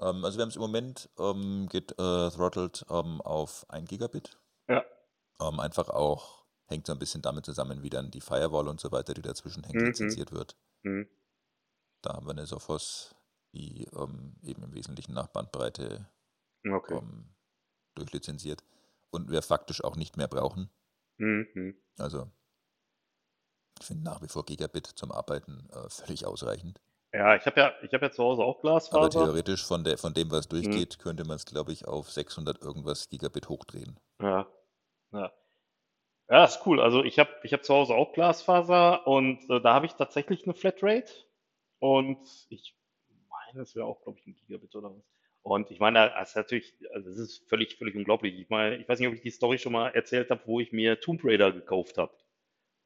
ähm, 0.00 0.24
also 0.24 0.38
wir 0.38 0.42
haben 0.42 0.50
es 0.50 0.56
im 0.56 0.62
Moment, 0.62 1.10
ähm, 1.18 1.68
geht 1.68 1.92
äh, 1.92 2.30
throttled 2.30 2.86
ähm, 2.88 3.20
auf 3.20 3.66
1 3.68 3.88
Gigabit. 3.88 4.38
Ja. 4.68 4.84
Ähm, 5.40 5.58
einfach 5.60 5.88
auch, 5.90 6.37
hängt 6.68 6.86
so 6.86 6.92
ein 6.92 6.98
bisschen 6.98 7.22
damit 7.22 7.44
zusammen, 7.46 7.82
wie 7.82 7.90
dann 7.90 8.10
die 8.10 8.20
Firewall 8.20 8.68
und 8.68 8.80
so 8.80 8.92
weiter, 8.92 9.14
die 9.14 9.22
dazwischen 9.22 9.64
hängt, 9.64 9.80
Mhm. 9.80 9.86
lizenziert 9.86 10.32
wird. 10.32 10.56
Mhm. 10.82 11.08
Da 12.02 12.14
haben 12.14 12.26
wir 12.26 12.30
eine 12.32 12.46
Sophos, 12.46 13.14
die 13.52 13.84
ähm, 13.94 14.36
eben 14.42 14.62
im 14.62 14.74
Wesentlichen 14.74 15.14
nach 15.14 15.28
Bandbreite 15.28 16.06
Okay. 16.68 16.98
ähm, 16.98 17.34
durchlizenziert 17.94 18.62
und 19.10 19.30
wir 19.30 19.42
faktisch 19.42 19.82
auch 19.82 19.96
nicht 19.96 20.16
mehr 20.16 20.28
brauchen. 20.28 20.70
Mhm. 21.16 21.74
Also 21.98 22.30
ich 23.80 23.86
finde 23.86 24.04
nach 24.04 24.22
wie 24.22 24.28
vor 24.28 24.44
Gigabit 24.44 24.86
zum 24.86 25.10
Arbeiten 25.12 25.68
äh, 25.72 25.88
völlig 25.88 26.26
ausreichend. 26.26 26.80
Ja, 27.14 27.34
ich 27.36 27.46
habe 27.46 27.58
ja, 27.58 27.72
ich 27.82 27.92
habe 27.94 28.06
ja 28.06 28.12
zu 28.12 28.22
Hause 28.22 28.42
auch 28.42 28.58
Aber 28.58 28.60
Glasfaser. 28.60 29.10
theoretisch 29.24 29.64
von, 29.64 29.82
der, 29.82 29.96
von 29.96 30.12
dem, 30.14 30.30
was 30.30 30.46
Mhm. 30.46 30.50
durchgeht, 30.50 30.98
könnte 30.98 31.24
man 31.24 31.36
es, 31.36 31.46
glaube 31.46 31.72
ich, 31.72 31.88
auf 31.88 32.10
600 32.12 32.60
irgendwas 32.60 33.08
Gigabit 33.08 33.48
hochdrehen. 33.48 33.98
Ja. 34.20 34.46
Ja. 35.12 35.32
Ja, 36.30 36.44
ist 36.44 36.60
cool. 36.66 36.80
Also 36.80 37.04
ich 37.04 37.18
habe 37.18 37.30
ich 37.42 37.52
hab 37.52 37.64
zu 37.64 37.74
Hause 37.74 37.94
auch 37.94 38.12
Glasfaser 38.12 39.06
und 39.06 39.48
äh, 39.50 39.60
da 39.60 39.74
habe 39.74 39.86
ich 39.86 39.92
tatsächlich 39.94 40.44
eine 40.44 40.54
Flatrate. 40.54 41.10
Und 41.78 42.18
ich 42.50 42.74
meine, 43.30 43.62
es 43.62 43.74
wäre 43.74 43.86
auch, 43.86 44.02
glaube 44.02 44.18
ich, 44.18 44.26
ein 44.26 44.34
Gigabit 44.36 44.74
oder 44.74 44.90
was. 44.90 45.04
Und 45.42 45.70
ich 45.70 45.80
meine, 45.80 46.10
das 46.18 46.30
ist 46.30 46.36
natürlich, 46.36 46.74
also 46.92 47.08
das 47.08 47.18
ist 47.18 47.48
völlig, 47.48 47.76
völlig 47.76 47.94
unglaublich. 47.96 48.38
Ich 48.38 48.50
meine, 48.50 48.76
ich 48.76 48.88
weiß 48.88 48.98
nicht, 48.98 49.08
ob 49.08 49.14
ich 49.14 49.22
die 49.22 49.30
Story 49.30 49.58
schon 49.58 49.72
mal 49.72 49.88
erzählt 49.90 50.30
habe, 50.30 50.42
wo 50.44 50.60
ich 50.60 50.72
mir 50.72 51.00
Tomb 51.00 51.24
Raider 51.24 51.52
gekauft 51.52 51.96
habe. 51.96 52.12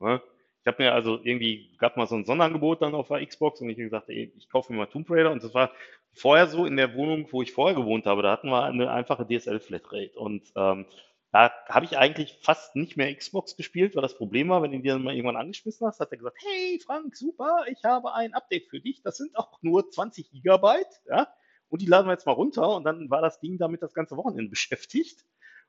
Ne? 0.00 0.22
Ich 0.62 0.66
habe 0.66 0.82
mir 0.82 0.94
also 0.94 1.18
irgendwie, 1.24 1.76
gab 1.78 1.96
mal 1.96 2.06
so 2.06 2.14
ein 2.16 2.24
Sonderangebot 2.24 2.82
dann 2.82 2.94
auf 2.94 3.08
der 3.08 3.26
Xbox 3.26 3.60
und 3.60 3.70
ich 3.70 3.76
habe 3.76 3.84
gesagt, 3.84 4.08
ey, 4.10 4.32
ich 4.36 4.48
kaufe 4.48 4.72
mir 4.72 4.78
mal 4.78 4.86
Tomb 4.86 5.10
Raider. 5.10 5.32
Und 5.32 5.42
das 5.42 5.54
war 5.54 5.72
vorher 6.12 6.46
so 6.46 6.66
in 6.66 6.76
der 6.76 6.94
Wohnung, 6.94 7.26
wo 7.32 7.42
ich 7.42 7.52
vorher 7.52 7.74
gewohnt 7.74 8.06
habe, 8.06 8.22
da 8.22 8.32
hatten 8.32 8.48
wir 8.50 8.62
eine 8.64 8.90
einfache 8.92 9.26
DSL-Flatrate. 9.26 10.12
Und 10.18 10.52
ähm, 10.56 10.86
da 11.32 11.50
habe 11.68 11.86
ich 11.86 11.96
eigentlich 11.96 12.38
fast 12.42 12.76
nicht 12.76 12.98
mehr 12.98 13.14
Xbox 13.14 13.56
gespielt, 13.56 13.96
weil 13.96 14.02
das 14.02 14.16
Problem 14.18 14.50
war, 14.50 14.62
wenn 14.62 14.72
du 14.72 14.80
dir 14.80 14.92
dann 14.92 15.02
mal 15.02 15.14
irgendwann 15.14 15.36
angeschmissen 15.36 15.86
hast, 15.86 15.98
hat 15.98 16.12
er 16.12 16.18
gesagt, 16.18 16.36
hey 16.40 16.78
Frank, 16.84 17.16
super, 17.16 17.64
ich 17.68 17.82
habe 17.84 18.12
ein 18.14 18.34
Update 18.34 18.68
für 18.68 18.80
dich. 18.80 19.02
Das 19.02 19.16
sind 19.16 19.34
auch 19.36 19.60
nur 19.62 19.90
20 19.90 20.30
Gigabyte, 20.30 21.00
ja. 21.08 21.28
Und 21.70 21.80
die 21.80 21.86
laden 21.86 22.06
wir 22.06 22.12
jetzt 22.12 22.26
mal 22.26 22.32
runter 22.32 22.76
und 22.76 22.84
dann 22.84 23.08
war 23.08 23.22
das 23.22 23.40
Ding 23.40 23.56
damit 23.56 23.82
das 23.82 23.94
ganze 23.94 24.16
Wochenende 24.18 24.50
beschäftigt. 24.50 25.24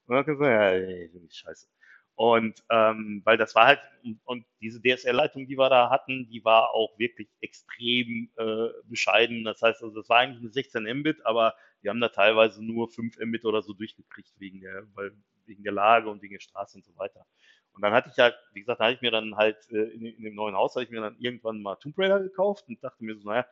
Und 0.06 0.16
dann 0.16 0.26
gesagt, 0.26 0.50
ja, 0.50 0.72
ey, 0.72 1.10
scheiße. 1.30 1.68
Und 2.16 2.62
ähm, 2.70 3.22
weil 3.24 3.38
das 3.38 3.56
war 3.56 3.66
halt, 3.66 3.80
und 4.26 4.46
diese 4.62 4.82
DSL-Leitung, 4.82 5.48
die 5.48 5.58
wir 5.58 5.70
da 5.70 5.90
hatten, 5.90 6.28
die 6.30 6.44
war 6.44 6.72
auch 6.74 7.00
wirklich 7.00 7.30
extrem 7.42 8.30
äh, 8.36 8.68
bescheiden. 8.84 9.46
Das 9.46 9.62
heißt, 9.62 9.82
also 9.82 9.96
das 9.96 10.10
war 10.10 10.20
eigentlich 10.20 10.42
eine 10.42 10.52
16 10.52 10.84
Mbit, 11.00 11.26
aber 11.26 11.56
wir 11.82 11.90
haben 11.90 12.02
da 12.02 12.10
teilweise 12.10 12.64
nur 12.64 12.90
5 12.90 13.18
Mbit 13.18 13.46
oder 13.46 13.62
so 13.64 13.74
durchgekriegt 13.74 14.32
wegen 14.40 14.62
der, 14.62 14.86
weil, 14.94 15.16
wegen 15.46 15.64
der 15.64 15.74
Lage 15.74 16.10
und 16.10 16.22
wegen 16.22 16.34
der 16.34 16.42
Straße 16.42 16.78
und 16.78 16.86
so 16.86 16.96
weiter. 16.98 17.26
Und 17.74 17.82
dann 17.82 17.94
hatte 17.94 18.10
ich 18.10 18.18
ja, 18.18 18.32
wie 18.54 18.60
gesagt, 18.60 18.80
da 18.80 18.86
hatte 18.86 18.96
ich 18.96 19.02
mir 19.02 19.12
dann 19.12 19.36
halt 19.36 19.58
äh, 19.72 19.90
in, 19.94 20.06
in 20.06 20.24
dem 20.24 20.36
neuen 20.36 20.56
Haus, 20.56 20.76
hatte 20.76 20.86
ich 20.86 20.92
mir 20.92 21.02
dann 21.02 21.18
irgendwann 21.20 21.62
mal 21.62 21.76
Tomb 21.76 21.98
Raider 21.98 22.20
gekauft 22.20 22.66
und 22.68 22.84
dachte 22.84 23.04
mir 23.04 23.16
so, 23.18 23.28
naja, 23.28 23.46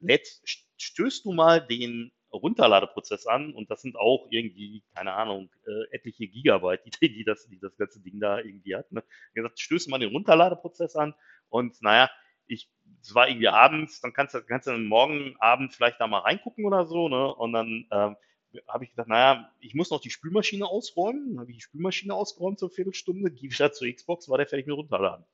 letzt 0.00 0.42
stößt 0.76 1.24
du 1.24 1.32
mal 1.32 1.60
den 1.64 2.12
Runterladeprozess 2.32 3.26
an 3.26 3.54
und 3.54 3.70
das 3.70 3.80
sind 3.82 3.96
auch 3.96 4.26
irgendwie, 4.30 4.84
keine 4.94 5.14
Ahnung, 5.14 5.50
äh, 5.66 5.94
etliche 5.94 6.28
Gigabyte, 6.28 6.84
die, 7.02 7.12
die, 7.14 7.24
das, 7.24 7.46
die 7.46 7.58
das 7.58 7.76
ganze 7.76 8.00
Ding 8.02 8.20
da 8.20 8.38
irgendwie 8.38 8.76
hat. 8.76 8.90
Ne? 8.92 9.02
Wie 9.32 9.40
gesagt, 9.40 9.60
stößt 9.60 9.88
mal 9.88 9.98
den 9.98 10.12
Runterladeprozess 10.12 10.96
an 10.96 11.14
und 11.48 11.80
naja, 11.82 12.10
ich, 12.46 12.70
es 13.02 13.14
war 13.14 13.28
irgendwie 13.28 13.48
abends, 13.48 14.00
dann 14.00 14.12
kannst 14.12 14.34
du, 14.34 14.42
kannst 14.42 14.66
du 14.66 14.72
dann 14.72 14.86
morgen 14.86 15.36
Abend 15.38 15.72
vielleicht 15.74 16.00
da 16.00 16.06
mal 16.06 16.20
reingucken 16.20 16.64
oder 16.64 16.86
so, 16.86 17.08
ne? 17.08 17.34
Und 17.34 17.52
dann 17.52 17.86
ähm, 17.90 18.16
habe 18.66 18.84
ich 18.84 18.90
gedacht, 18.90 19.08
naja, 19.08 19.52
ich 19.60 19.74
muss 19.74 19.90
noch 19.90 20.00
die 20.00 20.10
Spülmaschine 20.10 20.66
ausräumen. 20.66 21.30
Dann 21.30 21.40
habe 21.40 21.50
ich 21.50 21.58
die 21.58 21.62
Spülmaschine 21.62 22.14
ausgeräumt, 22.14 22.62
eine 22.62 22.70
Viertelstunde, 22.70 23.30
gehe 23.30 23.50
wieder 23.50 23.72
zur 23.72 23.92
Xbox, 23.92 24.28
war 24.28 24.38
der 24.38 24.46
fertig 24.46 24.66
mit 24.66 24.76
runterladen. 24.76 25.24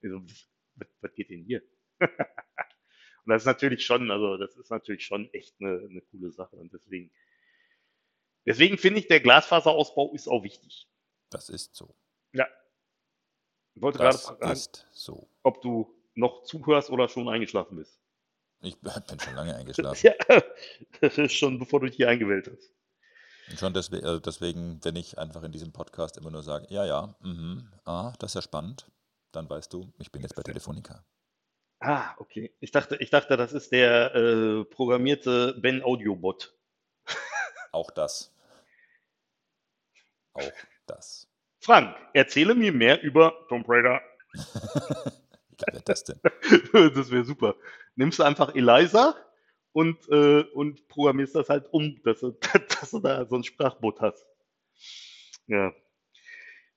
Ich 0.00 0.10
so, 0.10 0.22
was, 0.76 0.88
was 1.00 1.14
geht 1.14 1.30
denn 1.30 1.44
hier? 1.44 1.62
Und 2.00 3.30
das 3.30 3.42
ist 3.42 3.46
natürlich 3.46 3.86
schon, 3.86 4.10
also 4.10 4.36
das 4.36 4.56
ist 4.56 4.70
natürlich 4.70 5.06
schon 5.06 5.32
echt 5.32 5.54
eine, 5.60 5.78
eine 5.78 6.02
coole 6.02 6.30
Sache. 6.30 6.56
Und 6.56 6.72
deswegen, 6.74 7.10
deswegen 8.44 8.76
finde 8.76 9.00
ich, 9.00 9.06
der 9.06 9.20
Glasfaserausbau 9.20 10.12
ist 10.12 10.28
auch 10.28 10.42
wichtig. 10.42 10.88
Das 11.30 11.48
ist 11.48 11.74
so. 11.74 11.96
Ja. 12.32 12.46
Ich 13.74 13.82
wollte 13.82 13.98
gerade 13.98 14.12
Das 14.12 14.26
fragen, 14.26 14.52
ist 14.52 14.86
so. 14.92 15.28
ob 15.42 15.62
du 15.62 15.94
noch 16.14 16.42
zuhörst 16.44 16.90
oder 16.90 17.08
schon 17.08 17.28
eingeschlafen 17.28 17.76
bist. 17.76 17.98
Ich 18.60 18.80
bin 18.80 19.20
schon 19.20 19.34
lange 19.34 19.54
eingeschlafen. 19.54 20.06
Ja, 20.06 20.14
das 21.00 21.18
ist 21.18 21.32
schon 21.32 21.58
bevor 21.58 21.80
du 21.80 21.86
dich 21.86 21.96
hier 21.96 22.08
eingewählt 22.08 22.50
hast. 22.50 22.70
Und 23.50 23.58
schon 23.58 23.74
deswegen, 23.74 24.06
also 24.06 24.20
deswegen, 24.20 24.80
wenn 24.82 24.96
ich 24.96 25.18
einfach 25.18 25.42
in 25.42 25.52
diesem 25.52 25.72
Podcast 25.72 26.16
immer 26.16 26.30
nur 26.30 26.42
sage, 26.42 26.66
ja, 26.70 26.86
ja, 26.86 27.14
mhm, 27.20 27.68
ah, 27.84 28.14
das 28.18 28.30
ist 28.30 28.34
ja 28.36 28.42
spannend, 28.42 28.90
dann 29.32 29.48
weißt 29.48 29.72
du, 29.72 29.92
ich 29.98 30.10
bin 30.10 30.22
jetzt 30.22 30.34
bei 30.34 30.42
Telefonica. 30.42 31.04
Ah, 31.80 32.14
okay. 32.16 32.54
Ich 32.60 32.70
dachte, 32.70 32.96
ich 32.96 33.10
dachte, 33.10 33.36
das 33.36 33.52
ist 33.52 33.72
der 33.72 34.14
äh, 34.14 34.64
programmierte 34.64 35.54
Ben 35.60 35.82
Audiobot. 35.82 36.54
Auch 37.72 37.90
das. 37.90 38.32
Auch 40.32 40.52
das. 40.86 41.28
Frank, 41.60 41.96
erzähle 42.14 42.54
mir 42.54 42.72
mehr 42.72 43.02
über 43.02 43.34
Tomb 43.48 43.68
Raider. 43.68 44.00
Das 45.86 46.04
denn? 46.04 46.18
das 46.94 47.10
wäre 47.10 47.24
super. 47.24 47.56
Nimmst 47.94 48.18
du 48.18 48.22
einfach 48.22 48.54
Eliza 48.54 49.14
und, 49.72 50.08
äh, 50.08 50.42
und 50.54 50.88
programmierst 50.88 51.34
das 51.34 51.48
halt 51.48 51.66
um, 51.72 52.00
dass 52.04 52.20
du, 52.20 52.30
dass 52.80 52.90
du 52.90 53.00
da 53.00 53.26
so 53.26 53.36
ein 53.36 53.44
Sprachbot 53.44 54.00
hast. 54.00 54.26
Ja. 55.46 55.72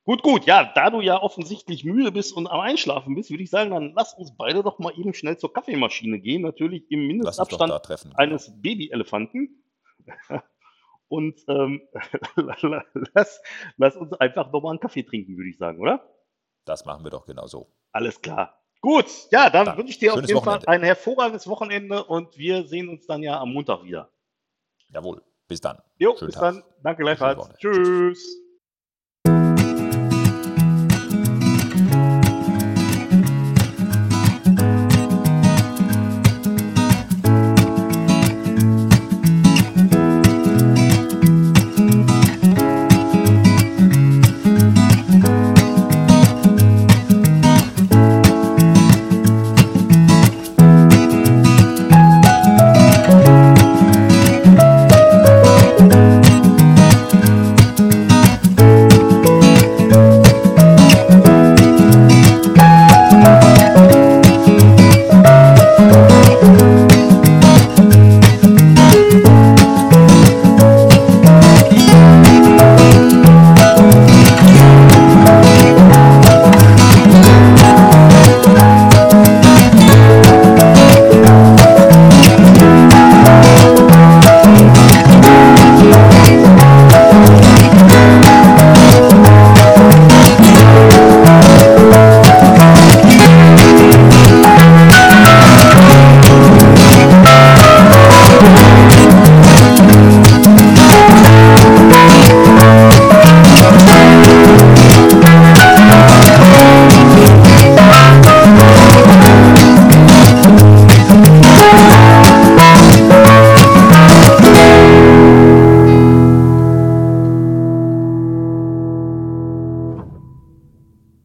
Gut, 0.03 0.23
gut. 0.23 0.45
Ja, 0.45 0.71
da 0.73 0.89
du 0.89 1.01
ja 1.01 1.21
offensichtlich 1.21 1.83
müde 1.83 2.11
bist 2.11 2.33
und 2.33 2.47
am 2.47 2.61
Einschlafen 2.61 3.15
bist, 3.15 3.29
würde 3.29 3.43
ich 3.43 3.49
sagen, 3.49 3.71
dann 3.71 3.93
lass 3.93 4.13
uns 4.13 4.35
beide 4.37 4.63
doch 4.63 4.79
mal 4.79 4.93
eben 4.97 5.13
schnell 5.13 5.37
zur 5.37 5.53
Kaffeemaschine 5.53 6.19
gehen. 6.19 6.41
Natürlich 6.41 6.89
im 6.89 7.07
Mindestabstand 7.07 7.83
treffen. 7.83 8.13
Eines 8.15 8.51
Babyelefanten. 8.61 9.63
Und 11.09 11.41
ähm, 11.47 11.81
lass, 12.35 13.41
lass 13.77 13.95
uns 13.95 14.13
einfach 14.13 14.51
nochmal 14.51 14.71
einen 14.71 14.79
Kaffee 14.79 15.03
trinken, 15.03 15.37
würde 15.37 15.49
ich 15.49 15.57
sagen, 15.57 15.79
oder? 15.79 16.05
Das 16.65 16.85
machen 16.85 17.05
wir 17.05 17.11
doch 17.11 17.25
genau 17.25 17.47
so. 17.47 17.71
Alles 17.91 18.21
klar. 18.21 18.61
Gut, 18.81 19.05
ja, 19.31 19.49
dann 19.49 19.65
Dann 19.65 19.77
wünsche 19.77 19.91
ich 19.91 19.97
dir 19.99 20.13
auf 20.13 20.21
jeden 20.21 20.27
Fall 20.27 20.45
Wochenende. 20.45 20.67
ein 20.67 20.83
hervorragendes 20.83 21.47
Wochenende 21.47 22.03
und 22.03 22.37
wir 22.37 22.63
sehen 22.65 22.89
uns 22.89 23.05
dann 23.07 23.23
ja 23.23 23.39
am 23.39 23.51
Montag 23.53 23.83
wieder. 23.83 24.09
Jawohl. 24.89 25.21
Bis 25.47 25.61
dann. 25.61 25.79
Jo, 25.97 26.15
Schönen 26.17 26.27
bis 26.27 26.35
Tag. 26.35 26.53
dann. 26.55 26.63
Danke 26.83 27.03
gleichfalls. 27.03 27.37
Wochenende. 27.37 27.59
Tschüss. 27.59 28.46